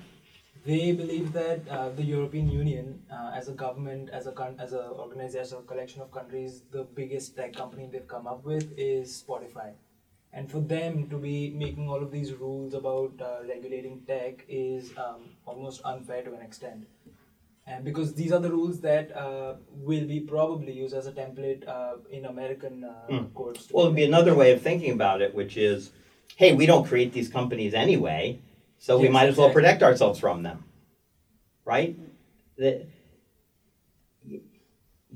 They 0.64 0.90
believe 0.90 1.32
that 1.34 1.68
uh, 1.68 1.90
the 1.90 2.02
European 2.02 2.50
Union, 2.50 3.02
uh, 3.08 3.30
as 3.32 3.46
a 3.46 3.52
government, 3.52 4.10
as 4.10 4.26
a 4.26 4.32
con- 4.32 4.56
as 4.58 4.72
a 4.72 4.88
organization, 4.90 5.40
as 5.40 5.52
a 5.52 5.62
collection 5.70 6.02
of 6.02 6.10
countries, 6.10 6.62
the 6.72 6.82
biggest 6.82 7.36
tech 7.36 7.52
company 7.54 7.88
they've 7.92 8.08
come 8.08 8.26
up 8.26 8.44
with 8.44 8.72
is 8.76 9.22
Spotify. 9.24 9.70
And 10.36 10.50
for 10.50 10.60
them 10.60 11.08
to 11.08 11.16
be 11.16 11.54
making 11.56 11.88
all 11.88 12.02
of 12.02 12.10
these 12.12 12.34
rules 12.34 12.74
about 12.74 13.12
uh, 13.22 13.38
regulating 13.48 14.02
tech 14.06 14.44
is 14.46 14.92
um, 14.98 15.30
almost 15.46 15.80
unfair 15.82 16.22
to 16.24 16.34
an 16.34 16.42
extent. 16.42 16.86
And 17.66 17.82
because 17.84 18.12
these 18.14 18.32
are 18.32 18.38
the 18.38 18.50
rules 18.50 18.80
that 18.82 19.16
uh, 19.16 19.54
will 19.70 20.06
be 20.06 20.20
probably 20.20 20.72
used 20.72 20.94
as 20.94 21.06
a 21.06 21.12
template 21.12 21.66
uh, 21.66 21.94
in 22.10 22.26
American 22.26 22.84
uh, 22.84 22.92
Mm. 23.08 23.32
courts. 23.32 23.68
Well, 23.72 23.86
it'd 23.86 23.96
be 23.96 24.04
another 24.04 24.34
way 24.34 24.52
of 24.52 24.60
thinking 24.60 24.92
about 24.92 25.22
it, 25.22 25.34
which 25.34 25.56
is, 25.56 25.92
hey, 26.36 26.52
we 26.54 26.66
don't 26.66 26.86
create 26.86 27.12
these 27.14 27.30
companies 27.30 27.72
anyway, 27.72 28.38
so 28.78 28.98
we 28.98 29.08
might 29.08 29.28
as 29.28 29.36
well 29.38 29.50
protect 29.50 29.82
ourselves 29.82 30.20
from 30.20 30.42
them, 30.42 30.64
right? 31.64 31.96
The, 32.58 32.86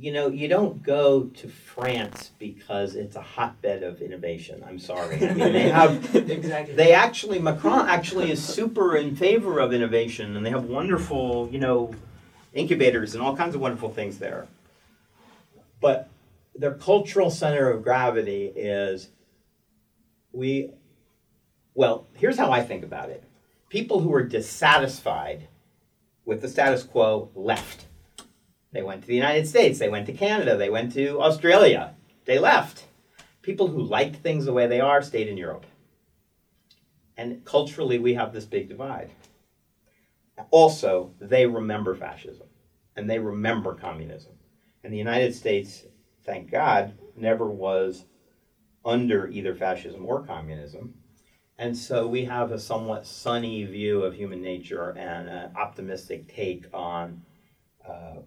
you 0.01 0.13
know, 0.13 0.29
you 0.29 0.49
don't 0.49 0.83
go 0.83 1.25
to 1.25 1.49
France 1.49 2.31
because 2.39 2.95
it's 2.95 3.17
a 3.17 3.21
hotbed 3.21 3.83
of 3.83 4.01
innovation. 4.01 4.65
I'm 4.67 4.79
sorry. 4.79 5.17
I 5.17 5.35
mean, 5.35 5.53
they 5.53 5.69
have 5.69 6.15
exactly. 6.17 6.75
they 6.75 6.95
actually 6.95 7.39
Macron 7.39 7.87
actually 7.87 8.31
is 8.31 8.43
super 8.43 8.97
in 8.97 9.15
favor 9.15 9.59
of 9.59 9.75
innovation, 9.75 10.37
and 10.37 10.45
they 10.45 10.51
have 10.51 10.65
wonderful, 10.65 11.51
you 11.53 11.59
know, 11.59 11.95
incubators 12.55 13.15
and 13.15 13.23
all 13.23 13.37
kinds 13.37 13.55
of 13.55 13.61
wonderful 13.61 13.91
things 13.91 14.19
there. 14.19 14.49
But 15.83 16.09
their 16.55 16.75
cultural 16.75 17.31
center 17.31 17.69
of 17.69 17.83
gravity 17.85 18.47
is 18.57 19.11
we. 20.33 20.71
Well, 21.75 22.07
here's 22.15 22.39
how 22.39 22.51
I 22.51 22.63
think 22.63 22.85
about 22.85 23.11
it: 23.11 23.23
people 23.69 24.01
who 24.01 24.15
are 24.15 24.25
dissatisfied 24.25 25.49
with 26.25 26.41
the 26.41 26.49
status 26.49 26.85
quo 26.85 27.31
left. 27.35 27.85
They 28.73 28.83
went 28.83 29.03
to 29.03 29.09
the 29.09 29.17
United 29.17 29.49
States. 29.49 29.79
They 29.79 29.89
went 29.89 30.07
to 30.07 30.13
Canada. 30.13 30.57
They 30.57 30.71
went 30.71 30.93
to 30.95 31.21
Australia. 31.21 31.95
They 32.25 32.39
left. 32.39 32.85
People 33.43 33.69
who 33.69 33.83
liked 33.83 34.17
things 34.17 34.45
the 34.45 34.53
way 34.53 34.67
they 34.67 34.81
are 34.81 35.03
stayed 35.03 35.29
in 35.29 35.37
Europe. 35.37 35.67
And 37.17 37.45
culturally, 37.45 37.99
we 37.99 38.15
have 38.15 38.33
this 38.33 38.45
big 38.45 38.69
divide. 38.69 39.11
Also, 40.51 41.13
they 41.21 41.47
remember 41.47 41.95
fascism 41.95 42.47
and 42.97 43.09
they 43.09 43.19
remember 43.19 43.75
communism. 43.75 44.33
And 44.83 44.93
the 44.93 44.99
United 44.99 45.35
States, 45.35 45.85
thank 46.25 46.51
God, 46.51 46.95
never 47.17 47.51
was 47.51 48.05
under 48.85 49.29
either 49.29 49.55
fascism 49.55 50.07
or 50.07 50.23
communism. 50.23 50.95
And 51.59 51.77
so 51.77 52.07
we 52.07 52.25
have 52.25 52.53
a 52.53 52.59
somewhat 52.59 53.07
sunny 53.07 53.65
view 53.65 54.03
of 54.03 54.15
human 54.15 54.41
nature 54.41 54.91
and 54.97 55.29
an 55.29 55.53
optimistic 55.57 56.35
take 56.35 56.67
on 56.73 57.23
uh, 57.87 58.21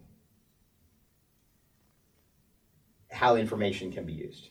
how 3.13 3.35
information 3.35 3.91
can 3.91 4.05
be 4.05 4.13
used. 4.13 4.49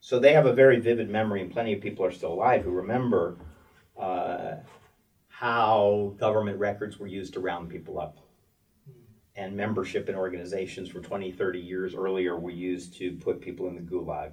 So 0.00 0.18
they 0.18 0.32
have 0.32 0.46
a 0.46 0.52
very 0.52 0.78
vivid 0.78 1.08
memory, 1.08 1.40
and 1.40 1.50
plenty 1.50 1.72
of 1.72 1.80
people 1.80 2.04
are 2.04 2.12
still 2.12 2.32
alive 2.32 2.62
who 2.62 2.70
remember 2.70 3.38
uh, 3.98 4.56
how 5.28 6.14
government 6.18 6.58
records 6.58 6.98
were 6.98 7.06
used 7.06 7.32
to 7.34 7.40
round 7.40 7.70
people 7.70 7.98
up. 7.98 8.18
And 9.34 9.56
membership 9.56 10.08
in 10.08 10.14
organizations 10.14 10.88
from 10.88 11.02
20, 11.02 11.32
30 11.32 11.58
years 11.58 11.94
earlier 11.94 12.38
were 12.38 12.50
used 12.50 12.96
to 12.98 13.12
put 13.12 13.40
people 13.40 13.66
in 13.68 13.74
the 13.74 13.82
gulag 13.82 14.32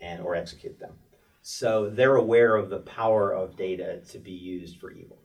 and 0.00 0.20
or 0.22 0.34
execute 0.34 0.78
them. 0.78 0.98
So 1.42 1.88
they're 1.88 2.16
aware 2.16 2.56
of 2.56 2.70
the 2.70 2.78
power 2.78 3.32
of 3.32 3.56
data 3.56 4.00
to 4.10 4.18
be 4.18 4.32
used 4.32 4.78
for 4.78 4.90
evil. 4.90 5.18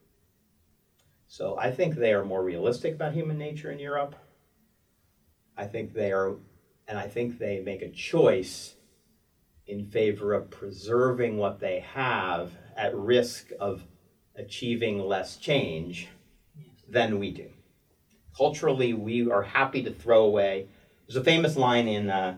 So 1.27 1.57
I 1.57 1.71
think 1.71 1.95
they 1.95 2.13
are 2.13 2.25
more 2.25 2.43
realistic 2.43 2.95
about 2.95 3.13
human 3.13 3.37
nature 3.37 3.71
in 3.71 3.79
Europe. 3.79 4.15
I 5.55 5.65
think 5.65 5.93
they 5.93 6.11
are, 6.11 6.35
and 6.91 6.99
I 6.99 7.07
think 7.07 7.39
they 7.39 7.61
make 7.61 7.81
a 7.81 7.89
choice 7.89 8.75
in 9.65 9.85
favor 9.85 10.33
of 10.33 10.51
preserving 10.51 11.37
what 11.37 11.61
they 11.61 11.79
have 11.93 12.51
at 12.75 12.93
risk 12.93 13.47
of 13.61 13.85
achieving 14.35 14.99
less 14.99 15.37
change 15.37 16.09
than 16.89 17.17
we 17.17 17.31
do. 17.31 17.47
Culturally, 18.35 18.93
we 18.93 19.31
are 19.31 19.41
happy 19.41 19.81
to 19.83 19.91
throw 19.93 20.25
away. 20.25 20.67
There's 21.07 21.15
a 21.15 21.23
famous 21.23 21.55
line 21.55 21.87
in 21.87 22.09
uh, 22.09 22.37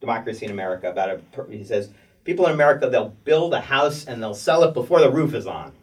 Democracy 0.00 0.46
in 0.46 0.52
America 0.52 0.88
about 0.88 1.10
a. 1.10 1.20
He 1.50 1.62
says, 1.62 1.90
"People 2.24 2.46
in 2.46 2.52
America 2.52 2.88
they'll 2.88 3.14
build 3.24 3.52
a 3.52 3.60
house 3.60 4.06
and 4.06 4.22
they'll 4.22 4.34
sell 4.34 4.64
it 4.64 4.72
before 4.72 5.00
the 5.00 5.10
roof 5.10 5.34
is 5.34 5.46
on. 5.46 5.66
And 5.66 5.74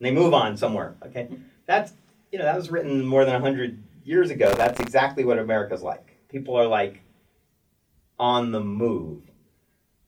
they 0.00 0.12
move 0.12 0.32
on 0.32 0.56
somewhere." 0.56 0.94
Okay, 1.06 1.28
that's 1.66 1.92
you 2.30 2.38
know 2.38 2.44
that 2.44 2.56
was 2.56 2.70
written 2.70 3.04
more 3.04 3.24
than 3.24 3.40
hundred 3.40 3.82
years 4.04 4.30
ago. 4.30 4.54
That's 4.54 4.78
exactly 4.78 5.24
what 5.24 5.40
America's 5.40 5.82
like. 5.82 6.16
People 6.28 6.54
are 6.54 6.68
like 6.68 7.02
on 8.18 8.52
the 8.52 8.60
move, 8.60 9.22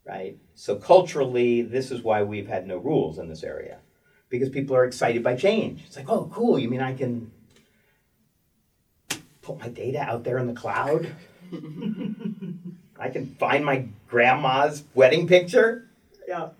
right? 0.06 0.38
So 0.54 0.76
culturally, 0.76 1.62
this 1.62 1.90
is 1.90 2.02
why 2.02 2.22
we've 2.22 2.48
had 2.48 2.66
no 2.66 2.78
rules 2.78 3.18
in 3.18 3.28
this 3.28 3.42
area, 3.42 3.78
because 4.28 4.48
people 4.48 4.74
are 4.76 4.84
excited 4.84 5.22
by 5.22 5.36
change. 5.36 5.84
It's 5.86 5.96
like, 5.96 6.08
oh, 6.08 6.30
cool. 6.32 6.58
You 6.58 6.68
mean 6.68 6.80
I 6.80 6.94
can 6.94 7.30
put 9.42 9.58
my 9.58 9.68
data 9.68 10.00
out 10.00 10.24
there 10.24 10.38
in 10.38 10.46
the 10.46 10.52
cloud? 10.52 11.14
I 13.00 13.08
can 13.10 13.34
find 13.38 13.64
my 13.64 13.86
grandma's 14.08 14.84
wedding 14.94 15.26
picture? 15.26 15.88
Yeah. 16.26 16.50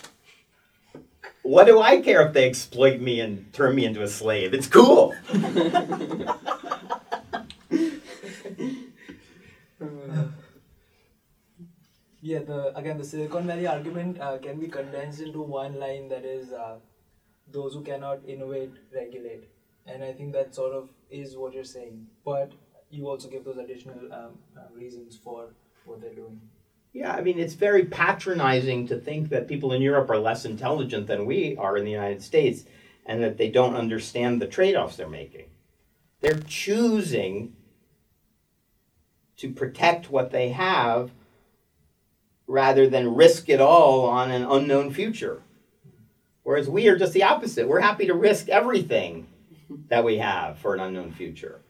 What 1.43 1.67
do 1.67 1.81
I 1.81 2.01
care 2.01 2.27
if 2.27 2.35
they 2.35 2.49
exploit 2.49 3.01
me 3.01 3.21
and 3.21 3.53
turn 3.53 3.75
me 3.75 3.85
into 3.85 4.03
a 4.03 4.09
slave? 4.09 4.55
It's 4.55 4.67
cool. 4.67 5.15
Uh. 9.81 10.25
Yeah, 12.21 12.41
the 12.41 12.77
again 12.77 12.99
the 12.99 13.05
Silicon 13.05 13.47
Valley 13.47 13.67
argument 13.67 14.21
uh, 14.21 14.39
can 14.39 14.59
be 14.59 14.67
condensed 14.67 15.21
into 15.21 15.41
one 15.41 15.79
line 15.79 16.09
that 16.09 16.25
is 16.25 16.53
uh, 16.53 16.79
those 17.51 17.75
who 17.75 17.83
cannot 17.83 18.21
innovate 18.27 18.73
regulate, 18.93 19.49
and 19.87 20.03
I 20.03 20.13
think 20.13 20.33
that 20.33 20.55
sort 20.55 20.75
of 20.75 20.89
is 21.11 21.37
what 21.37 21.55
you're 21.55 21.65
saying. 21.65 22.07
But 22.25 22.53
you 22.91 23.09
also 23.09 23.29
give 23.29 23.45
those 23.45 23.59
additional 23.59 24.13
um, 24.13 24.39
uh, 24.57 24.75
reasons 24.75 25.17
for 25.17 25.55
what 25.85 26.01
they're 26.01 26.15
doing. 26.15 26.41
Yeah, 26.93 27.13
I 27.13 27.21
mean, 27.21 27.39
it's 27.39 27.55
very 27.55 27.85
patronizing 27.85 28.89
to 28.89 28.99
think 28.99 29.29
that 29.29 29.47
people 29.47 29.73
in 29.73 29.83
Europe 29.83 30.11
are 30.11 30.19
less 30.19 30.45
intelligent 30.45 31.07
than 31.07 31.27
we 31.27 31.57
are 31.57 31.77
in 31.77 31.85
the 31.85 31.91
United 31.91 32.23
States 32.23 32.65
and 33.07 33.23
that 33.23 33.37
they 33.37 33.51
don't 33.51 33.75
understand 33.75 34.41
the 34.41 34.47
trade 34.47 34.75
offs 34.75 34.97
they're 34.97 35.09
making. 35.09 35.47
They're 36.21 36.41
choosing 36.47 37.55
to 39.37 39.53
protect 39.53 40.11
what 40.11 40.31
they 40.31 40.49
have 40.49 41.13
rather 42.49 42.89
than 42.89 43.15
risk 43.15 43.49
it 43.51 43.61
all 43.61 44.07
on 44.07 44.33
an 44.33 44.43
unknown 44.43 44.91
future. 44.91 45.43
Whereas 46.43 46.69
we 46.69 46.89
are 46.89 46.97
just 46.97 47.13
the 47.13 47.23
opposite. 47.23 47.69
We're 47.69 47.81
happy 47.81 48.07
to 48.07 48.15
risk 48.15 48.49
everything 48.49 49.29
that 49.91 50.03
we 50.03 50.17
have 50.17 50.59
for 50.59 50.75
an 50.75 50.81
unknown 50.81 51.13
future. 51.13 51.61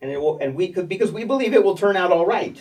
And 0.00 0.10
it 0.10 0.20
will, 0.20 0.38
and 0.38 0.56
we 0.56 0.72
could 0.72 0.88
because 0.88 1.12
we 1.12 1.24
believe 1.24 1.54
it 1.54 1.64
will 1.64 1.76
turn 1.76 1.96
out 1.96 2.10
all 2.10 2.26
right. 2.26 2.60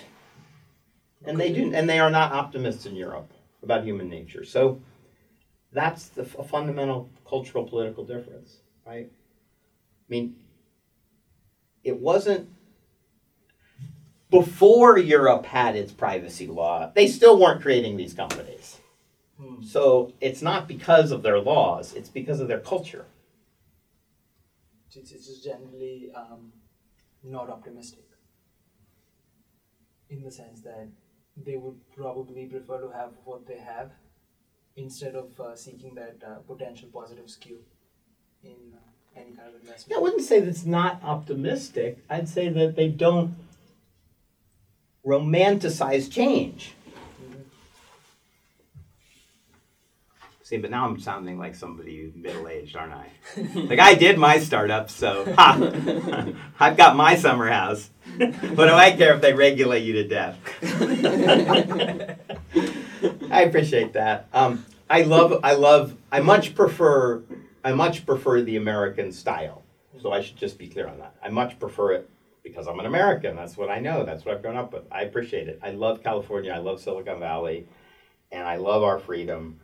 And 1.25 1.39
they 1.39 1.51
do, 1.51 1.73
and 1.73 1.89
they 1.89 1.99
are 1.99 2.11
not 2.11 2.31
optimists 2.31 2.85
in 2.85 2.95
Europe 2.95 3.33
about 3.63 3.83
human 3.83 4.07
nature. 4.07 4.45
So 4.45 4.81
that's 5.71 6.09
the 6.09 6.21
f- 6.21 6.47
fundamental 6.47 7.09
cultural 7.27 7.65
political 7.65 8.05
difference, 8.05 8.57
right? 8.85 9.09
I 9.09 10.09
mean, 10.09 10.35
it 11.83 11.99
wasn't 11.99 12.49
before 14.33 14.97
Europe 14.97 15.45
had 15.45 15.75
its 15.75 15.91
privacy 15.91 16.47
law. 16.47 16.91
They 16.95 17.07
still 17.07 17.39
weren't 17.39 17.61
creating 17.61 17.97
these 17.97 18.15
companies. 18.15 18.79
So 19.61 20.13
it's 20.21 20.41
not 20.41 20.67
because 20.67 21.11
of 21.11 21.21
their 21.21 21.39
laws; 21.39 21.93
it's 21.93 22.09
because 22.09 22.39
of 22.39 22.47
their 22.47 22.59
culture. 22.59 23.05
It's, 24.95 25.11
it's 25.11 25.27
just 25.27 25.43
generally 25.43 26.11
um, 26.15 26.53
not 27.23 27.49
optimistic 27.49 28.05
in 30.09 30.23
the 30.23 30.31
sense 30.31 30.61
that 30.61 30.87
they 31.35 31.57
would 31.57 31.79
probably 31.95 32.45
prefer 32.45 32.79
to 32.81 32.89
have 32.91 33.11
what 33.25 33.47
they 33.47 33.57
have 33.57 33.91
instead 34.75 35.15
of 35.15 35.39
uh, 35.39 35.55
seeking 35.55 35.95
that 35.95 36.17
uh, 36.25 36.35
potential 36.47 36.89
positive 36.93 37.29
skew 37.29 37.59
in 38.43 38.73
uh, 38.73 39.19
any 39.19 39.31
kind 39.31 39.49
of 39.49 39.55
investment. 39.61 39.87
Yeah, 39.89 39.97
I 39.97 40.01
wouldn't 40.01 40.21
say 40.21 40.39
that's 40.39 40.65
not 40.65 41.01
optimistic. 41.03 41.97
I'd 42.09 42.29
say 42.29 42.49
that 42.49 42.75
they 42.75 42.89
don't 42.89 43.35
romanticize 45.05 46.11
change. 46.11 46.75
See, 50.43 50.57
but 50.57 50.69
now 50.69 50.85
I'm 50.85 50.99
sounding 50.99 51.39
like 51.39 51.55
somebody 51.55 52.11
middle 52.15 52.47
aged, 52.47 52.75
aren't 52.75 52.93
I? 52.93 53.09
like 53.55 53.79
I 53.79 53.95
did 53.95 54.17
my 54.17 54.39
startup, 54.39 54.89
so 54.89 55.33
ha, 55.35 55.57
I've 56.59 56.77
got 56.77 56.95
my 56.95 57.15
summer 57.15 57.49
house. 57.49 57.89
what 58.17 58.67
do 58.67 58.73
I 58.73 58.91
care 58.91 59.15
if 59.15 59.21
they 59.21 59.33
regulate 59.33 59.83
you 59.83 59.93
to 59.93 60.07
death? 60.07 60.37
I 63.31 63.43
appreciate 63.43 63.93
that. 63.93 64.27
Um, 64.33 64.65
I 64.89 65.03
love, 65.03 65.39
I 65.43 65.55
love, 65.55 65.95
I 66.11 66.19
much 66.19 66.53
prefer, 66.53 67.23
I 67.63 67.71
much 67.71 68.05
prefer 68.05 68.41
the 68.41 68.57
American 68.57 69.11
style. 69.11 69.63
So 70.01 70.11
I 70.11 70.21
should 70.21 70.37
just 70.37 70.57
be 70.57 70.67
clear 70.67 70.87
on 70.87 70.99
that. 70.99 71.15
I 71.23 71.29
much 71.29 71.57
prefer 71.57 71.93
it 71.93 72.09
because 72.43 72.67
I'm 72.67 72.79
an 72.79 72.85
American. 72.85 73.35
That's 73.35 73.57
what 73.57 73.69
I 73.69 73.79
know. 73.79 74.03
That's 74.03 74.25
what 74.25 74.35
I've 74.35 74.41
grown 74.41 74.57
up 74.57 74.73
with. 74.73 74.83
I 74.91 75.03
appreciate 75.03 75.47
it. 75.47 75.59
I 75.63 75.71
love 75.71 76.03
California. 76.03 76.51
I 76.51 76.59
love 76.59 76.81
Silicon 76.81 77.19
Valley, 77.19 77.65
and 78.31 78.47
I 78.47 78.57
love 78.57 78.83
our 78.83 78.99
freedom. 78.99 79.59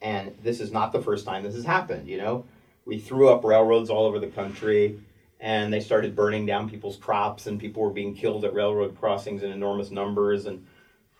And 0.00 0.34
this 0.42 0.60
is 0.60 0.72
not 0.72 0.92
the 0.92 1.02
first 1.02 1.24
time 1.24 1.42
this 1.42 1.54
has 1.54 1.64
happened. 1.64 2.08
You 2.08 2.18
know, 2.18 2.44
we 2.84 2.98
threw 2.98 3.28
up 3.28 3.44
railroads 3.44 3.90
all 3.90 4.06
over 4.06 4.18
the 4.18 4.28
country, 4.28 4.98
and 5.40 5.72
they 5.72 5.80
started 5.80 6.16
burning 6.16 6.46
down 6.46 6.70
people's 6.70 6.96
crops, 6.96 7.46
and 7.46 7.60
people 7.60 7.82
were 7.82 7.90
being 7.90 8.14
killed 8.14 8.44
at 8.44 8.54
railroad 8.54 8.98
crossings 8.98 9.42
in 9.42 9.52
enormous 9.52 9.90
numbers, 9.90 10.46
and 10.46 10.66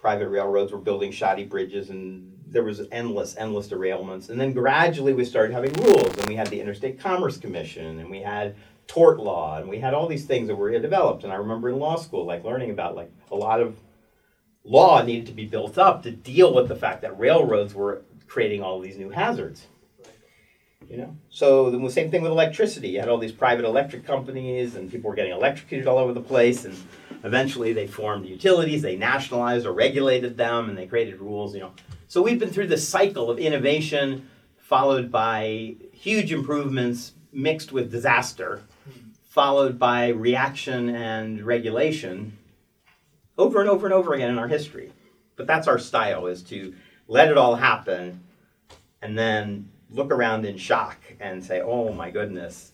private 0.00 0.28
railroads 0.28 0.72
were 0.72 0.78
building 0.78 1.12
shoddy 1.12 1.44
bridges, 1.44 1.90
and 1.90 2.32
there 2.46 2.62
was 2.62 2.82
endless, 2.92 3.36
endless 3.36 3.68
derailments. 3.68 4.30
And 4.30 4.40
then 4.40 4.52
gradually 4.52 5.12
we 5.12 5.24
started 5.24 5.52
having 5.52 5.72
rules, 5.74 6.16
and 6.16 6.26
we 6.26 6.36
had 6.36 6.46
the 6.48 6.60
Interstate 6.60 6.98
Commerce 6.98 7.36
Commission, 7.36 7.98
and 7.98 8.10
we 8.10 8.20
had 8.20 8.54
tort 8.86 9.18
law, 9.18 9.58
and 9.58 9.68
we 9.68 9.78
had 9.78 9.94
all 9.94 10.06
these 10.06 10.26
things 10.26 10.48
that 10.48 10.56
were 10.56 10.78
developed. 10.78 11.24
And 11.24 11.32
I 11.32 11.36
remember 11.36 11.68
in 11.68 11.78
law 11.78 11.96
school, 11.96 12.24
like 12.24 12.44
learning 12.44 12.70
about 12.70 12.96
like 12.96 13.10
a 13.30 13.36
lot 13.36 13.60
of 13.60 13.76
law 14.64 15.02
needed 15.02 15.26
to 15.26 15.32
be 15.32 15.46
built 15.46 15.78
up 15.78 16.02
to 16.02 16.10
deal 16.10 16.54
with 16.54 16.68
the 16.68 16.76
fact 16.76 17.02
that 17.02 17.18
railroads 17.18 17.74
were 17.74 18.02
creating 18.26 18.62
all 18.62 18.80
these 18.80 18.96
new 18.96 19.10
hazards. 19.10 19.66
You 20.88 20.98
know, 20.98 21.16
so 21.30 21.70
the 21.70 21.90
same 21.90 22.12
thing 22.12 22.22
with 22.22 22.30
electricity. 22.30 22.90
You 22.90 23.00
had 23.00 23.08
all 23.08 23.18
these 23.18 23.32
private 23.32 23.64
electric 23.64 24.06
companies, 24.06 24.76
and 24.76 24.88
people 24.88 25.10
were 25.10 25.16
getting 25.16 25.32
electrocuted 25.32 25.88
all 25.88 25.98
over 25.98 26.12
the 26.12 26.20
place. 26.20 26.64
And 26.64 26.76
eventually, 27.24 27.72
they 27.72 27.88
formed 27.88 28.24
utilities. 28.24 28.82
They 28.82 28.94
nationalized 28.94 29.66
or 29.66 29.72
regulated 29.72 30.36
them, 30.36 30.68
and 30.68 30.78
they 30.78 30.86
created 30.86 31.20
rules. 31.20 31.54
You 31.54 31.62
know, 31.62 31.72
so 32.06 32.22
we've 32.22 32.38
been 32.38 32.50
through 32.50 32.68
this 32.68 32.86
cycle 32.86 33.30
of 33.30 33.38
innovation, 33.40 34.28
followed 34.58 35.10
by 35.10 35.74
huge 35.92 36.32
improvements 36.32 37.14
mixed 37.32 37.72
with 37.72 37.90
disaster, 37.90 38.62
followed 39.36 39.78
by 39.78 40.08
reaction 40.08 40.88
and 40.88 41.42
regulation, 41.42 42.38
over 43.36 43.60
and 43.60 43.68
over 43.68 43.86
and 43.86 43.92
over 43.92 44.14
again 44.14 44.30
in 44.30 44.38
our 44.38 44.48
history. 44.48 44.90
But 45.36 45.46
that's 45.46 45.68
our 45.68 45.78
style: 45.78 46.26
is 46.26 46.42
to 46.44 46.74
let 47.06 47.28
it 47.28 47.36
all 47.36 47.54
happen, 47.54 48.24
and 49.02 49.16
then 49.16 49.68
look 49.90 50.10
around 50.10 50.46
in 50.46 50.56
shock 50.56 50.96
and 51.20 51.44
say, 51.44 51.60
"Oh 51.60 51.92
my 51.92 52.10
goodness, 52.10 52.72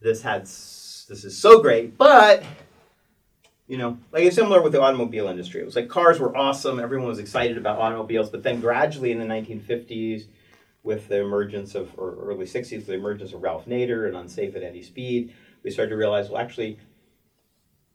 this 0.00 0.22
had 0.22 0.44
this 0.44 1.24
is 1.24 1.36
so 1.36 1.60
great." 1.60 1.98
But 1.98 2.42
you 3.68 3.76
know, 3.76 3.98
like 4.12 4.24
it's 4.24 4.34
similar 4.34 4.62
with 4.62 4.72
the 4.72 4.80
automobile 4.80 5.28
industry. 5.28 5.60
It 5.60 5.66
was 5.66 5.76
like 5.76 5.90
cars 5.90 6.18
were 6.18 6.34
awesome, 6.34 6.80
everyone 6.80 7.08
was 7.08 7.18
excited 7.18 7.58
about 7.58 7.78
automobiles, 7.78 8.30
but 8.30 8.42
then 8.42 8.60
gradually 8.60 9.12
in 9.12 9.18
the 9.18 9.26
1950s, 9.26 10.24
with 10.82 11.08
the 11.08 11.20
emergence 11.20 11.74
of 11.74 11.92
or 11.98 12.16
early 12.16 12.46
60s, 12.46 12.86
the 12.86 12.94
emergence 12.94 13.32
of 13.32 13.42
Ralph 13.42 13.66
Nader 13.66 14.08
and 14.08 14.16
unsafe 14.16 14.56
at 14.56 14.62
any 14.62 14.82
speed, 14.82 15.32
we 15.62 15.70
started 15.70 15.90
to 15.90 15.96
realize, 15.96 16.28
well, 16.28 16.40
actually. 16.40 16.78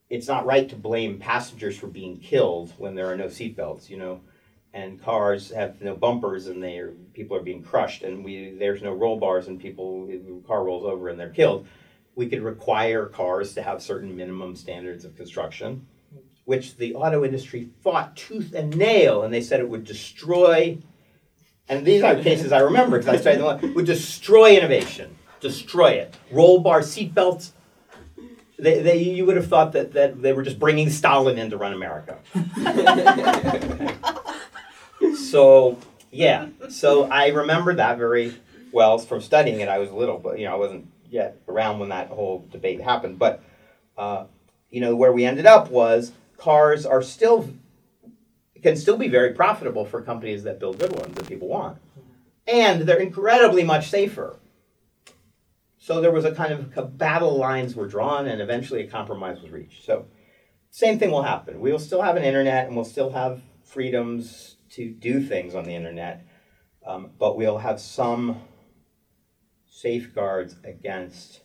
It's 0.09 0.29
not 0.29 0.45
right 0.45 0.69
to 0.69 0.77
blame 0.77 1.19
passengers 1.19 1.77
for 1.77 1.87
being 1.87 2.17
killed 2.17 2.71
when 2.77 2.95
there 2.95 3.11
are 3.11 3.17
no 3.17 3.25
seatbelts, 3.25 3.89
you 3.89 3.97
know 3.97 4.21
and 4.77 5.01
cars 5.01 5.51
have 5.51 5.81
no 5.81 5.95
bumpers 5.95 6.47
and 6.47 6.61
they 6.61 6.77
are, 6.77 6.91
people 7.13 7.35
are 7.35 7.41
being 7.41 7.63
crushed 7.63 8.03
and 8.03 8.23
we 8.23 8.55
there's 8.59 8.81
no 8.81 8.93
roll 8.93 9.17
bars 9.17 9.47
and 9.47 9.59
people 9.59 10.05
the 10.05 10.43
car 10.47 10.63
rolls 10.63 10.85
over 10.85 11.09
and 11.09 11.19
they're 11.19 11.29
killed 11.29 11.67
we 12.15 12.27
could 12.27 12.41
require 12.41 13.05
cars 13.05 13.53
to 13.53 13.61
have 13.61 13.81
certain 13.81 14.15
minimum 14.15 14.55
standards 14.55 15.03
of 15.05 15.15
construction 15.15 15.87
which 16.45 16.77
the 16.77 16.93
auto 16.95 17.25
industry 17.25 17.69
fought 17.81 18.15
tooth 18.15 18.53
and 18.53 18.75
nail 18.75 19.23
and 19.23 19.33
they 19.33 19.41
said 19.41 19.59
it 19.59 19.69
would 19.69 19.83
destroy 19.83 20.77
and 21.69 21.85
these 21.85 22.03
are 22.03 22.15
cases 22.15 22.51
i 22.51 22.59
remember 22.59 22.99
because 22.99 23.15
i 23.15 23.19
studied 23.19 23.41
them 23.41 23.73
would 23.73 23.85
destroy 23.85 24.55
innovation 24.55 25.17
destroy 25.39 25.89
it 25.89 26.15
roll 26.31 26.59
bar 26.59 26.83
seat 26.83 27.13
belts 27.13 27.53
they, 28.59 28.81
they, 28.81 28.97
you 28.97 29.25
would 29.25 29.35
have 29.35 29.47
thought 29.47 29.73
that, 29.73 29.93
that 29.93 30.21
they 30.21 30.33
were 30.33 30.43
just 30.43 30.59
bringing 30.59 30.89
Stalin 30.89 31.37
in 31.37 31.49
to 31.51 31.57
run 31.57 31.73
America. 31.73 32.17
so 35.15 35.77
yeah 36.09 36.47
so 36.69 37.03
i 37.11 37.27
remember 37.27 37.73
that 37.73 37.97
very 37.97 38.33
well 38.71 38.97
from 38.97 39.19
studying 39.19 39.59
it 39.59 39.67
i 39.67 39.77
was 39.77 39.91
little 39.91 40.17
but 40.17 40.39
you 40.39 40.45
know 40.45 40.53
i 40.53 40.57
wasn't 40.57 40.89
yet 41.09 41.37
around 41.47 41.79
when 41.79 41.89
that 41.89 42.09
whole 42.09 42.45
debate 42.51 42.81
happened, 42.81 43.19
but 43.19 43.43
uh, 43.97 44.25
you 44.69 44.81
know 44.81 44.95
where 44.95 45.11
we 45.11 45.25
ended 45.25 45.45
up 45.45 45.69
was 45.69 46.11
cars 46.37 46.85
are 46.85 47.01
still 47.01 47.49
can 48.61 48.75
still 48.75 48.97
be 48.97 49.07
very 49.07 49.33
profitable 49.33 49.85
for 49.85 50.01
companies 50.01 50.43
that 50.43 50.59
build 50.59 50.79
good 50.79 50.91
ones 50.97 51.15
that 51.15 51.27
people 51.27 51.47
want, 51.47 51.77
and 52.47 52.81
they're 52.81 52.99
incredibly 52.99 53.63
much 53.63 53.89
safer. 53.89 54.35
So 55.87 56.01
there 56.01 56.11
was 56.11 56.25
a 56.25 56.35
kind 56.35 56.51
of 56.51 56.97
battle 56.97 57.37
lines 57.37 57.73
were 57.73 57.87
drawn, 57.87 58.27
and 58.27 58.41
eventually 58.41 58.81
a 58.81 58.89
compromise 58.89 59.39
was 59.41 59.51
reached. 59.51 59.85
So 59.85 60.07
same 60.69 60.99
thing 60.99 61.11
will 61.11 61.23
happen. 61.23 61.61
We 61.61 61.71
will 61.71 61.79
still 61.79 62.01
have 62.01 62.17
an 62.17 62.25
internet, 62.25 62.67
and 62.67 62.75
we'll 62.75 62.83
still 62.83 63.11
have 63.11 63.41
freedoms 63.63 64.57
to 64.71 64.89
do 64.89 65.21
things 65.21 65.55
on 65.55 65.63
the 65.63 65.73
internet, 65.73 66.27
um, 66.85 67.11
but 67.17 67.37
we'll 67.37 67.59
have 67.59 67.79
some 67.79 68.41
safeguards 69.65 70.57
against 70.65 71.43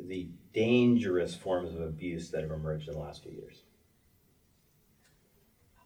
the 0.00 0.30
dangerous 0.54 1.34
forms 1.34 1.74
of 1.74 1.82
abuse 1.82 2.30
that 2.30 2.40
have 2.40 2.52
emerged 2.52 2.88
in 2.88 2.94
the 2.94 3.00
last 3.00 3.22
few 3.22 3.32
years. 3.32 3.64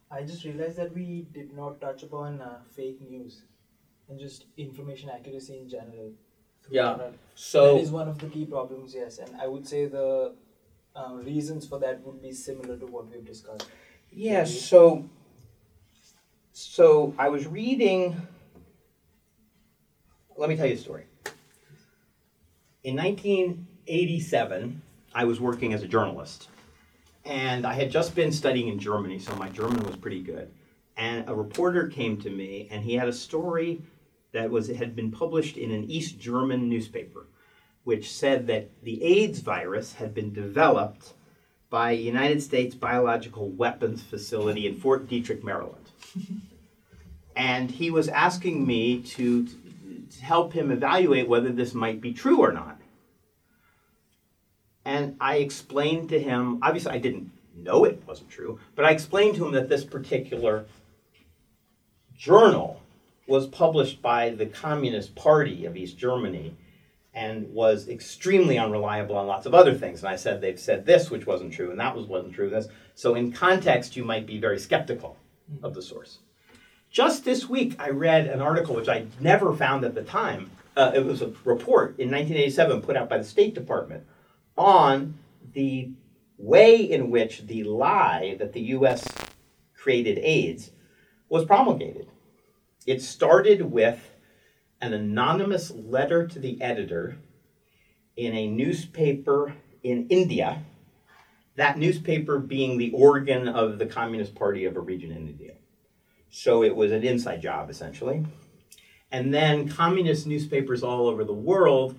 I 0.09 0.23
just 0.23 0.45
realized 0.45 0.77
that 0.77 0.95
we 0.95 1.27
did 1.33 1.53
not 1.53 1.81
touch 1.81 2.01
upon 2.01 2.39
uh, 2.39 2.61
fake 2.73 3.01
news 3.01 3.41
and 4.07 4.17
just 4.17 4.45
information 4.55 5.09
accuracy 5.09 5.59
in 5.59 5.67
general. 5.67 6.13
Yeah. 6.69 6.97
So 7.35 7.75
that 7.75 7.81
is 7.81 7.91
one 7.91 8.07
of 8.07 8.17
the 8.19 8.27
key 8.27 8.45
problems, 8.45 8.93
yes, 8.93 9.17
and 9.17 9.35
I 9.39 9.47
would 9.47 9.67
say 9.67 9.85
the 9.85 10.33
uh, 10.95 11.13
reasons 11.13 11.65
for 11.67 11.79
that 11.79 12.05
would 12.05 12.21
be 12.21 12.33
similar 12.33 12.77
to 12.77 12.85
what 12.85 13.09
we've 13.09 13.25
discussed. 13.25 13.67
Yes, 14.11 14.59
so 14.61 15.09
so 16.51 17.13
I 17.17 17.29
was 17.29 17.47
reading 17.47 18.21
let 20.39 20.47
me 20.47 20.55
tell 20.55 20.67
you 20.67 20.75
a 20.75 20.77
story. 20.77 21.03
In 22.83 22.95
1987, 22.95 24.81
I 25.13 25.25
was 25.25 25.41
working 25.41 25.73
as 25.73 25.83
a 25.83 25.87
journalist. 25.87 26.47
And 27.25 27.67
I 27.67 27.73
had 27.73 27.91
just 27.91 28.15
been 28.15 28.31
studying 28.31 28.69
in 28.69 28.79
Germany, 28.79 29.19
so 29.19 29.35
my 29.35 29.49
German 29.49 29.83
was 29.83 29.97
pretty 29.97 30.21
good. 30.21 30.49
And 30.95 31.27
a 31.27 31.35
reporter 31.35 31.89
came 31.89 32.17
to 32.21 32.29
me 32.29 32.69
and 32.71 32.83
he 32.83 32.93
had 32.93 33.09
a 33.09 33.13
story 33.13 33.81
that 34.31 34.49
was 34.49 34.67
had 34.67 34.95
been 34.95 35.11
published 35.11 35.57
in 35.57 35.71
an 35.71 35.89
East 35.89 36.19
German 36.19 36.69
newspaper 36.69 37.27
which 37.83 38.11
said 38.11 38.47
that 38.47 38.69
the 38.83 39.03
AIDS 39.03 39.39
virus 39.39 39.93
had 39.93 40.13
been 40.13 40.31
developed 40.33 41.13
by 41.69 41.91
United 41.91 42.41
States 42.41 42.75
biological 42.75 43.49
weapons 43.49 44.03
facility 44.03 44.67
in 44.67 44.79
Fort 44.79 45.07
Detrick, 45.07 45.43
Maryland. 45.43 45.89
and 47.35 47.71
he 47.71 47.89
was 47.89 48.07
asking 48.09 48.65
me 48.65 49.01
to, 49.01 49.47
to 49.47 50.21
help 50.21 50.53
him 50.53 50.71
evaluate 50.71 51.27
whether 51.27 51.51
this 51.51 51.73
might 51.73 52.01
be 52.01 52.13
true 52.13 52.39
or 52.39 52.51
not. 52.51 52.79
And 54.85 55.15
I 55.19 55.37
explained 55.37 56.09
to 56.09 56.19
him, 56.19 56.59
obviously, 56.61 56.91
I 56.91 56.97
didn't 56.97 57.31
know 57.55 57.85
it 57.85 58.03
wasn't 58.07 58.29
true, 58.29 58.59
but 58.75 58.85
I 58.85 58.91
explained 58.91 59.35
to 59.37 59.45
him 59.45 59.53
that 59.53 59.69
this 59.69 59.83
particular 59.83 60.65
journal 62.15 62.78
was 63.29 63.47
published 63.47 64.01
by 64.01 64.31
the 64.31 64.47
Communist 64.47 65.15
Party 65.15 65.65
of 65.65 65.77
East 65.77 65.97
Germany 65.97 66.55
and 67.13 67.53
was 67.53 67.87
extremely 67.87 68.57
unreliable 68.57 69.15
on 69.15 69.27
lots 69.27 69.45
of 69.45 69.53
other 69.53 69.73
things. 69.73 69.99
And 69.99 70.09
I 70.09 70.15
said 70.15 70.41
they've 70.41 70.59
said 70.59 70.85
this, 70.85 71.09
which 71.09 71.25
wasn't 71.25 71.53
true, 71.53 71.71
and 71.71 71.79
that 71.79 71.95
was 71.95 72.05
wasn't 72.07 72.33
true. 72.33 72.49
This. 72.49 72.67
So 72.95 73.15
in 73.15 73.31
context, 73.31 73.95
you 73.95 74.03
might 74.03 74.25
be 74.25 74.39
very 74.39 74.59
skeptical 74.59 75.17
of 75.63 75.73
the 75.73 75.81
source. 75.81 76.19
Just 76.89 77.23
this 77.23 77.47
week, 77.47 77.75
I 77.79 77.89
read 77.89 78.27
an 78.27 78.41
article 78.41 78.75
which 78.75 78.89
I 78.89 79.05
never 79.19 79.55
found 79.55 79.85
at 79.85 79.95
the 79.95 80.03
time. 80.03 80.51
Uh, 80.75 80.91
it 80.95 81.05
was 81.05 81.21
a 81.21 81.33
report 81.43 81.99
in 81.99 82.09
1987 82.09 82.81
put 82.81 82.97
out 82.97 83.09
by 83.09 83.17
the 83.17 83.23
State 83.23 83.53
Department 83.53 84.05
on 84.57 85.15
the 85.53 85.91
way 86.37 86.77
in 86.77 87.11
which 87.11 87.45
the 87.45 87.63
lie 87.63 88.35
that 88.39 88.53
the 88.53 88.61
U.S. 88.61 89.07
created 89.75 90.17
AIDS 90.19 90.71
was 91.27 91.45
promulgated. 91.45 92.07
It 92.89 93.03
started 93.03 93.61
with 93.61 94.15
an 94.81 94.93
anonymous 94.93 95.69
letter 95.69 96.25
to 96.25 96.39
the 96.39 96.59
editor 96.59 97.17
in 98.17 98.33
a 98.33 98.47
newspaper 98.47 99.53
in 99.83 100.07
India, 100.07 100.63
that 101.55 101.77
newspaper 101.77 102.39
being 102.39 102.79
the 102.79 102.89
organ 102.89 103.47
of 103.47 103.77
the 103.77 103.85
Communist 103.85 104.33
Party 104.33 104.65
of 104.65 104.75
a 104.75 104.79
region 104.79 105.11
in 105.11 105.27
India. 105.27 105.53
So 106.31 106.63
it 106.63 106.75
was 106.75 106.91
an 106.91 107.03
inside 107.03 107.43
job, 107.43 107.69
essentially. 107.69 108.25
And 109.11 109.31
then 109.31 109.69
communist 109.69 110.25
newspapers 110.25 110.81
all 110.81 111.07
over 111.07 111.23
the 111.23 111.31
world 111.31 111.95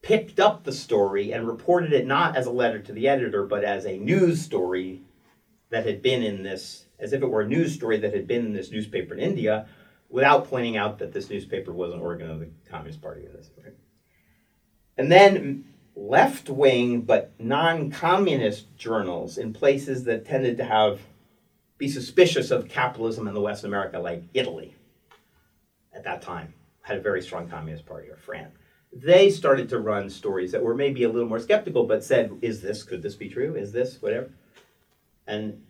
picked 0.00 0.38
up 0.38 0.62
the 0.62 0.72
story 0.72 1.32
and 1.32 1.44
reported 1.44 1.92
it 1.92 2.06
not 2.06 2.36
as 2.36 2.46
a 2.46 2.52
letter 2.52 2.78
to 2.78 2.92
the 2.92 3.08
editor, 3.08 3.46
but 3.46 3.64
as 3.64 3.84
a 3.84 3.98
news 3.98 4.42
story 4.42 5.02
that 5.70 5.86
had 5.86 6.02
been 6.02 6.22
in 6.22 6.44
this, 6.44 6.84
as 7.00 7.12
if 7.12 7.20
it 7.20 7.28
were 7.28 7.40
a 7.40 7.48
news 7.48 7.74
story 7.74 7.98
that 7.98 8.14
had 8.14 8.28
been 8.28 8.46
in 8.46 8.52
this 8.52 8.70
newspaper 8.70 9.14
in 9.14 9.18
India, 9.18 9.66
without 10.08 10.48
pointing 10.48 10.76
out 10.76 10.98
that 10.98 11.12
this 11.12 11.28
newspaper 11.28 11.72
was 11.72 11.92
an 11.92 12.00
organ 12.00 12.30
of 12.30 12.40
the 12.40 12.48
Communist 12.70 13.02
Party 13.02 13.26
of 13.26 13.32
this. 13.32 13.50
And 14.96 15.12
then 15.12 15.64
left 15.94 16.48
wing 16.48 17.02
but 17.02 17.32
non 17.38 17.90
communist 17.90 18.76
journals 18.76 19.38
in 19.38 19.52
places 19.52 20.04
that 20.04 20.24
tended 20.24 20.56
to 20.56 20.64
have 20.64 21.00
be 21.76 21.88
suspicious 21.88 22.50
of 22.50 22.68
capitalism 22.68 23.28
in 23.28 23.34
the 23.34 23.40
West 23.40 23.62
America, 23.62 23.98
like 24.00 24.24
Italy 24.34 24.74
at 25.92 26.02
that 26.04 26.20
time, 26.20 26.52
had 26.82 26.98
a 26.98 27.00
very 27.00 27.22
strong 27.22 27.48
communist 27.48 27.86
party, 27.86 28.08
or 28.08 28.16
France. 28.16 28.56
They 28.92 29.30
started 29.30 29.68
to 29.68 29.78
run 29.78 30.10
stories 30.10 30.50
that 30.52 30.62
were 30.62 30.74
maybe 30.74 31.04
a 31.04 31.08
little 31.08 31.28
more 31.28 31.38
skeptical, 31.38 31.84
but 31.84 32.02
said, 32.02 32.36
"Is 32.42 32.60
this? 32.60 32.82
Could 32.82 33.02
this 33.02 33.14
be 33.14 33.28
true? 33.28 33.54
Is 33.54 33.70
this 33.70 34.02
whatever?" 34.02 34.30
And 35.26 35.62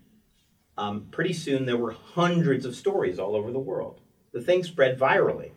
um, 0.78 1.09
pretty 1.11 1.32
soon 1.32 1.66
there 1.66 1.76
were 1.76 1.93
hundreds 1.93 2.64
of 2.64 2.74
stories 2.74 3.18
all 3.18 3.34
over 3.34 3.51
the 3.51 3.59
world. 3.59 4.01
The 4.33 4.41
thing 4.41 4.62
spread 4.62 4.99
virally, 4.99 5.53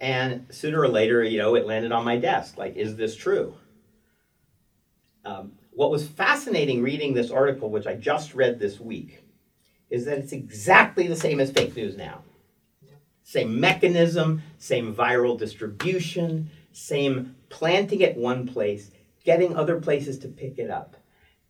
and 0.00 0.46
sooner 0.50 0.80
or 0.80 0.88
later, 0.88 1.22
you 1.22 1.38
know, 1.38 1.54
it 1.54 1.66
landed 1.66 1.92
on 1.92 2.04
my 2.04 2.16
desk. 2.16 2.58
Like, 2.58 2.76
is 2.76 2.96
this 2.96 3.16
true? 3.16 3.54
Um, 5.24 5.52
what 5.70 5.90
was 5.90 6.06
fascinating 6.06 6.82
reading 6.82 7.14
this 7.14 7.30
article, 7.30 7.70
which 7.70 7.86
I 7.86 7.94
just 7.94 8.34
read 8.34 8.58
this 8.58 8.78
week, 8.78 9.24
is 9.90 10.04
that 10.04 10.18
it's 10.18 10.32
exactly 10.32 11.06
the 11.06 11.16
same 11.16 11.40
as 11.40 11.50
fake 11.50 11.76
news 11.76 11.96
now. 11.96 12.22
Same 13.22 13.58
mechanism, 13.58 14.42
same 14.58 14.94
viral 14.94 15.38
distribution, 15.38 16.50
same 16.72 17.36
planting 17.48 18.02
it 18.02 18.16
one 18.16 18.46
place, 18.46 18.90
getting 19.24 19.56
other 19.56 19.80
places 19.80 20.18
to 20.18 20.28
pick 20.28 20.58
it 20.58 20.70
up. 20.70 20.96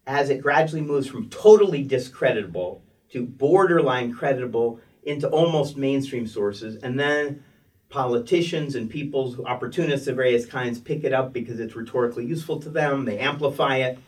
As 0.06 0.30
it 0.30 0.42
gradually 0.42 0.82
moves 0.82 1.08
from 1.08 1.28
totally 1.30 1.82
discreditable 1.82 2.82
to 3.10 3.24
borderline 3.24 4.12
credible 4.12 4.80
into 5.04 5.28
almost 5.28 5.76
mainstream 5.76 6.26
sources, 6.26 6.76
and 6.82 6.98
then 6.98 7.44
politicians 7.88 8.74
and 8.74 8.90
people's 8.90 9.38
opportunists 9.40 10.08
of 10.08 10.16
various 10.16 10.46
kinds 10.46 10.80
pick 10.80 11.04
it 11.04 11.12
up 11.12 11.32
because 11.32 11.60
it's 11.60 11.76
rhetorically 11.76 12.26
useful 12.26 12.58
to 12.60 12.68
them, 12.68 13.04
they 13.04 13.18
amplify 13.18 13.76
it, 13.76 13.98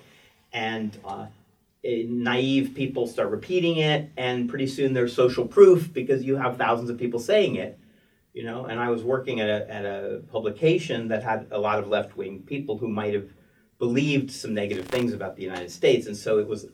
and 0.52 0.98
uh, 1.04 1.26
eh, 1.84 2.04
naive 2.08 2.72
people 2.74 3.06
start 3.06 3.30
repeating 3.30 3.76
it, 3.76 4.10
and 4.16 4.48
pretty 4.48 4.66
soon 4.66 4.92
there's 4.92 5.14
social 5.14 5.46
proof 5.46 5.92
because 5.92 6.24
you 6.24 6.36
have 6.36 6.56
thousands 6.56 6.90
of 6.90 6.98
people 6.98 7.20
saying 7.20 7.56
it. 7.56 7.78
You 8.32 8.44
know, 8.44 8.66
and 8.66 8.78
I 8.78 8.90
was 8.90 9.02
working 9.02 9.40
at 9.40 9.48
a, 9.48 9.70
at 9.72 9.86
a 9.86 10.22
publication 10.30 11.08
that 11.08 11.22
had 11.22 11.46
a 11.50 11.58
lot 11.58 11.78
of 11.78 11.88
left 11.88 12.18
wing 12.18 12.42
people 12.44 12.76
who 12.76 12.88
might 12.88 13.14
have 13.14 13.30
believed 13.78 14.30
some 14.30 14.52
negative 14.52 14.86
things 14.88 15.14
about 15.14 15.36
the 15.36 15.42
United 15.42 15.70
States, 15.70 16.06
and 16.06 16.16
so 16.16 16.38
it 16.38 16.46
was 16.46 16.66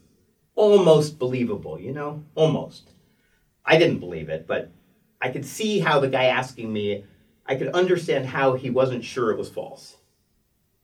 almost 0.55 1.18
believable, 1.18 1.79
you 1.79 1.93
know, 1.93 2.25
almost. 2.35 2.91
I 3.73 3.79
didn't 3.79 4.01
believe 4.01 4.29
it, 4.29 4.47
but 4.47 4.70
I 5.23 5.31
could 5.31 5.47
see 5.47 5.79
how 5.79 5.99
the 5.99 6.09
guy 6.09 6.25
asking 6.25 6.70
me, 6.70 7.07
I 7.47 7.55
could 7.55 7.68
understand 7.68 8.27
how 8.27 8.53
he 8.53 8.68
wasn't 8.68 9.03
sure 9.03 9.31
it 9.31 9.39
was 9.39 9.49
false. 9.49 9.97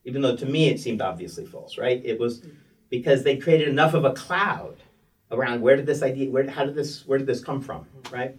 Even 0.06 0.22
though 0.22 0.34
to 0.34 0.46
me 0.46 0.70
it 0.70 0.80
seemed 0.80 1.02
obviously 1.02 1.44
false, 1.44 1.76
right? 1.76 2.00
It 2.02 2.18
was 2.18 2.46
because 2.88 3.24
they 3.24 3.36
created 3.36 3.68
enough 3.68 3.92
of 3.92 4.06
a 4.06 4.14
cloud 4.14 4.76
around 5.30 5.60
where 5.60 5.76
did 5.76 5.84
this 5.84 6.02
idea, 6.02 6.30
where, 6.30 6.48
how 6.48 6.64
did 6.64 6.74
this, 6.74 7.06
where 7.06 7.18
did 7.18 7.26
this 7.26 7.44
come 7.44 7.60
from, 7.60 7.84
right? 8.10 8.34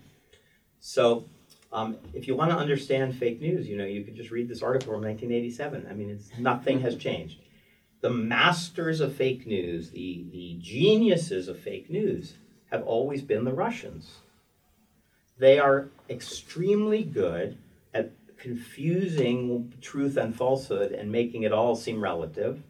So 0.80 1.26
um, 1.72 1.98
if 2.16 2.28
you 2.28 2.36
want 2.36 2.50
to 2.50 2.58
understand 2.58 3.16
fake 3.16 3.40
news, 3.40 3.68
you 3.68 3.78
know, 3.78 3.86
you 3.86 4.04
could 4.04 4.16
just 4.16 4.32
read 4.32 4.50
this 4.50 4.64
article 4.64 4.94
from 4.94 5.04
1987. 5.04 5.86
I 5.88 5.94
mean, 5.94 6.10
it's 6.10 6.32
nothing 6.40 6.80
has 6.80 6.96
changed. 6.96 7.38
The 8.02 8.10
masters 8.10 9.00
of 9.00 9.14
fake 9.14 9.46
news, 9.46 9.92
the, 9.92 10.26
the 10.32 10.58
geniuses 10.60 11.50
of 11.50 11.60
fake 11.60 11.92
news, 11.92 12.34
have 12.72 12.82
always 12.82 13.22
been 13.22 13.44
the 13.44 13.54
Russians. 13.54 14.10
They 15.40 15.58
are 15.58 15.88
extremely 16.10 17.04
good 17.04 17.58
at 17.94 18.12
confusing 18.38 19.74
truth 19.82 20.18
and 20.18 20.36
falsehood 20.36 20.92
and 20.92 21.10
making 21.10 21.44
it 21.44 21.54
all 21.54 21.78
seem 21.78 22.04
relative 22.04 22.62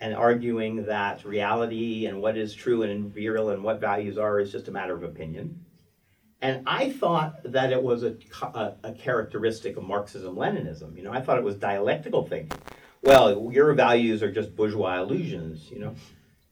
and 0.00 0.14
arguing 0.14 0.86
that 0.86 1.24
reality 1.24 2.06
and 2.06 2.22
what 2.22 2.38
is 2.38 2.54
true 2.54 2.82
and 2.82 3.14
real 3.14 3.50
and 3.50 3.62
what 3.62 3.80
values 3.80 4.16
are 4.16 4.40
is 4.40 4.50
just 4.50 4.68
a 4.68 4.70
matter 4.70 4.94
of 4.94 5.02
opinion. 5.02 5.60
And 6.40 6.62
I 6.66 6.90
thought 6.90 7.40
that 7.44 7.72
it 7.72 7.82
was 7.82 8.02
a, 8.02 8.16
a, 8.42 8.74
a 8.84 8.92
characteristic 8.92 9.76
of 9.76 9.84
Marxism 9.84 10.36
Leninism. 10.36 10.96
You 10.96 11.02
know, 11.02 11.12
I 11.12 11.20
thought 11.20 11.38
it 11.38 11.44
was 11.44 11.56
dialectical 11.56 12.26
thinking. 12.26 12.58
Well, 13.02 13.50
your 13.52 13.72
values 13.74 14.22
are 14.22 14.32
just 14.32 14.56
bourgeois 14.56 15.00
illusions, 15.00 15.70
you 15.70 15.78
know. 15.78 15.94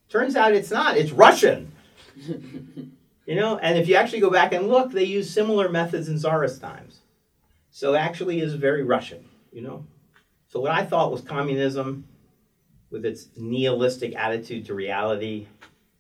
Turns 0.09 0.37
out 0.37 0.53
it's 0.53 0.71
not, 0.71 0.97
it's 0.97 1.11
Russian. 1.11 1.73
you 3.27 3.35
know, 3.35 3.59
and 3.59 3.79
if 3.79 3.89
you 3.89 3.95
actually 3.97 4.21
go 4.21 4.31
back 4.31 4.53
and 4.53 4.69
look, 4.69 4.93
they 4.93 5.05
use 5.05 5.31
similar 5.31 5.69
methods 5.69 6.09
in 6.09 6.19
Tsarist 6.19 6.61
times. 6.61 7.01
So 7.71 7.95
actually 7.95 8.41
is 8.41 8.55
very 8.55 8.83
Russian, 8.83 9.29
you 9.51 9.63
know. 9.63 9.87
So 10.49 10.61
what 10.61 10.71
I 10.71 10.85
thought 10.85 11.11
was 11.11 11.23
communism 11.23 12.07
with 12.91 13.05
its 13.05 13.29
nihilistic 13.37 14.15
attitude 14.15 14.67
to 14.67 14.75
reality 14.75 15.49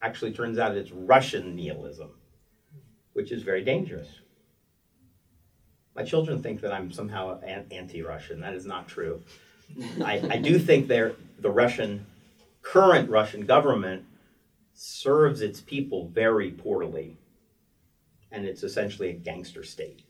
actually 0.00 0.32
turns 0.32 0.58
out 0.58 0.76
it's 0.76 0.92
Russian 0.92 1.56
nihilism, 1.56 2.10
which 3.14 3.32
is 3.32 3.42
very 3.42 3.64
dangerous. 3.64 4.08
My 5.96 6.04
children 6.04 6.42
think 6.42 6.60
that 6.60 6.72
I'm 6.72 6.92
somehow 6.92 7.40
anti-Russian. 7.40 8.40
That 8.40 8.54
is 8.54 8.66
not 8.66 8.86
true. 8.86 9.22
I, 10.04 10.22
I 10.30 10.36
do 10.36 10.58
think 10.58 10.88
they're, 10.88 11.12
the 11.38 11.50
Russian, 11.50 12.06
current 12.62 13.10
Russian 13.10 13.46
government 13.46 14.04
serves 14.74 15.40
its 15.40 15.60
people 15.60 16.08
very 16.08 16.50
poorly, 16.50 17.16
and 18.32 18.44
it's 18.44 18.62
essentially 18.62 19.10
a 19.10 19.14
gangster 19.14 19.62
state. 19.62 20.02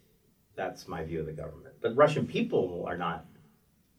That's 0.56 0.88
my 0.88 1.04
view 1.04 1.20
of 1.20 1.26
the 1.26 1.32
government. 1.32 1.74
But 1.80 1.94
Russian 1.96 2.26
people 2.26 2.84
are 2.88 2.96
not 2.96 3.26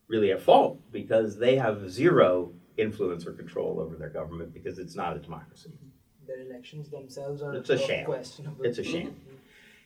really 0.07 0.31
at 0.31 0.41
fault 0.41 0.79
because 0.91 1.37
they 1.37 1.55
have 1.57 1.89
zero 1.89 2.51
influence 2.77 3.25
or 3.25 3.31
control 3.33 3.79
over 3.79 3.95
their 3.95 4.09
government 4.09 4.53
because 4.53 4.79
it's 4.79 4.95
not 4.95 5.15
a 5.15 5.19
democracy. 5.19 5.71
Their 6.27 6.41
elections 6.41 6.89
themselves 6.89 7.41
are 7.41 7.53
It's 7.55 7.69
a 7.69 7.77
sham. 7.77 8.05
questionable. 8.05 8.65
It's 8.65 8.79
a 8.79 8.83
sham. 8.83 9.15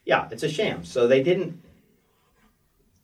Yeah, 0.05 0.27
it's 0.31 0.43
a 0.43 0.49
sham. 0.49 0.85
So 0.85 1.07
they 1.07 1.21
didn't. 1.21 1.61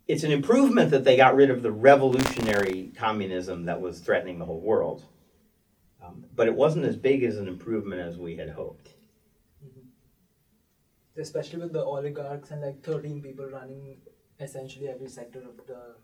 It's 0.07 0.23
an 0.23 0.31
improvement 0.31 0.91
that 0.91 1.03
they 1.03 1.17
got 1.17 1.35
rid 1.35 1.49
of 1.49 1.63
the 1.63 1.71
revolutionary 1.71 2.91
communism 2.95 3.65
that 3.65 3.81
was 3.81 3.99
threatening 3.99 4.37
the 4.39 4.45
whole 4.45 4.59
world. 4.61 5.03
Um, 6.05 6.25
but 6.35 6.47
it 6.47 6.53
wasn't 6.55 6.85
as 6.85 6.95
big 6.95 7.23
as 7.23 7.37
an 7.37 7.47
improvement 7.47 8.01
as 8.01 8.17
we 8.17 8.35
had 8.35 8.49
hoped. 8.49 8.89
Especially 11.17 11.59
with 11.59 11.71
the 11.71 11.83
oligarchs 11.83 12.51
and 12.51 12.61
like 12.61 12.83
13 12.83 13.21
people 13.21 13.45
running 13.47 13.97
essentially 14.39 14.89
every 14.89 15.07
sector 15.07 15.39
of 15.39 15.65
the 15.65 15.95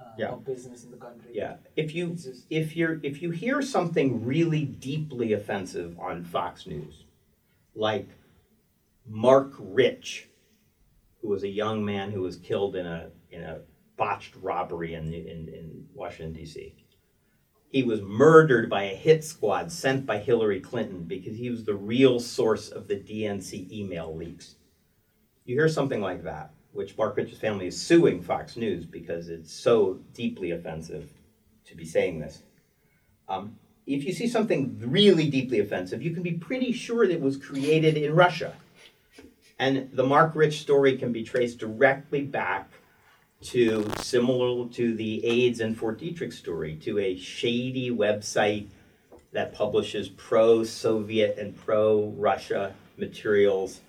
uh, 0.00 0.12
Yeah. 0.18 0.30
of 0.32 0.44
business 0.44 0.82
in 0.84 0.90
the 0.90 0.96
country. 0.96 1.30
Yeah, 1.32 1.58
if 1.76 1.94
you 1.94 2.08
just- 2.14 2.46
if 2.50 2.76
you're 2.76 2.98
if 3.04 3.22
you 3.22 3.30
hear 3.30 3.62
something 3.62 4.24
really 4.24 4.64
deeply 4.64 5.32
offensive 5.32 5.96
on 6.00 6.24
Fox 6.24 6.66
News, 6.66 7.04
like 7.76 8.08
Mark 9.06 9.52
Rich, 9.60 10.28
who 11.20 11.28
was 11.28 11.44
a 11.44 11.48
young 11.48 11.84
man 11.84 12.10
who 12.10 12.22
was 12.22 12.36
killed 12.36 12.74
in 12.74 12.84
a 12.86 13.10
in 13.30 13.42
a 13.42 13.60
botched 13.96 14.34
robbery 14.42 14.94
in 14.94 15.12
in, 15.14 15.48
in 15.48 15.86
Washington 15.94 16.32
D.C. 16.32 16.81
He 17.72 17.82
was 17.82 18.02
murdered 18.02 18.68
by 18.68 18.84
a 18.84 18.94
hit 18.94 19.24
squad 19.24 19.72
sent 19.72 20.04
by 20.04 20.18
Hillary 20.18 20.60
Clinton 20.60 21.04
because 21.04 21.38
he 21.38 21.48
was 21.48 21.64
the 21.64 21.74
real 21.74 22.20
source 22.20 22.68
of 22.68 22.86
the 22.86 22.96
DNC 22.96 23.72
email 23.72 24.14
leaks. 24.14 24.56
You 25.46 25.56
hear 25.56 25.70
something 25.70 26.02
like 26.02 26.22
that, 26.24 26.52
which 26.72 26.98
Mark 26.98 27.16
Rich's 27.16 27.38
family 27.38 27.66
is 27.68 27.80
suing 27.80 28.22
Fox 28.22 28.58
News 28.58 28.84
because 28.84 29.30
it's 29.30 29.50
so 29.50 30.00
deeply 30.12 30.50
offensive 30.50 31.10
to 31.64 31.74
be 31.74 31.86
saying 31.86 32.20
this. 32.20 32.42
Um, 33.26 33.56
if 33.86 34.04
you 34.04 34.12
see 34.12 34.28
something 34.28 34.78
really 34.78 35.30
deeply 35.30 35.58
offensive, 35.58 36.02
you 36.02 36.10
can 36.10 36.22
be 36.22 36.32
pretty 36.32 36.72
sure 36.72 37.06
that 37.06 37.14
it 37.14 37.22
was 37.22 37.38
created 37.38 37.96
in 37.96 38.14
Russia. 38.14 38.54
And 39.58 39.88
the 39.94 40.04
Mark 40.04 40.34
Rich 40.34 40.60
story 40.60 40.98
can 40.98 41.10
be 41.10 41.24
traced 41.24 41.58
directly 41.58 42.20
back 42.20 42.70
to 43.42 43.90
similar 43.98 44.68
to 44.68 44.94
the 44.94 45.24
AIDS 45.24 45.60
and 45.60 45.76
Fort 45.76 45.98
Detrick 45.98 46.32
story, 46.32 46.76
to 46.82 46.98
a 46.98 47.16
shady 47.16 47.90
website 47.90 48.68
that 49.32 49.54
publishes 49.54 50.08
pro 50.08 50.64
Soviet 50.64 51.38
and 51.38 51.56
pro 51.56 52.14
Russia 52.16 52.74
materials 52.96 53.80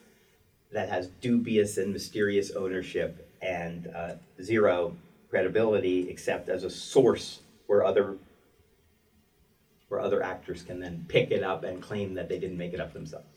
that 0.71 0.89
has 0.89 1.07
dubious 1.21 1.77
and 1.77 1.93
mysterious 1.93 2.51
ownership 2.51 3.29
and 3.41 3.87
uh, 3.95 4.13
zero 4.41 4.95
credibility 5.29 6.09
except 6.09 6.49
as 6.49 6.63
a 6.63 6.69
source 6.69 7.41
where 7.67 7.85
other 7.85 8.15
where 9.89 9.99
other 9.99 10.23
actors 10.23 10.63
can 10.63 10.79
then 10.79 11.05
pick 11.07 11.29
it 11.29 11.43
up 11.43 11.63
and 11.63 11.81
claim 11.81 12.15
that 12.15 12.27
they 12.27 12.39
didn't 12.39 12.57
make 12.57 12.73
it 12.73 12.79
up 12.79 12.93
themselves. 12.93 13.27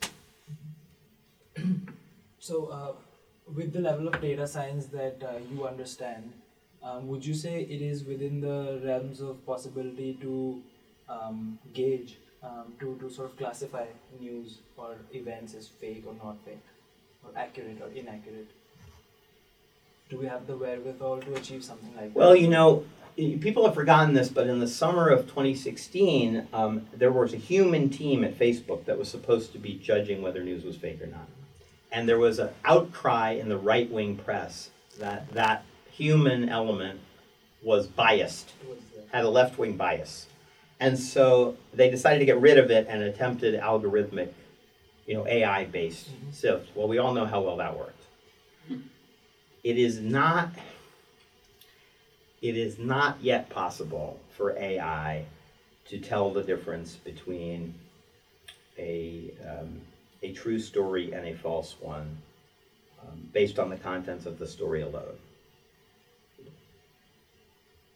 So, 2.39 2.65
uh, 2.67 2.93
with 3.55 3.73
the 3.73 3.79
level 3.79 4.07
of 4.07 4.19
data 4.21 4.47
science 4.47 4.87
that 4.87 5.21
uh, 5.23 5.39
you 5.51 5.67
understand, 5.67 6.33
um, 6.83 7.07
would 7.07 7.25
you 7.25 7.33
say 7.33 7.61
it 7.61 7.81
is 7.81 8.03
within 8.03 8.41
the 8.41 8.81
realms 8.83 9.21
of 9.21 9.45
possibility 9.45 10.17
to 10.21 10.61
um, 11.09 11.57
gauge, 11.73 12.17
um, 12.43 12.73
to, 12.79 12.97
to 12.99 13.09
sort 13.09 13.29
of 13.31 13.37
classify 13.37 13.85
news 14.19 14.59
or 14.77 14.95
events 15.13 15.53
as 15.53 15.67
fake 15.67 16.03
or 16.05 16.13
not 16.23 16.37
fake, 16.45 16.63
or 17.23 17.31
accurate 17.35 17.81
or 17.81 17.89
inaccurate? 17.89 18.47
Do 20.09 20.17
we 20.17 20.25
have 20.27 20.47
the 20.47 20.55
wherewithal 20.55 21.19
to 21.21 21.35
achieve 21.35 21.63
something 21.63 21.93
like 21.95 22.13
that? 22.13 22.19
Well, 22.19 22.35
you 22.35 22.47
know, 22.47 22.85
people 23.15 23.65
have 23.65 23.75
forgotten 23.75 24.13
this, 24.13 24.29
but 24.29 24.47
in 24.47 24.59
the 24.59 24.67
summer 24.67 25.09
of 25.09 25.27
2016, 25.27 26.47
um, 26.53 26.87
there 26.93 27.11
was 27.11 27.33
a 27.33 27.37
human 27.37 27.89
team 27.89 28.23
at 28.23 28.37
Facebook 28.37 28.85
that 28.85 28.97
was 28.97 29.09
supposed 29.09 29.51
to 29.53 29.59
be 29.59 29.73
judging 29.73 30.21
whether 30.21 30.43
news 30.43 30.63
was 30.63 30.77
fake 30.77 31.01
or 31.01 31.07
not. 31.07 31.27
And 31.91 32.07
there 32.07 32.19
was 32.19 32.39
an 32.39 32.49
outcry 32.65 33.31
in 33.31 33.49
the 33.49 33.57
right 33.57 33.89
wing 33.89 34.17
press 34.17 34.69
that 34.99 35.29
that 35.33 35.63
human 35.91 36.49
element 36.49 36.99
was 37.63 37.87
biased, 37.87 38.53
had 39.11 39.23
a 39.23 39.29
left 39.29 39.57
wing 39.57 39.77
bias. 39.77 40.27
And 40.79 40.97
so 40.99 41.57
they 41.73 41.89
decided 41.89 42.19
to 42.19 42.25
get 42.25 42.39
rid 42.39 42.57
of 42.57 42.69
it 42.69 42.85
and 42.89 43.01
attempted 43.01 43.59
algorithmic, 43.59 44.29
you 45.07 45.15
know, 45.15 45.25
AI 45.27 45.65
based 45.65 46.09
Mhm. 46.11 46.33
sift. 46.33 46.75
Well, 46.75 46.87
we 46.87 46.97
all 46.99 47.13
know 47.13 47.25
how 47.25 47.41
well 47.41 47.57
that 47.57 47.77
worked. 47.77 48.03
It 49.63 49.77
is 49.77 49.99
not 49.99 50.51
it 52.41 52.55
is 52.55 52.77
not 52.77 53.17
yet 53.21 53.49
possible 53.49 54.19
for 54.29 54.55
AI 54.57 55.25
to 55.85 55.99
tell 55.99 56.29
the 56.29 56.43
difference 56.43 56.95
between 56.95 57.73
a, 58.77 59.31
um, 59.43 59.81
a 60.23 60.31
true 60.33 60.59
story 60.59 61.13
and 61.13 61.25
a 61.27 61.35
false 61.35 61.75
one 61.79 62.17
um, 63.01 63.29
based 63.33 63.59
on 63.59 63.69
the 63.69 63.77
contents 63.77 64.25
of 64.25 64.39
the 64.39 64.47
story 64.47 64.81
alone. 64.81 65.17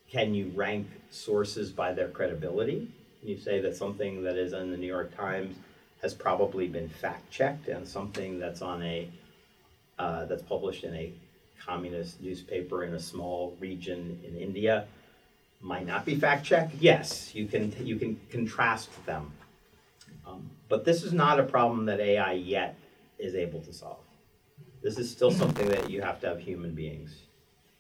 Can 0.10 0.34
you 0.34 0.52
rank 0.56 0.88
sources 1.10 1.72
by 1.72 1.94
their 1.94 2.10
credibility? 2.10 2.92
You 3.24 3.38
say 3.38 3.62
that 3.62 3.76
something 3.76 4.24
that 4.24 4.36
is 4.36 4.54
in 4.54 4.72
the 4.72 4.78
New 4.78 4.88
York 4.88 5.16
Times 5.16 5.56
has 6.02 6.14
probably 6.14 6.68
been 6.68 6.90
fact 6.90 7.32
checked, 7.32 7.68
and 7.68 7.88
something 7.88 8.40
that's 8.40 8.62
on 8.62 8.84
a 8.84 9.10
uh, 10.00 10.26
that's 10.26 10.42
published 10.42 10.84
in 10.84 10.96
a 10.96 11.14
communist 11.64 12.20
newspaper 12.22 12.84
in 12.84 12.96
a 12.96 13.00
small 13.00 13.56
region 13.60 14.20
in 14.26 14.36
India 14.36 14.88
might 15.62 15.86
not 15.86 16.06
be 16.06 16.16
fact 16.16 16.44
checked. 16.44 16.74
Yes, 16.80 17.34
you 17.36 17.46
can 17.46 17.74
you 17.86 17.96
can 17.96 18.20
contrast 18.30 18.90
them, 19.06 19.32
but 20.72 20.86
this 20.86 21.04
is 21.04 21.12
not 21.12 21.38
a 21.38 21.44
problem 21.44 21.86
that 21.86 22.00
AI 22.00 22.32
yet 22.32 22.80
is 23.20 23.36
able 23.36 23.60
to 23.60 23.74
solve. 23.74 24.06
This 24.82 24.98
is 24.98 25.12
still 25.12 25.30
something 25.30 25.68
that 25.68 25.90
you 25.90 26.02
have 26.02 26.22
to 26.22 26.28
have 26.30 26.40
human 26.40 26.74
beings 26.74 27.12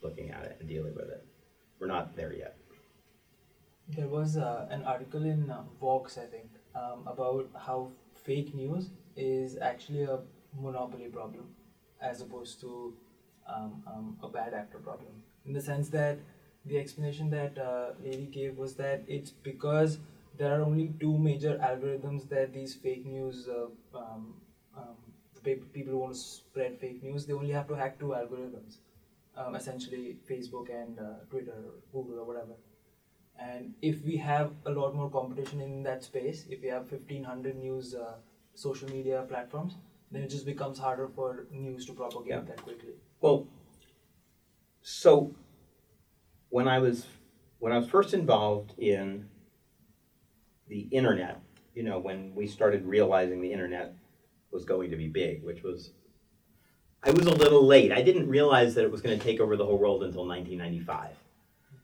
looking 0.04 0.30
at 0.32 0.44
it 0.44 0.58
and 0.60 0.68
dealing 0.68 0.94
with 0.94 1.10
it. 1.10 1.26
We're 1.80 1.88
not 1.88 2.18
there 2.18 2.34
yet. 2.34 2.58
There 3.88 4.10
was 4.10 4.36
uh, 4.36 4.68
an 4.70 4.84
article 4.84 5.24
in 5.24 5.50
uh, 5.50 5.64
Vox, 5.80 6.18
I 6.18 6.26
think, 6.26 6.50
um, 6.76 7.08
about 7.08 7.50
how 7.56 7.92
fake 8.26 8.54
news 8.54 8.90
is 9.16 9.58
actually 9.58 10.04
a 10.04 10.20
monopoly 10.60 11.08
problem 11.08 11.46
as 12.02 12.20
opposed 12.20 12.60
to 12.60 12.94
um, 13.48 13.84
um, 13.88 14.18
a 14.22 14.28
bad 14.28 14.54
actor 14.54 14.80
problem. 14.80 15.14
In 15.46 15.54
the 15.54 15.62
sense 15.62 15.88
that 15.90 16.20
the 16.66 16.78
explanation 16.78 17.30
that 17.30 17.58
uh, 17.58 17.92
lady 18.04 18.26
gave 18.26 18.58
was 18.58 18.76
that 18.76 19.02
it's 19.08 19.32
because 19.32 20.00
there 20.38 20.58
are 20.58 20.64
only 20.64 20.94
two 21.00 21.18
major 21.18 21.58
algorithms 21.70 22.28
that 22.30 22.54
these 22.54 22.76
fake 22.76 23.06
news 23.06 23.48
uh, 23.48 23.98
um, 23.98 24.36
um, 24.78 24.96
people 25.44 25.92
who 25.92 25.98
want 25.98 26.14
to 26.14 26.20
spread 26.20 26.80
fake 26.80 27.04
news 27.04 27.26
they 27.26 27.34
only 27.34 27.52
have 27.52 27.68
to 27.68 27.74
hack 27.74 28.00
two 28.00 28.14
algorithms 28.18 28.78
um, 29.38 29.56
essentially 29.56 30.18
facebook 30.30 30.70
and 30.70 31.00
uh, 31.00 31.04
twitter 31.30 31.52
or 31.70 31.74
google 31.92 32.20
or 32.20 32.26
whatever 32.26 32.54
and 33.40 33.74
if 33.82 34.04
we 34.06 34.18
have 34.18 34.52
a 34.66 34.72
lot 34.72 34.94
more 34.96 35.10
competition 35.10 35.62
in 35.62 35.82
that 35.84 36.04
space 36.04 36.46
if 36.50 36.62
we 36.62 36.68
have 36.68 36.92
1500 36.92 37.56
news 37.58 37.96
uh, 37.96 38.14
social 38.54 38.90
media 38.90 39.26
platforms 39.28 39.76
then 40.12 40.22
it 40.22 40.30
just 40.30 40.46
becomes 40.46 40.78
harder 40.78 41.08
for 41.16 41.48
news 41.52 41.86
to 41.86 41.94
propagate 41.94 42.28
Yeah. 42.34 42.42
that 42.42 42.62
quickly 42.62 42.94
Well, 43.22 43.48
so 44.82 45.34
when 46.50 46.68
I 46.68 46.80
was 46.80 47.06
when 47.60 47.72
I 47.72 47.78
was 47.78 47.88
first 47.88 48.14
involved 48.14 48.74
in 48.78 49.30
the 50.72 50.88
internet, 50.90 51.42
you 51.76 51.84
know, 51.84 52.00
when 52.00 52.34
we 52.34 52.48
started 52.48 52.86
realizing 52.86 53.42
the 53.42 53.52
internet 53.52 53.94
was 54.52 54.64
going 54.64 54.90
to 54.90 54.96
be 54.96 55.10
big, 55.10 55.44
which 55.44 55.64
was 55.64 55.92
I 57.04 57.12
was 57.12 57.26
a 57.26 57.36
little 57.36 57.66
late. 57.66 57.92
I 57.92 58.02
didn't 58.02 58.30
realize 58.30 58.76
that 58.76 58.86
it 58.86 58.92
was 58.92 59.02
going 59.02 59.18
to 59.18 59.24
take 59.24 59.42
over 59.42 59.58
the 59.58 59.66
whole 59.66 59.78
world 59.78 60.04
until 60.04 60.26
1995. 60.26 61.10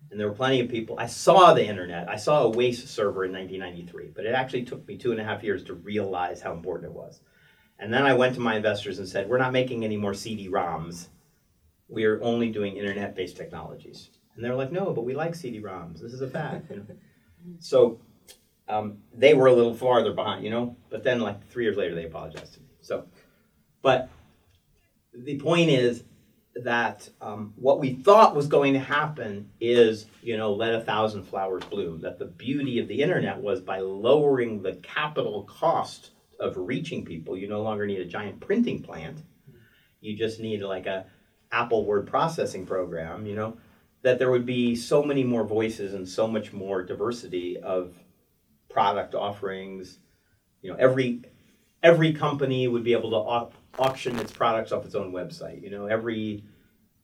And 0.09 0.19
there 0.19 0.29
were 0.29 0.35
plenty 0.35 0.61
of 0.61 0.69
people. 0.69 0.97
I 0.97 1.07
saw 1.07 1.53
the 1.53 1.67
internet. 1.67 2.07
I 2.07 2.15
saw 2.15 2.43
a 2.43 2.49
WAIS 2.49 2.87
server 2.87 3.25
in 3.25 3.33
1993, 3.33 4.11
but 4.15 4.25
it 4.25 4.33
actually 4.33 4.63
took 4.63 4.87
me 4.87 4.95
two 4.95 5.11
and 5.11 5.19
a 5.19 5.23
half 5.23 5.43
years 5.43 5.65
to 5.65 5.73
realize 5.73 6.39
how 6.39 6.53
important 6.53 6.91
it 6.91 6.95
was. 6.95 7.19
And 7.79 7.91
then 7.91 8.05
I 8.05 8.13
went 8.13 8.35
to 8.35 8.41
my 8.41 8.55
investors 8.55 8.99
and 8.99 9.07
said, 9.07 9.27
We're 9.27 9.37
not 9.37 9.51
making 9.51 9.83
any 9.83 9.97
more 9.97 10.13
CD 10.13 10.47
ROMs. 10.47 11.07
We're 11.89 12.21
only 12.21 12.51
doing 12.51 12.77
internet 12.77 13.15
based 13.15 13.35
technologies. 13.35 14.11
And 14.35 14.45
they're 14.45 14.55
like, 14.55 14.71
No, 14.71 14.93
but 14.93 15.03
we 15.03 15.13
like 15.13 15.35
CD 15.35 15.59
ROMs. 15.59 15.99
This 15.99 16.13
is 16.13 16.21
a 16.21 16.29
fact. 16.29 16.71
So 17.59 18.01
um, 18.69 18.99
they 19.13 19.33
were 19.33 19.47
a 19.47 19.53
little 19.53 19.73
farther 19.73 20.13
behind, 20.13 20.43
you 20.43 20.49
know? 20.49 20.75
But 20.89 21.03
then, 21.03 21.19
like, 21.19 21.47
three 21.49 21.63
years 21.63 21.77
later, 21.77 21.95
they 21.95 22.05
apologized 22.05 22.53
to 22.55 22.59
me. 22.59 22.67
So, 22.81 23.05
but 23.81 24.09
the 25.13 25.39
point 25.39 25.69
is 25.69 26.03
that 26.55 27.09
um, 27.21 27.53
what 27.55 27.79
we 27.79 27.93
thought 27.93 28.35
was 28.35 28.47
going 28.47 28.73
to 28.73 28.79
happen 28.79 29.49
is, 29.59 30.07
you 30.21 30.37
know, 30.37 30.53
let 30.53 30.73
a 30.73 30.81
thousand 30.81 31.23
flowers 31.23 31.63
bloom. 31.65 32.01
That 32.01 32.19
the 32.19 32.25
beauty 32.25 32.79
of 32.79 32.87
the 32.87 33.01
internet 33.01 33.41
was 33.41 33.61
by 33.61 33.79
lowering 33.79 34.61
the 34.61 34.73
capital 34.75 35.43
cost 35.43 36.11
of 36.39 36.55
reaching 36.57 37.05
people, 37.05 37.37
you 37.37 37.47
no 37.47 37.61
longer 37.61 37.85
need 37.85 37.99
a 37.99 38.05
giant 38.05 38.39
printing 38.39 38.81
plant. 38.81 39.19
You 40.01 40.15
just 40.15 40.39
need 40.39 40.61
like 40.61 40.85
a 40.85 41.05
Apple 41.51 41.85
word 41.85 42.07
processing 42.07 42.65
program, 42.65 43.25
you 43.25 43.35
know, 43.35 43.57
that 44.03 44.19
there 44.19 44.29
would 44.29 44.45
be 44.45 44.75
so 44.75 45.03
many 45.03 45.23
more 45.23 45.43
voices 45.43 45.93
and 45.93 46.07
so 46.07 46.27
much 46.27 46.53
more 46.53 46.83
diversity 46.83 47.57
of 47.57 47.95
product 48.69 49.15
offerings. 49.15 49.99
You 50.61 50.71
know, 50.71 50.77
every 50.77 51.21
every 51.83 52.13
company 52.13 52.67
would 52.67 52.83
be 52.83 52.93
able 52.93 53.11
to 53.11 53.17
au- 53.17 53.51
auction 53.79 54.17
its 54.19 54.31
products 54.31 54.71
off 54.71 54.85
its 54.85 54.95
own 54.95 55.11
website. 55.11 55.61
You 55.61 55.69
know, 55.69 55.85
every 55.85 56.43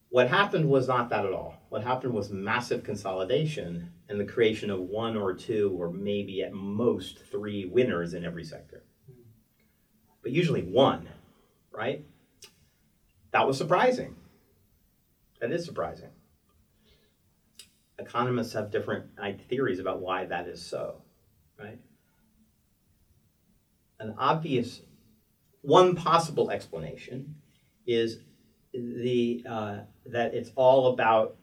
what 0.10 0.30
happened 0.30 0.70
was 0.70 0.88
not 0.88 1.10
that 1.10 1.26
at 1.26 1.34
all. 1.34 1.56
What 1.70 1.84
happened 1.84 2.14
was 2.14 2.30
massive 2.30 2.84
consolidation 2.84 3.92
and 4.10 4.20
the 4.20 4.26
creation 4.26 4.70
of 4.70 4.80
one 4.80 5.18
or 5.18 5.34
two 5.34 5.76
or 5.76 5.92
maybe 5.92 6.44
at 6.44 6.54
most 6.54 7.18
three 7.32 7.66
winners 7.66 8.14
in 8.14 8.24
every 8.24 8.44
sector. 8.44 8.84
But 10.22 10.32
usually 10.32 10.64
one, 10.64 11.10
right? 11.72 12.06
That 13.32 13.48
was 13.48 13.58
surprising. 13.58 14.16
That 15.42 15.52
is 15.52 15.66
surprising. 15.66 16.10
Economists 18.00 18.54
have 18.54 18.72
different 18.72 19.06
theories 19.50 19.80
about 19.80 20.00
why 20.02 20.26
that 20.26 20.48
is 20.48 20.62
so, 20.64 21.02
right? 21.60 21.80
An 24.00 24.16
obvious, 24.18 24.82
one 25.62 25.96
possible 25.96 26.52
explanation 26.52 27.36
is 27.86 28.20
the 28.74 29.46
uh, 29.48 29.78
that 30.08 30.34
it's 30.34 30.52
all 30.56 30.94
about 30.94 31.36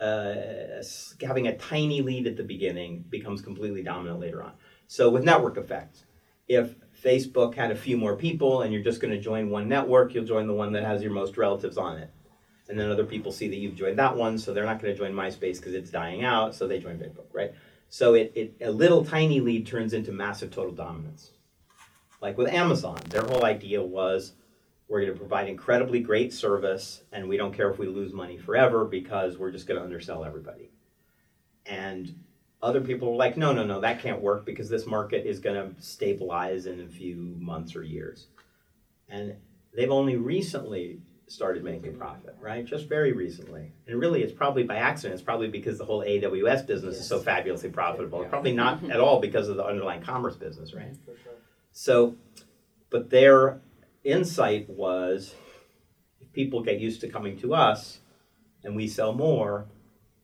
uh, 0.00 0.82
having 1.20 1.46
a 1.46 1.56
tiny 1.56 2.02
lead 2.02 2.26
at 2.26 2.36
the 2.36 2.42
beginning 2.42 3.04
becomes 3.08 3.42
completely 3.42 3.82
dominant 3.82 4.20
later 4.20 4.42
on. 4.42 4.52
So 4.86 5.10
with 5.10 5.24
network 5.24 5.56
effects, 5.56 6.04
if 6.48 6.74
Facebook 7.04 7.54
had 7.54 7.70
a 7.70 7.76
few 7.76 7.96
more 7.96 8.16
people 8.16 8.62
and 8.62 8.72
you're 8.72 8.82
just 8.82 9.00
going 9.00 9.12
to 9.12 9.20
join 9.20 9.50
one 9.50 9.68
network, 9.68 10.14
you'll 10.14 10.24
join 10.24 10.46
the 10.46 10.54
one 10.54 10.72
that 10.72 10.84
has 10.84 11.02
your 11.02 11.12
most 11.12 11.36
relatives 11.36 11.76
on 11.76 11.98
it. 11.98 12.10
And 12.68 12.78
then 12.78 12.90
other 12.90 13.04
people 13.04 13.32
see 13.32 13.48
that 13.48 13.56
you've 13.56 13.76
joined 13.76 13.98
that 13.98 14.16
one, 14.16 14.38
so 14.38 14.52
they're 14.52 14.64
not 14.64 14.80
going 14.80 14.92
to 14.92 14.98
join 14.98 15.12
MySpace 15.12 15.56
because 15.56 15.74
it's 15.74 15.90
dying 15.90 16.22
out, 16.22 16.54
so 16.54 16.66
they 16.66 16.78
join 16.78 16.98
Facebook, 16.98 17.26
right? 17.32 17.52
So 17.88 18.14
it, 18.14 18.32
it 18.34 18.54
a 18.60 18.70
little 18.70 19.04
tiny 19.04 19.40
lead 19.40 19.66
turns 19.66 19.92
into 19.92 20.12
massive 20.12 20.50
total 20.50 20.72
dominance. 20.72 21.30
Like 22.20 22.36
with 22.36 22.48
Amazon, 22.48 22.98
their 23.08 23.22
whole 23.22 23.44
idea 23.44 23.82
was 23.82 24.32
we're 24.88 25.02
going 25.02 25.12
to 25.12 25.18
provide 25.18 25.48
incredibly 25.48 26.00
great 26.00 26.32
service 26.32 27.02
and 27.12 27.28
we 27.28 27.36
don't 27.36 27.54
care 27.54 27.70
if 27.70 27.78
we 27.78 27.86
lose 27.86 28.12
money 28.12 28.38
forever 28.38 28.84
because 28.84 29.38
we're 29.38 29.52
just 29.52 29.66
going 29.66 29.78
to 29.78 29.84
undersell 29.84 30.24
everybody. 30.24 30.70
And 31.66 32.24
other 32.62 32.80
people 32.80 33.10
were 33.10 33.16
like, 33.16 33.36
no, 33.36 33.52
no, 33.52 33.64
no, 33.64 33.80
that 33.80 34.00
can't 34.00 34.20
work 34.20 34.44
because 34.44 34.68
this 34.68 34.86
market 34.86 35.26
is 35.26 35.38
going 35.38 35.56
to 35.56 35.80
stabilize 35.82 36.66
in 36.66 36.80
a 36.80 36.88
few 36.88 37.36
months 37.38 37.76
or 37.76 37.82
years. 37.82 38.26
And 39.08 39.36
they've 39.74 39.90
only 39.90 40.16
recently 40.16 41.00
started 41.28 41.62
making 41.62 41.96
profit, 41.96 42.36
right? 42.40 42.64
Just 42.64 42.88
very 42.88 43.12
recently. 43.12 43.72
And 43.86 44.00
really, 44.00 44.22
it's 44.22 44.32
probably 44.32 44.62
by 44.62 44.76
accident. 44.76 45.14
It's 45.14 45.22
probably 45.22 45.48
because 45.48 45.78
the 45.78 45.84
whole 45.84 46.02
AWS 46.02 46.66
business 46.66 46.98
is 46.98 47.06
so 47.06 47.18
fabulously 47.18 47.70
profitable. 47.70 48.22
It's 48.22 48.30
probably 48.30 48.52
not 48.52 48.82
at 48.90 49.00
all 49.00 49.20
because 49.20 49.48
of 49.48 49.56
the 49.56 49.64
underlying 49.64 50.02
commerce 50.02 50.36
business, 50.36 50.74
right? 50.74 50.94
For 51.04 51.16
sure. 51.22 51.32
So, 51.72 52.16
but 52.90 53.10
their 53.10 53.60
insight 54.04 54.68
was 54.70 55.34
if 56.20 56.32
people 56.32 56.62
get 56.62 56.80
used 56.80 57.00
to 57.02 57.08
coming 57.08 57.38
to 57.40 57.54
us 57.54 57.98
and 58.64 58.74
we 58.74 58.88
sell 58.88 59.12
more, 59.12 59.66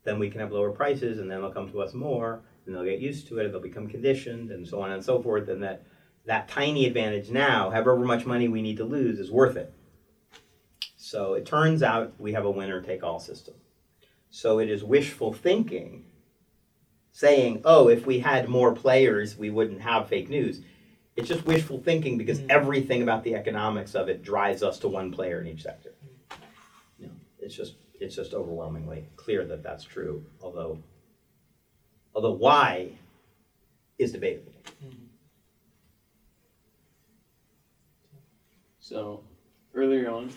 then 0.05 0.19
we 0.19 0.31
can 0.31 0.41
have 0.41 0.53
lower 0.53 0.71
prices 0.71 1.19
and 1.19 1.31
then 1.31 1.41
they'll 1.41 1.53
come 1.53 1.71
to 1.71 1.83
us 1.83 1.95
more 1.95 2.43
and 2.67 2.75
they'll 2.75 2.85
get 2.85 2.99
used 2.99 3.29
to 3.29 3.39
it, 3.39 3.45
and 3.45 3.53
they'll 3.53 3.61
become 3.61 3.87
conditioned 3.87 4.51
and 4.51 4.67
so 4.67 4.81
on 4.81 4.91
and 4.91 5.05
so 5.05 5.21
forth, 5.21 5.49
and 5.49 5.63
that 5.63 5.85
that 6.27 6.49
tiny 6.49 6.87
advantage 6.87 7.31
now, 7.31 7.69
however 7.69 7.97
much 7.97 8.25
money 8.25 8.49
we 8.49 8.63
need 8.63 8.79
to 8.79 8.85
lose, 8.85 9.19
is 9.19 9.31
worth 9.31 9.57
it. 9.57 9.73
So 11.05 11.35
it 11.35 11.45
turns 11.45 11.83
out 11.83 12.15
we 12.17 12.33
have 12.33 12.47
a 12.47 12.51
winner 12.51 12.81
take 12.81 13.05
all 13.05 13.21
system. 13.21 13.53
So 14.31 14.59
it 14.59 14.71
is 14.71 14.83
wishful 14.83 15.35
thinking 15.35 16.07
saying, 17.13 17.61
oh, 17.67 17.89
if 17.89 18.07
we 18.07 18.21
had 18.21 18.49
more 18.49 18.73
players, 18.73 19.37
we 19.37 19.51
wouldn't 19.51 19.83
have 19.83 20.09
fake 20.09 20.31
news. 20.31 20.63
It's 21.15 21.29
just 21.29 21.45
wishful 21.45 21.79
thinking 21.79 22.17
because 22.17 22.41
mm. 22.41 22.47
everything 22.49 23.03
about 23.03 23.23
the 23.23 23.35
economics 23.35 23.95
of 23.95 24.09
it 24.09 24.23
drives 24.23 24.63
us 24.63 24.79
to 24.79 24.89
one 24.89 25.13
player 25.13 25.43
in 25.43 25.47
each 25.47 25.63
sector. 25.65 25.93
You 26.99 27.09
know, 27.09 27.13
it's 27.39 27.55
just 27.55 27.75
it's 28.01 28.17
just 28.17 28.33
overwhelmingly 28.33 29.05
clear 29.17 29.45
that 29.45 29.63
that's 29.63 29.85
true. 29.85 30.25
Although 30.41 30.79
although 32.15 32.33
why 32.33 32.93
is 33.99 34.11
debatable. 34.11 34.55
Mm-hmm. 34.83 35.05
So, 38.81 39.23
earlier 39.75 40.11
on, 40.11 40.31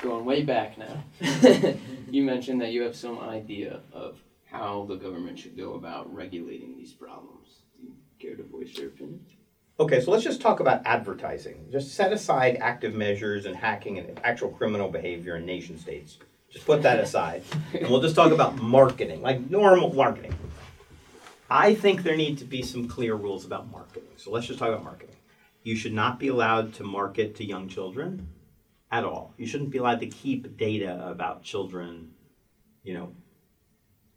going 0.00 0.24
way 0.24 0.42
back 0.42 0.76
now, 0.78 1.04
you 2.10 2.22
mentioned 2.22 2.60
that 2.60 2.72
you 2.72 2.82
have 2.82 2.96
some 2.96 3.18
idea 3.18 3.80
of 3.92 4.18
how 4.50 4.84
the 4.88 4.96
government 4.96 5.38
should 5.38 5.56
go 5.56 5.74
about 5.74 6.12
regulating 6.14 6.76
these 6.76 6.92
problems. 6.92 7.62
Do 7.76 7.86
you 7.86 7.94
care 8.18 8.36
to 8.36 8.42
voice 8.42 8.76
your 8.76 8.88
opinion? 8.88 9.24
Okay, 9.78 10.00
so 10.00 10.10
let's 10.10 10.24
just 10.24 10.40
talk 10.40 10.60
about 10.60 10.82
advertising. 10.84 11.66
Just 11.70 11.94
set 11.94 12.12
aside 12.12 12.58
active 12.60 12.94
measures 12.94 13.46
and 13.46 13.56
hacking 13.56 13.98
and 13.98 14.20
actual 14.24 14.50
criminal 14.50 14.90
behavior 14.90 15.36
in 15.36 15.46
nation 15.46 15.78
states. 15.78 16.18
Just 16.50 16.66
put 16.66 16.82
that 16.82 16.98
aside. 16.98 17.44
and 17.72 17.88
we'll 17.88 18.02
just 18.02 18.16
talk 18.16 18.32
about 18.32 18.60
marketing, 18.60 19.22
like 19.22 19.48
normal 19.48 19.94
marketing. 19.94 20.34
I 21.48 21.74
think 21.74 22.02
there 22.02 22.16
need 22.16 22.38
to 22.38 22.44
be 22.44 22.62
some 22.62 22.88
clear 22.88 23.14
rules 23.14 23.44
about 23.44 23.70
marketing. 23.70 24.10
So 24.16 24.30
let's 24.30 24.46
just 24.46 24.58
talk 24.58 24.68
about 24.68 24.84
marketing. 24.84 25.16
You 25.62 25.76
should 25.76 25.92
not 25.92 26.18
be 26.18 26.28
allowed 26.28 26.74
to 26.74 26.84
market 26.84 27.36
to 27.36 27.44
young 27.44 27.68
children 27.68 28.28
at 28.90 29.04
all. 29.04 29.32
You 29.36 29.46
shouldn't 29.46 29.70
be 29.70 29.78
allowed 29.78 30.00
to 30.00 30.06
keep 30.06 30.56
data 30.56 31.06
about 31.08 31.42
children, 31.42 32.10
you 32.82 32.94
know, 32.94 33.12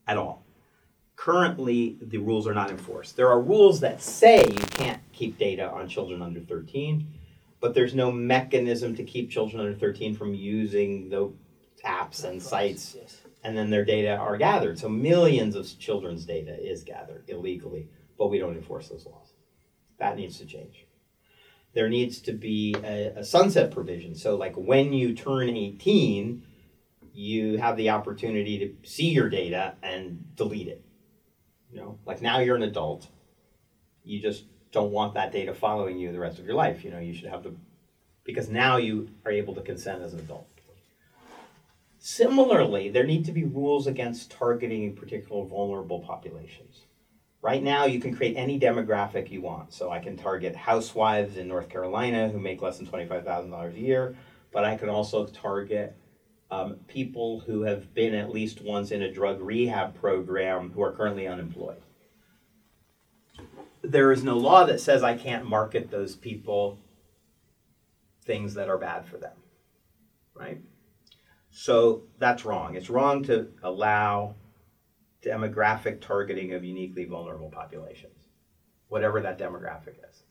at 0.07 0.17
all. 0.17 0.45
Currently, 1.15 1.97
the 2.01 2.17
rules 2.17 2.47
are 2.47 2.53
not 2.53 2.69
enforced. 2.71 3.15
There 3.15 3.29
are 3.29 3.39
rules 3.39 3.79
that 3.81 4.01
say 4.01 4.43
you 4.45 4.67
can't 4.71 5.01
keep 5.13 5.37
data 5.37 5.69
on 5.69 5.87
children 5.87 6.21
under 6.21 6.39
13, 6.41 7.07
but 7.61 7.73
there's 7.73 7.93
no 7.93 8.11
mechanism 8.11 8.95
to 8.95 9.03
keep 9.03 9.29
children 9.29 9.61
under 9.61 9.77
13 9.77 10.15
from 10.15 10.33
using 10.33 11.09
the 11.09 11.31
apps 11.85 12.23
and 12.23 12.41
sites 12.41 12.95
Yes. 12.97 13.21
and 13.43 13.55
then 13.57 13.69
their 13.69 13.85
data 13.85 14.15
are 14.15 14.37
gathered. 14.37 14.79
So 14.79 14.89
millions 14.89 15.55
of 15.55 15.67
children's 15.79 16.25
data 16.25 16.57
is 16.59 16.83
gathered 16.83 17.25
illegally, 17.27 17.87
but 18.17 18.29
we 18.29 18.39
don't 18.39 18.55
enforce 18.55 18.89
those 18.89 19.05
laws. 19.05 19.33
That 19.99 20.17
needs 20.17 20.39
to 20.39 20.45
change. 20.45 20.85
There 21.73 21.89
needs 21.89 22.21
to 22.21 22.33
be 22.33 22.75
a, 22.83 23.13
a 23.17 23.23
sunset 23.23 23.71
provision. 23.71 24.15
So, 24.15 24.35
like 24.35 24.55
when 24.55 24.93
you 24.93 25.13
turn 25.13 25.49
18, 25.49 26.43
you 27.13 27.57
have 27.57 27.77
the 27.77 27.89
opportunity 27.89 28.59
to 28.59 28.87
see 28.87 29.09
your 29.09 29.29
data 29.29 29.75
and 29.81 30.35
delete 30.35 30.67
it. 30.67 30.83
You 31.71 31.79
know, 31.79 31.99
like 32.05 32.21
now 32.21 32.39
you're 32.39 32.55
an 32.55 32.63
adult, 32.63 33.07
you 34.03 34.21
just 34.21 34.45
don't 34.71 34.91
want 34.91 35.13
that 35.15 35.31
data 35.31 35.53
following 35.53 35.97
you 35.97 36.11
the 36.11 36.19
rest 36.19 36.39
of 36.39 36.45
your 36.45 36.55
life. 36.55 36.83
You 36.83 36.91
know, 36.91 36.99
you 36.99 37.13
should 37.13 37.29
have 37.29 37.43
the 37.43 37.55
because 38.23 38.49
now 38.49 38.77
you 38.77 39.09
are 39.25 39.31
able 39.31 39.53
to 39.55 39.61
consent 39.61 40.01
as 40.01 40.13
an 40.13 40.19
adult. 40.19 40.47
Similarly, 42.05 42.89
there 42.89 43.05
need 43.05 43.25
to 43.25 43.31
be 43.31 43.45
rules 43.45 43.87
against 43.87 44.31
targeting 44.31 44.93
particular 44.95 45.45
vulnerable 45.45 46.01
populations. 46.01 46.82
Right 47.43 47.61
now, 47.61 47.83
you 47.83 47.99
can 47.99 48.15
create 48.15 48.37
any 48.37 48.57
demographic 48.57 49.29
you 49.29 49.41
want. 49.41 49.73
So 49.73 49.91
I 49.91 49.99
can 49.99 50.15
target 50.15 50.55
housewives 50.55 51.35
in 51.35 51.49
North 51.49 51.67
Carolina 51.67 52.29
who 52.29 52.39
make 52.39 52.61
less 52.61 52.77
than 52.77 52.87
$25,000 52.87 53.75
a 53.75 53.79
year, 53.79 54.15
but 54.53 54.63
I 54.63 54.77
can 54.77 54.87
also 54.87 55.25
target 55.25 55.93
um, 56.49 56.77
people 56.87 57.41
who 57.41 57.63
have 57.63 57.93
been 57.93 58.15
at 58.15 58.31
least 58.31 58.61
once 58.61 58.91
in 58.91 59.01
a 59.01 59.11
drug 59.11 59.41
rehab 59.41 59.93
program 59.95 60.71
who 60.71 60.81
are 60.81 60.93
currently 60.93 61.27
unemployed. 61.27 61.81
There 63.81 64.13
is 64.13 64.23
no 64.23 64.37
law 64.37 64.65
that 64.65 64.79
says 64.79 65.03
I 65.03 65.17
can't 65.17 65.45
market 65.45 65.91
those 65.91 66.15
people 66.15 66.79
things 68.23 68.53
that 68.53 68.69
are 68.69 68.77
bad 68.77 69.05
for 69.05 69.17
them. 69.17 69.35
right? 70.33 70.61
So 71.51 72.03
that's 72.19 72.45
wrong. 72.45 72.75
It's 72.75 72.89
wrong 72.89 73.23
to 73.25 73.49
allow 73.61 74.35
demographic 75.23 76.01
targeting 76.01 76.53
of 76.53 76.63
uniquely 76.63 77.05
vulnerable 77.05 77.49
populations, 77.49 78.27
whatever 78.89 79.21
that 79.21 79.39
demographic 79.39 79.95
is. 80.09 80.23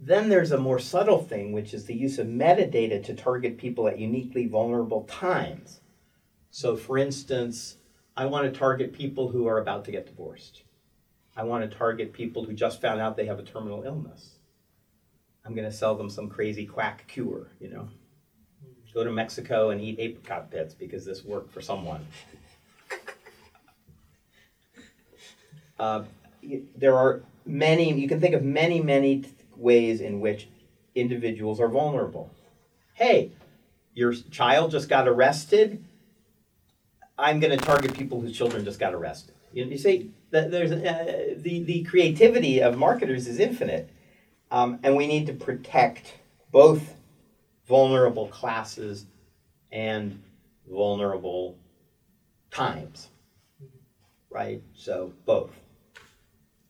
Then 0.00 0.28
there's 0.28 0.52
a 0.52 0.58
more 0.58 0.78
subtle 0.78 1.22
thing, 1.22 1.52
which 1.52 1.74
is 1.74 1.86
the 1.86 1.94
use 1.94 2.18
of 2.18 2.26
metadata 2.26 3.02
to 3.04 3.14
target 3.14 3.58
people 3.58 3.88
at 3.88 3.98
uniquely 3.98 4.46
vulnerable 4.46 5.04
times. 5.04 5.80
So, 6.50 6.76
for 6.76 6.96
instance, 6.96 7.76
I 8.16 8.26
want 8.26 8.52
to 8.52 8.58
target 8.58 8.92
people 8.92 9.28
who 9.28 9.46
are 9.46 9.58
about 9.58 9.84
to 9.86 9.90
get 9.90 10.06
divorced. 10.06 10.62
I 11.36 11.42
want 11.44 11.68
to 11.68 11.76
target 11.76 12.12
people 12.12 12.44
who 12.44 12.52
just 12.54 12.80
found 12.80 13.00
out 13.00 13.16
they 13.16 13.26
have 13.26 13.38
a 13.38 13.42
terminal 13.42 13.82
illness. 13.82 14.36
I'm 15.44 15.54
going 15.54 15.70
to 15.70 15.76
sell 15.76 15.94
them 15.94 16.08
some 16.08 16.28
crazy 16.28 16.66
quack 16.66 17.06
cure, 17.08 17.48
you 17.60 17.68
know. 17.68 17.88
Go 18.96 19.04
to 19.04 19.12
Mexico 19.12 19.68
and 19.68 19.80
eat 19.82 19.98
apricot 19.98 20.50
pits 20.50 20.72
because 20.72 21.04
this 21.04 21.22
worked 21.22 21.52
for 21.52 21.60
someone. 21.60 22.06
Uh, 25.78 26.04
there 26.74 26.96
are 26.96 27.22
many, 27.44 27.92
you 27.92 28.08
can 28.08 28.18
think 28.18 28.34
of 28.34 28.42
many, 28.42 28.80
many 28.80 29.22
ways 29.58 30.00
in 30.00 30.20
which 30.20 30.48
individuals 30.94 31.60
are 31.60 31.68
vulnerable. 31.68 32.30
Hey, 32.94 33.32
your 33.92 34.14
child 34.14 34.70
just 34.70 34.88
got 34.88 35.06
arrested. 35.06 35.84
I'm 37.18 37.40
going 37.40 37.58
to 37.58 37.62
target 37.62 37.92
people 37.92 38.22
whose 38.22 38.34
children 38.34 38.64
just 38.64 38.80
got 38.80 38.94
arrested. 38.94 39.34
You, 39.52 39.66
you 39.66 39.76
see, 39.76 40.12
that 40.30 40.50
there's 40.50 40.72
uh, 40.72 41.34
the 41.36 41.62
the 41.64 41.84
creativity 41.84 42.60
of 42.62 42.78
marketers 42.78 43.28
is 43.28 43.38
infinite, 43.38 43.90
um, 44.50 44.78
and 44.82 44.96
we 44.96 45.06
need 45.06 45.26
to 45.26 45.34
protect 45.34 46.14
both 46.50 46.95
vulnerable 47.66 48.28
classes 48.28 49.06
and 49.72 50.22
vulnerable 50.68 51.58
times. 52.50 53.08
Right. 54.30 54.62
So 54.74 55.12
both. 55.24 55.52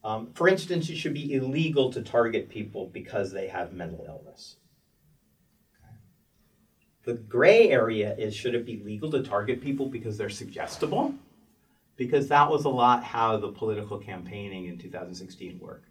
Um, 0.04 0.30
for 0.34 0.48
instance, 0.48 0.88
it 0.88 0.96
should 0.96 1.14
be 1.14 1.34
illegal 1.34 1.92
to 1.92 2.00
target 2.00 2.48
people 2.48 2.86
because 2.92 3.32
they 3.32 3.48
have 3.48 3.72
mental 3.72 4.04
illness. 4.06 4.56
The 7.04 7.14
gray 7.14 7.70
area 7.70 8.14
is 8.16 8.34
should 8.34 8.54
it 8.54 8.66
be 8.66 8.82
legal 8.84 9.10
to 9.12 9.22
target 9.22 9.60
people 9.60 9.86
because 9.86 10.16
they're 10.16 10.28
suggestible? 10.28 11.14
Because 11.96 12.28
that 12.28 12.50
was 12.50 12.64
a 12.64 12.68
lot 12.68 13.02
how 13.02 13.36
the 13.36 13.48
political 13.48 13.98
campaigning 13.98 14.66
in 14.66 14.78
2016 14.78 15.58
worked. 15.60 15.88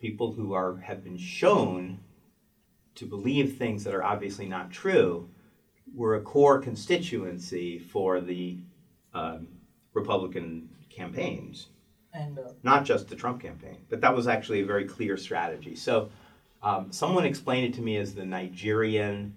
People 0.00 0.32
who 0.32 0.52
are 0.54 0.76
have 0.76 1.02
been 1.02 1.18
shown 1.18 1.98
to 2.98 3.06
believe 3.06 3.56
things 3.56 3.84
that 3.84 3.94
are 3.94 4.02
obviously 4.02 4.46
not 4.46 4.70
true 4.70 5.28
were 5.94 6.16
a 6.16 6.20
core 6.20 6.58
constituency 6.58 7.78
for 7.78 8.20
the 8.20 8.58
um, 9.14 9.46
Republican 9.94 10.68
campaigns 10.90 11.68
And 12.12 12.38
uh, 12.38 12.42
not 12.62 12.84
just 12.84 13.08
the 13.08 13.14
Trump 13.16 13.40
campaign, 13.40 13.78
but 13.88 14.00
that 14.00 14.14
was 14.14 14.26
actually 14.26 14.60
a 14.60 14.66
very 14.66 14.84
clear 14.84 15.16
strategy. 15.16 15.76
So, 15.76 16.10
um, 16.62 16.90
someone 16.90 17.24
explained 17.24 17.66
it 17.66 17.74
to 17.76 17.82
me 17.82 17.96
as 17.98 18.14
the 18.14 18.24
Nigerian, 18.24 19.32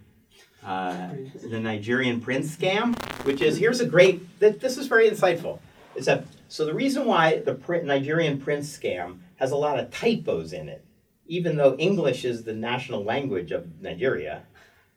uh, 0.65 1.09
the 1.43 1.59
Nigerian 1.59 2.19
prince 2.19 2.55
scam, 2.55 2.95
which 3.25 3.41
is 3.41 3.57
here's 3.57 3.79
a 3.79 3.85
great. 3.85 4.39
Th- 4.39 4.57
this 4.57 4.77
is 4.77 4.87
very 4.87 5.07
insightful. 5.07 5.59
Is 5.95 6.05
that 6.07 6.25
so? 6.47 6.65
The 6.65 6.73
reason 6.73 7.05
why 7.05 7.39
the 7.39 7.53
pr- 7.53 7.75
Nigerian 7.75 8.41
prince 8.41 8.75
scam 8.75 9.19
has 9.35 9.51
a 9.51 9.55
lot 9.55 9.79
of 9.79 9.91
typos 9.91 10.51
in 10.51 10.67
it, 10.67 10.83
even 11.31 11.55
though 11.55 11.75
English 11.77 12.25
is 12.25 12.43
the 12.43 12.51
national 12.53 13.05
language 13.05 13.53
of 13.53 13.79
Nigeria, 13.79 14.43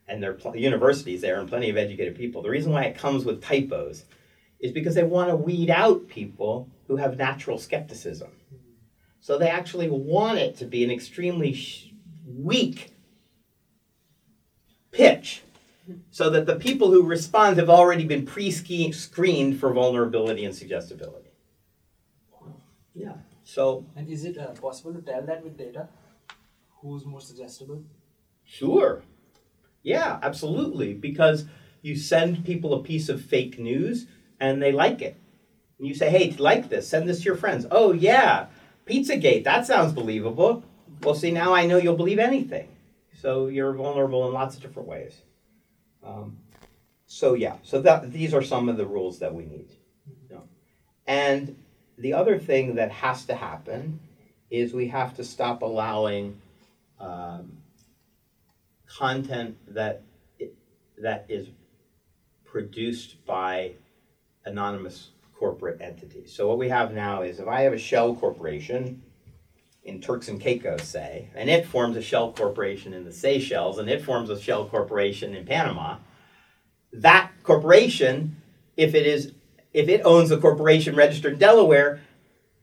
and 0.09 0.20
there 0.20 0.32
are 0.32 0.35
pl- 0.35 0.57
universities 0.57 1.20
there 1.20 1.39
and 1.39 1.49
plenty 1.49 1.70
of 1.70 1.76
educated 1.76 2.16
people. 2.16 2.43
The 2.43 2.51
reason 2.51 2.72
why 2.72 2.87
it 2.87 2.99
comes 2.99 3.24
with 3.24 3.41
typos 3.41 4.05
is 4.59 4.72
because 4.72 4.97
they 4.97 5.05
want 5.05 5.30
to 5.30 5.37
weed 5.37 5.70
out 5.70 6.09
people 6.09 6.68
who 6.89 6.97
have 6.97 7.16
natural 7.16 7.57
skepticism. 7.57 8.32
So 9.20 9.39
they 9.39 9.49
actually 9.49 9.89
want 9.89 10.39
it 10.39 10.57
to 10.57 10.64
be 10.64 10.82
an 10.82 10.91
extremely 10.91 11.55
sh- 11.55 11.93
weak 12.26 12.97
pitch 14.91 15.45
so 16.11 16.30
that 16.30 16.47
the 16.47 16.57
people 16.57 16.91
who 16.91 17.05
respond 17.05 17.59
have 17.59 17.70
already 17.70 18.07
been 18.07 18.26
pre 18.26 18.51
screened 18.51 19.61
for 19.61 19.72
vulnerability 19.72 20.45
and 20.45 20.53
suggestibility. 20.53 21.30
Yeah. 22.93 23.18
So, 23.45 23.87
and 23.95 24.09
is 24.09 24.24
it 24.24 24.37
uh, 24.37 24.49
possible 24.49 24.93
to 24.95 25.01
tell 25.01 25.22
that 25.22 25.45
with 25.45 25.57
data? 25.57 25.89
Who's 26.85 27.07
more 27.07 27.20
suggestible? 27.20 27.82
sure. 28.45 29.03
Yeah, 29.82 30.18
absolutely. 30.22 30.93
Because 30.93 31.47
you 31.80 31.97
send 31.97 32.45
people 32.45 32.74
a 32.74 32.82
piece 32.82 33.09
of 33.09 33.24
fake 33.24 33.59
news 33.59 34.07
and 34.39 34.61
they 34.61 34.70
like 34.70 35.01
it. 35.01 35.16
And 35.78 35.89
you 35.89 35.95
say, 35.95 36.11
hey, 36.11 36.37
like 36.39 36.68
this, 36.68 36.87
send 36.87 37.09
this 37.09 37.20
to 37.20 37.24
your 37.24 37.37
friends. 37.37 37.66
Oh, 37.70 37.93
yeah, 37.93 38.47
Pizzagate, 38.87 39.45
that 39.45 39.66
sounds 39.66 39.95
believable. 39.95 40.62
Well, 41.03 41.14
see, 41.14 41.30
now 41.30 41.55
I 41.55 41.64
know 41.64 41.78
you'll 41.78 41.97
believe 41.97 42.18
anything. 42.18 42.68
So 43.18 43.47
you're 43.47 43.72
vulnerable 43.72 44.26
in 44.28 44.35
lots 44.35 44.55
of 44.57 44.62
different 44.62 44.87
ways. 44.89 45.22
Um, 46.03 46.37
so, 47.07 47.32
yeah, 47.32 47.57
so 47.62 47.80
that, 47.80 48.12
these 48.12 48.35
are 48.35 48.43
some 48.43 48.68
of 48.68 48.76
the 48.76 48.87
rules 48.87 49.20
that 49.20 49.32
we 49.32 49.47
need. 49.47 49.70
You 50.07 50.37
know. 50.37 50.43
And 51.07 51.57
the 51.97 52.12
other 52.12 52.39
thing 52.39 52.74
that 52.74 52.91
has 52.91 53.24
to 53.24 53.35
happen 53.35 54.01
is 54.51 54.74
we 54.74 54.89
have 54.89 55.16
to 55.16 55.24
stop 55.24 55.62
allowing 55.62 56.41
um, 57.05 57.59
content 58.98 59.57
that 59.74 60.02
that 60.98 61.26
is 61.28 61.48
produced 62.44 63.24
by 63.26 63.72
anonymous 64.44 65.11
corporate 65.36 65.80
entities. 65.80 66.32
So 66.32 66.48
what 66.48 66.59
we 66.59 66.68
have 66.68 66.92
now 66.94 67.22
is 67.22 67.40
if 67.40 67.48
I 67.48 67.62
have 67.62 67.72
a 67.72 67.78
shell 67.78 68.14
corporation 68.14 69.02
in 69.82 70.00
Turks 70.00 70.28
and 70.28 70.40
Caicos, 70.40 70.84
say, 70.84 71.28
and 71.34 71.50
it 71.50 71.66
forms 71.66 71.96
a 71.96 72.02
shell 72.02 72.32
corporation 72.32 72.94
in 72.94 73.05
the 73.05 73.12
Seychelles, 73.12 73.78
and 73.78 73.90
it 73.90 74.02
forms 74.02 74.30
a 74.30 74.40
shell 74.40 74.66
corporation 74.66 75.34
in 75.34 75.44
Panama, 75.44 75.98
that 76.92 77.32
corporation, 77.42 78.40
if 78.76 78.94
it 78.94 79.07
is 79.07 79.32
if 79.72 79.88
it 79.88 80.02
owns 80.05 80.30
a 80.30 80.38
corporation 80.38 80.94
registered 80.94 81.32
in 81.32 81.38
Delaware, 81.40 82.00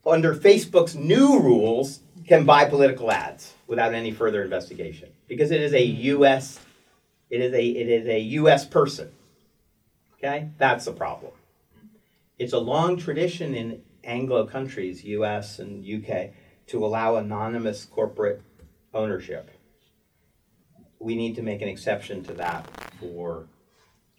under 0.05 0.33
Facebook's 0.33 0.95
new 0.95 1.39
rules, 1.39 1.99
can 2.31 2.45
buy 2.45 2.63
political 2.63 3.11
ads 3.11 3.55
without 3.67 3.93
any 3.93 4.09
further 4.09 4.41
investigation 4.41 5.09
because 5.27 5.51
it 5.51 5.59
is 5.59 5.73
a 5.73 5.83
U.S. 5.83 6.61
It 7.29 7.41
is 7.41 7.53
a 7.53 7.61
it 7.61 7.89
is 7.89 8.07
a 8.07 8.19
U.S. 8.39 8.65
person. 8.65 9.11
Okay, 10.13 10.47
that's 10.57 10.87
a 10.87 10.93
problem. 10.93 11.33
It's 12.39 12.53
a 12.53 12.57
long 12.57 12.95
tradition 12.95 13.53
in 13.53 13.81
Anglo 14.05 14.45
countries, 14.47 15.03
U.S. 15.03 15.59
and 15.59 15.83
U.K., 15.83 16.31
to 16.67 16.85
allow 16.85 17.17
anonymous 17.17 17.83
corporate 17.83 18.41
ownership. 18.93 19.51
We 20.99 21.15
need 21.15 21.35
to 21.35 21.41
make 21.41 21.61
an 21.61 21.67
exception 21.67 22.23
to 22.23 22.33
that 22.35 22.65
for 22.97 23.47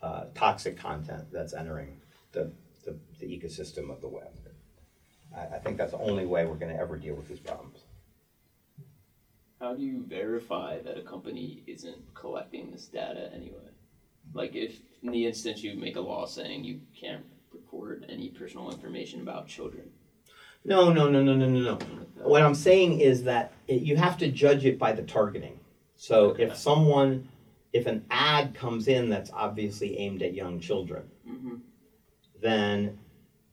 uh, 0.03 0.25
toxic 0.35 0.77
content 0.77 1.29
that's 1.33 1.55
entering 1.55 1.99
the, 2.33 2.53
the, 2.85 2.95
the 3.21 3.27
ecosystem 3.27 3.91
of 3.91 4.03
the 4.03 4.09
web. 4.09 4.33
I, 5.35 5.57
I 5.57 5.59
think 5.61 5.79
that's 5.79 5.93
the 5.93 5.99
only 5.99 6.27
way 6.27 6.45
we're 6.45 6.57
going 6.57 6.75
to 6.75 6.79
ever 6.79 6.99
deal 6.99 7.15
with 7.15 7.29
these 7.29 7.41
problems. 7.41 7.82
How 9.63 9.75
do 9.75 9.83
you 9.85 10.03
verify 10.09 10.81
that 10.81 10.99
a 10.99 11.03
company 11.03 11.63
isn't 11.69 11.97
collecting 12.15 12.73
this 12.73 12.87
data 12.87 13.31
anyway? 13.33 13.71
Like 14.35 14.57
if 14.57 14.81
in 15.05 15.13
the 15.13 15.25
instance 15.25 15.63
you 15.63 15.77
make 15.77 15.95
a 15.95 16.01
law 16.01 16.27
saying 16.27 16.65
you 16.65 16.81
can't 17.01 17.25
record 17.53 18.05
any 18.09 18.31
personal 18.31 18.73
information 18.73 19.21
about 19.21 19.47
children. 19.47 19.89
No, 20.65 20.93
no, 20.93 21.09
no, 21.09 21.23
no, 21.23 21.37
no, 21.37 21.47
no, 21.47 21.61
no. 21.61 21.79
What 22.25 22.43
I'm 22.43 22.57
saying 22.57 22.99
is 22.99 23.23
that 23.23 23.53
it, 23.69 23.83
you 23.83 23.95
have 23.95 24.19
to 24.19 24.29
judge 24.29 24.65
it 24.65 24.81
by 24.81 24.91
the 24.91 25.03
targeting. 25.03 25.61
So 25.95 26.31
Okay. 26.31 26.43
if 26.43 26.57
someone, 26.57 27.29
if 27.73 27.87
an 27.87 28.05
ad 28.11 28.55
comes 28.57 28.89
in 28.89 29.09
that's 29.09 29.31
obviously 29.33 29.97
aimed 29.97 30.23
at 30.23 30.35
young 30.35 30.59
children, 30.59 31.09
Mm-hmm. 31.29 31.55
then 32.41 32.99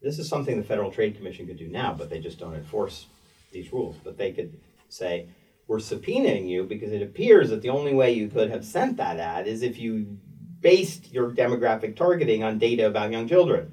this 0.01 0.17
is 0.17 0.27
something 0.27 0.57
the 0.57 0.63
Federal 0.63 0.89
Trade 0.91 1.15
Commission 1.15 1.45
could 1.45 1.59
do 1.59 1.67
now, 1.67 1.93
but 1.93 2.09
they 2.09 2.19
just 2.19 2.39
don't 2.39 2.55
enforce 2.55 3.05
these 3.51 3.71
rules. 3.71 3.95
But 4.03 4.17
they 4.17 4.31
could 4.31 4.57
say, 4.87 5.27
we're 5.69 5.77
subpoenaing 5.77 6.49
you 6.49 6.63
because 6.63 6.91
it 6.91 7.03
appears 7.03 7.51
that 7.51 7.61
the 7.61 7.69
only 7.69 7.93
way 7.93 8.11
you 8.11 8.27
could 8.27 8.49
have 8.49 8.65
sent 8.65 8.97
that 8.97 9.19
ad 9.19 9.45
is 9.45 9.61
if 9.61 9.77
you 9.77 10.17
based 10.61 11.13
your 11.13 11.29
demographic 11.29 11.95
targeting 11.95 12.43
on 12.43 12.57
data 12.57 12.87
about 12.87 13.11
young 13.11 13.27
children. 13.27 13.71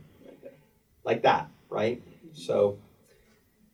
Like 1.04 1.22
that, 1.22 1.48
right? 1.70 2.02
So, 2.34 2.78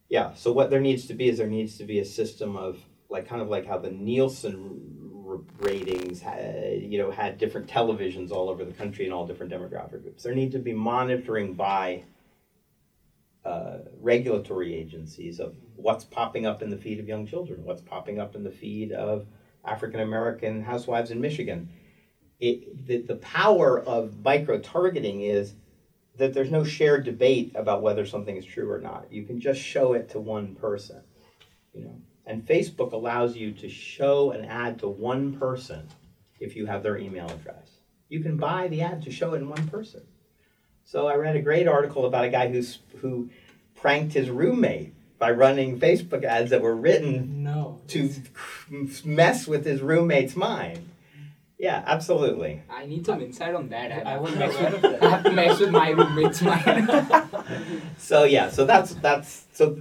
yeah, 0.08 0.34
so 0.34 0.52
what 0.52 0.70
there 0.70 0.80
needs 0.80 1.06
to 1.08 1.14
be 1.14 1.28
is 1.28 1.38
there 1.38 1.48
needs 1.48 1.76
to 1.78 1.84
be 1.84 1.98
a 1.98 2.04
system 2.04 2.56
of, 2.56 2.78
like, 3.08 3.26
kind 3.26 3.42
of 3.42 3.48
like 3.48 3.66
how 3.66 3.78
the 3.78 3.90
Nielsen 3.90 5.44
ratings 5.58 6.20
had, 6.20 6.80
you 6.80 6.98
know, 6.98 7.10
had 7.10 7.38
different 7.38 7.66
televisions 7.66 8.30
all 8.30 8.48
over 8.48 8.64
the 8.64 8.72
country 8.72 9.04
and 9.04 9.12
all 9.12 9.26
different 9.26 9.50
demographic 9.50 10.00
groups. 10.02 10.22
There 10.22 10.34
need 10.34 10.52
to 10.52 10.60
be 10.60 10.72
monitoring 10.72 11.54
by 11.54 12.04
uh, 13.44 13.78
regulatory 14.00 14.74
agencies 14.74 15.40
of 15.40 15.54
what's 15.74 16.04
popping 16.04 16.46
up 16.46 16.62
in 16.62 16.70
the 16.70 16.76
feed 16.76 17.00
of 17.00 17.08
young 17.08 17.26
children, 17.26 17.64
what's 17.64 17.82
popping 17.82 18.20
up 18.20 18.34
in 18.34 18.44
the 18.44 18.50
feed 18.50 18.92
of 18.92 19.26
African 19.64 20.00
American 20.00 20.62
housewives 20.62 21.10
in 21.10 21.20
Michigan. 21.20 21.68
It, 22.38 22.86
the, 22.86 22.98
the 22.98 23.16
power 23.16 23.80
of 23.80 24.24
micro 24.24 24.58
targeting 24.58 25.22
is 25.22 25.54
that 26.16 26.34
there's 26.34 26.50
no 26.50 26.64
shared 26.64 27.04
debate 27.04 27.52
about 27.54 27.82
whether 27.82 28.04
something 28.04 28.36
is 28.36 28.44
true 28.44 28.70
or 28.70 28.80
not. 28.80 29.06
You 29.10 29.24
can 29.24 29.40
just 29.40 29.60
show 29.60 29.92
it 29.94 30.10
to 30.10 30.20
one 30.20 30.54
person, 30.54 31.02
you 31.72 31.84
know. 31.84 32.00
And 32.26 32.46
Facebook 32.46 32.92
allows 32.92 33.36
you 33.36 33.52
to 33.52 33.68
show 33.68 34.30
an 34.30 34.44
ad 34.44 34.78
to 34.80 34.88
one 34.88 35.36
person 35.36 35.88
if 36.38 36.54
you 36.54 36.66
have 36.66 36.82
their 36.82 36.96
email 36.96 37.26
address. 37.26 37.70
You 38.08 38.20
can 38.20 38.36
buy 38.36 38.68
the 38.68 38.82
ad 38.82 39.02
to 39.02 39.10
show 39.10 39.34
it 39.34 39.38
in 39.38 39.48
one 39.48 39.66
person. 39.68 40.02
So 40.84 41.06
I 41.06 41.14
read 41.16 41.36
a 41.36 41.42
great 41.42 41.66
article 41.66 42.06
about 42.06 42.24
a 42.24 42.28
guy 42.28 42.48
who's 42.50 42.78
who 43.00 43.30
pranked 43.74 44.12
his 44.14 44.30
roommate 44.30 44.92
by 45.18 45.30
running 45.30 45.78
Facebook 45.78 46.24
ads 46.24 46.50
that 46.50 46.60
were 46.62 46.74
written 46.74 47.42
No. 47.42 47.80
to 47.88 48.10
mess 49.04 49.46
with 49.46 49.64
his 49.64 49.80
roommate's 49.80 50.34
mind. 50.36 50.88
Yeah, 51.58 51.82
absolutely. 51.86 52.62
I 52.68 52.86
need 52.86 53.06
some 53.06 53.20
insight 53.22 53.54
on 53.54 53.68
that. 53.68 53.92
I 53.92 54.10
have 54.10 54.16
to 54.16 54.20
wasn't 54.22 54.38
mess 54.40 54.82
with- 54.82 55.02
I 55.02 55.08
have 55.10 55.22
to 55.24 55.30
mess 55.30 55.60
with 55.60 55.70
my 55.70 55.90
roommate's 55.90 56.42
mind. 56.42 56.90
So 57.98 58.24
yeah, 58.24 58.50
so 58.50 58.64
that's 58.64 58.94
that's 58.94 59.46
so. 59.52 59.80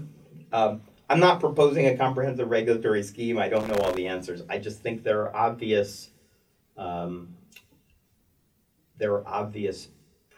Um, 0.53 0.81
I'm 1.09 1.19
not 1.19 1.39
proposing 1.39 1.87
a 1.87 1.97
comprehensive 1.97 2.49
regulatory 2.49 3.03
scheme. 3.03 3.37
I 3.39 3.49
don't 3.49 3.67
know 3.67 3.75
all 3.83 3.91
the 3.93 4.07
answers. 4.07 4.43
I 4.49 4.59
just 4.59 4.79
think 4.81 5.03
there 5.03 5.21
are 5.23 5.35
obvious. 5.35 6.09
Um, 6.77 7.35
there 8.97 9.13
are 9.13 9.27
obvious 9.27 9.87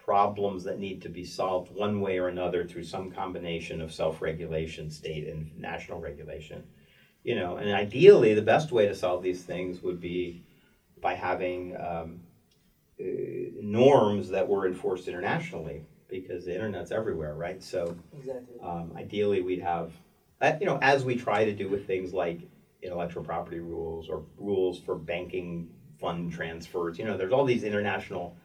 problems 0.04 0.66
that 0.66 0.80
need 0.80 1.02
to 1.02 1.10
be 1.10 1.24
solved 1.24 1.74
one 1.74 2.02
way 2.02 2.18
or 2.18 2.28
another 2.28 2.66
through 2.66 2.84
some 2.84 3.10
combination 3.10 3.82
of 3.82 3.94
self-regulation, 3.94 4.90
state 4.90 5.28
and 5.28 5.58
national 5.58 6.00
regulation. 6.00 6.64
You 7.24 7.36
know, 7.36 7.56
and 7.56 7.74
ideally, 7.74 8.34
the 8.34 8.42
best 8.42 8.72
way 8.72 8.86
to 8.86 8.96
solve 8.96 9.24
these 9.24 9.44
things 9.44 9.82
would 9.82 10.02
be 10.02 10.44
by 11.00 11.14
having 11.14 11.76
um, 11.78 12.20
uh, 13.00 13.04
norms 13.62 14.30
that 14.30 14.46
were 14.48 14.68
enforced 14.68 15.08
internationally, 15.08 15.86
because 16.10 16.44
the 16.44 16.54
internet's 16.54 16.92
everywhere, 16.92 17.34
right? 17.34 17.64
So 17.64 17.96
Exactly. 18.18 18.60
um, 18.62 18.94
ideally, 18.98 19.42
we'd 19.42 19.62
have, 19.62 19.94
uh, 20.42 20.54
you 20.60 20.66
know, 20.66 20.80
as 20.82 21.06
we 21.06 21.16
try 21.16 21.46
to 21.46 21.54
do 21.54 21.70
with 21.70 21.88
things 21.88 22.14
like 22.14 22.40
intellectual 22.82 23.24
property 23.24 23.60
rules 23.60 24.10
or 24.10 24.26
rules 24.38 24.80
for 24.80 24.96
banking 24.96 25.70
fund 25.98 26.34
transfers. 26.34 27.00
You 27.00 27.06
know, 27.06 27.16
there's 27.16 27.32
all 27.32 27.46
these 27.46 27.64
international 27.64 28.36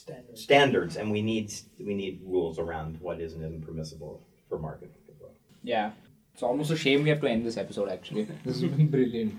Standard. 0.00 0.38
standards, 0.38 0.96
and 0.96 1.10
we 1.10 1.20
need 1.22 1.52
we 1.78 1.94
need 1.94 2.20
rules 2.24 2.58
around 2.58 2.98
what 3.00 3.20
is 3.20 3.34
and 3.34 3.44
isn't 3.44 3.64
permissible 3.66 4.22
for 4.48 4.58
marketing 4.58 4.96
as 5.12 5.16
well. 5.20 5.32
yeah. 5.62 5.90
It's 6.32 6.42
almost 6.44 6.70
a 6.70 6.76
shame 6.76 7.02
we 7.02 7.10
have 7.10 7.20
to 7.20 7.28
end 7.28 7.44
this 7.44 7.56
episode 7.64 7.88
actually. 7.90 8.24
This 8.44 8.60
has 8.62 8.70
been 8.70 8.88
brilliant. 8.88 9.32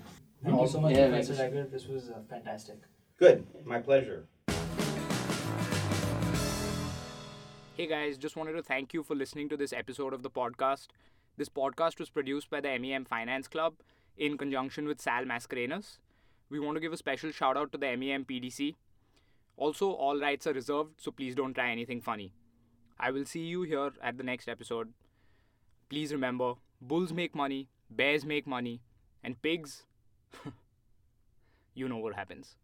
Thank 0.44 0.60
you 0.60 0.68
so 0.68 0.80
much, 0.80 0.94
Yeah, 0.94 1.08
Professor 1.08 1.34
thank 1.34 1.52
Egger. 1.54 1.66
This 1.72 1.86
was 1.88 2.10
uh, 2.10 2.18
fantastic. 2.28 2.78
Good, 3.18 3.44
my 3.64 3.78
pleasure. 3.80 4.26
Hey 7.76 7.86
guys, 7.86 8.18
just 8.18 8.36
wanted 8.36 8.52
to 8.52 8.62
thank 8.62 8.92
you 8.94 9.02
for 9.02 9.14
listening 9.16 9.48
to 9.48 9.56
this 9.56 9.72
episode 9.72 10.12
of 10.12 10.22
the 10.22 10.30
podcast. 10.30 10.88
This 11.36 11.48
podcast 11.48 11.98
was 11.98 12.10
produced 12.10 12.50
by 12.50 12.60
the 12.60 12.78
MEM 12.78 13.04
Finance 13.06 13.48
Club 13.48 13.74
in 14.16 14.36
conjunction 14.36 14.86
with 14.86 15.00
Sal 15.00 15.24
Mascarenas. 15.24 15.98
We 16.50 16.60
want 16.60 16.76
to 16.76 16.80
give 16.80 16.92
a 16.92 16.96
special 16.98 17.32
shout 17.32 17.56
out 17.56 17.72
to 17.72 17.78
the 17.78 17.96
MEM 17.96 18.24
PDC. 18.26 18.74
Also, 19.56 19.90
all 19.92 20.18
rights 20.20 20.46
are 20.46 20.52
reserved, 20.52 21.00
so 21.00 21.10
please 21.10 21.34
don't 21.34 21.54
try 21.54 21.70
anything 21.70 22.00
funny. 22.00 22.32
I 22.98 23.10
will 23.10 23.24
see 23.24 23.40
you 23.40 23.62
here 23.62 23.90
at 24.02 24.16
the 24.16 24.24
next 24.24 24.48
episode. 24.48 24.92
Please 25.88 26.12
remember 26.12 26.54
bulls 26.80 27.12
make 27.12 27.34
money, 27.34 27.68
bears 27.90 28.24
make 28.24 28.46
money, 28.46 28.80
and 29.22 29.40
pigs, 29.42 29.84
you 31.74 31.88
know 31.88 31.98
what 31.98 32.14
happens. 32.14 32.56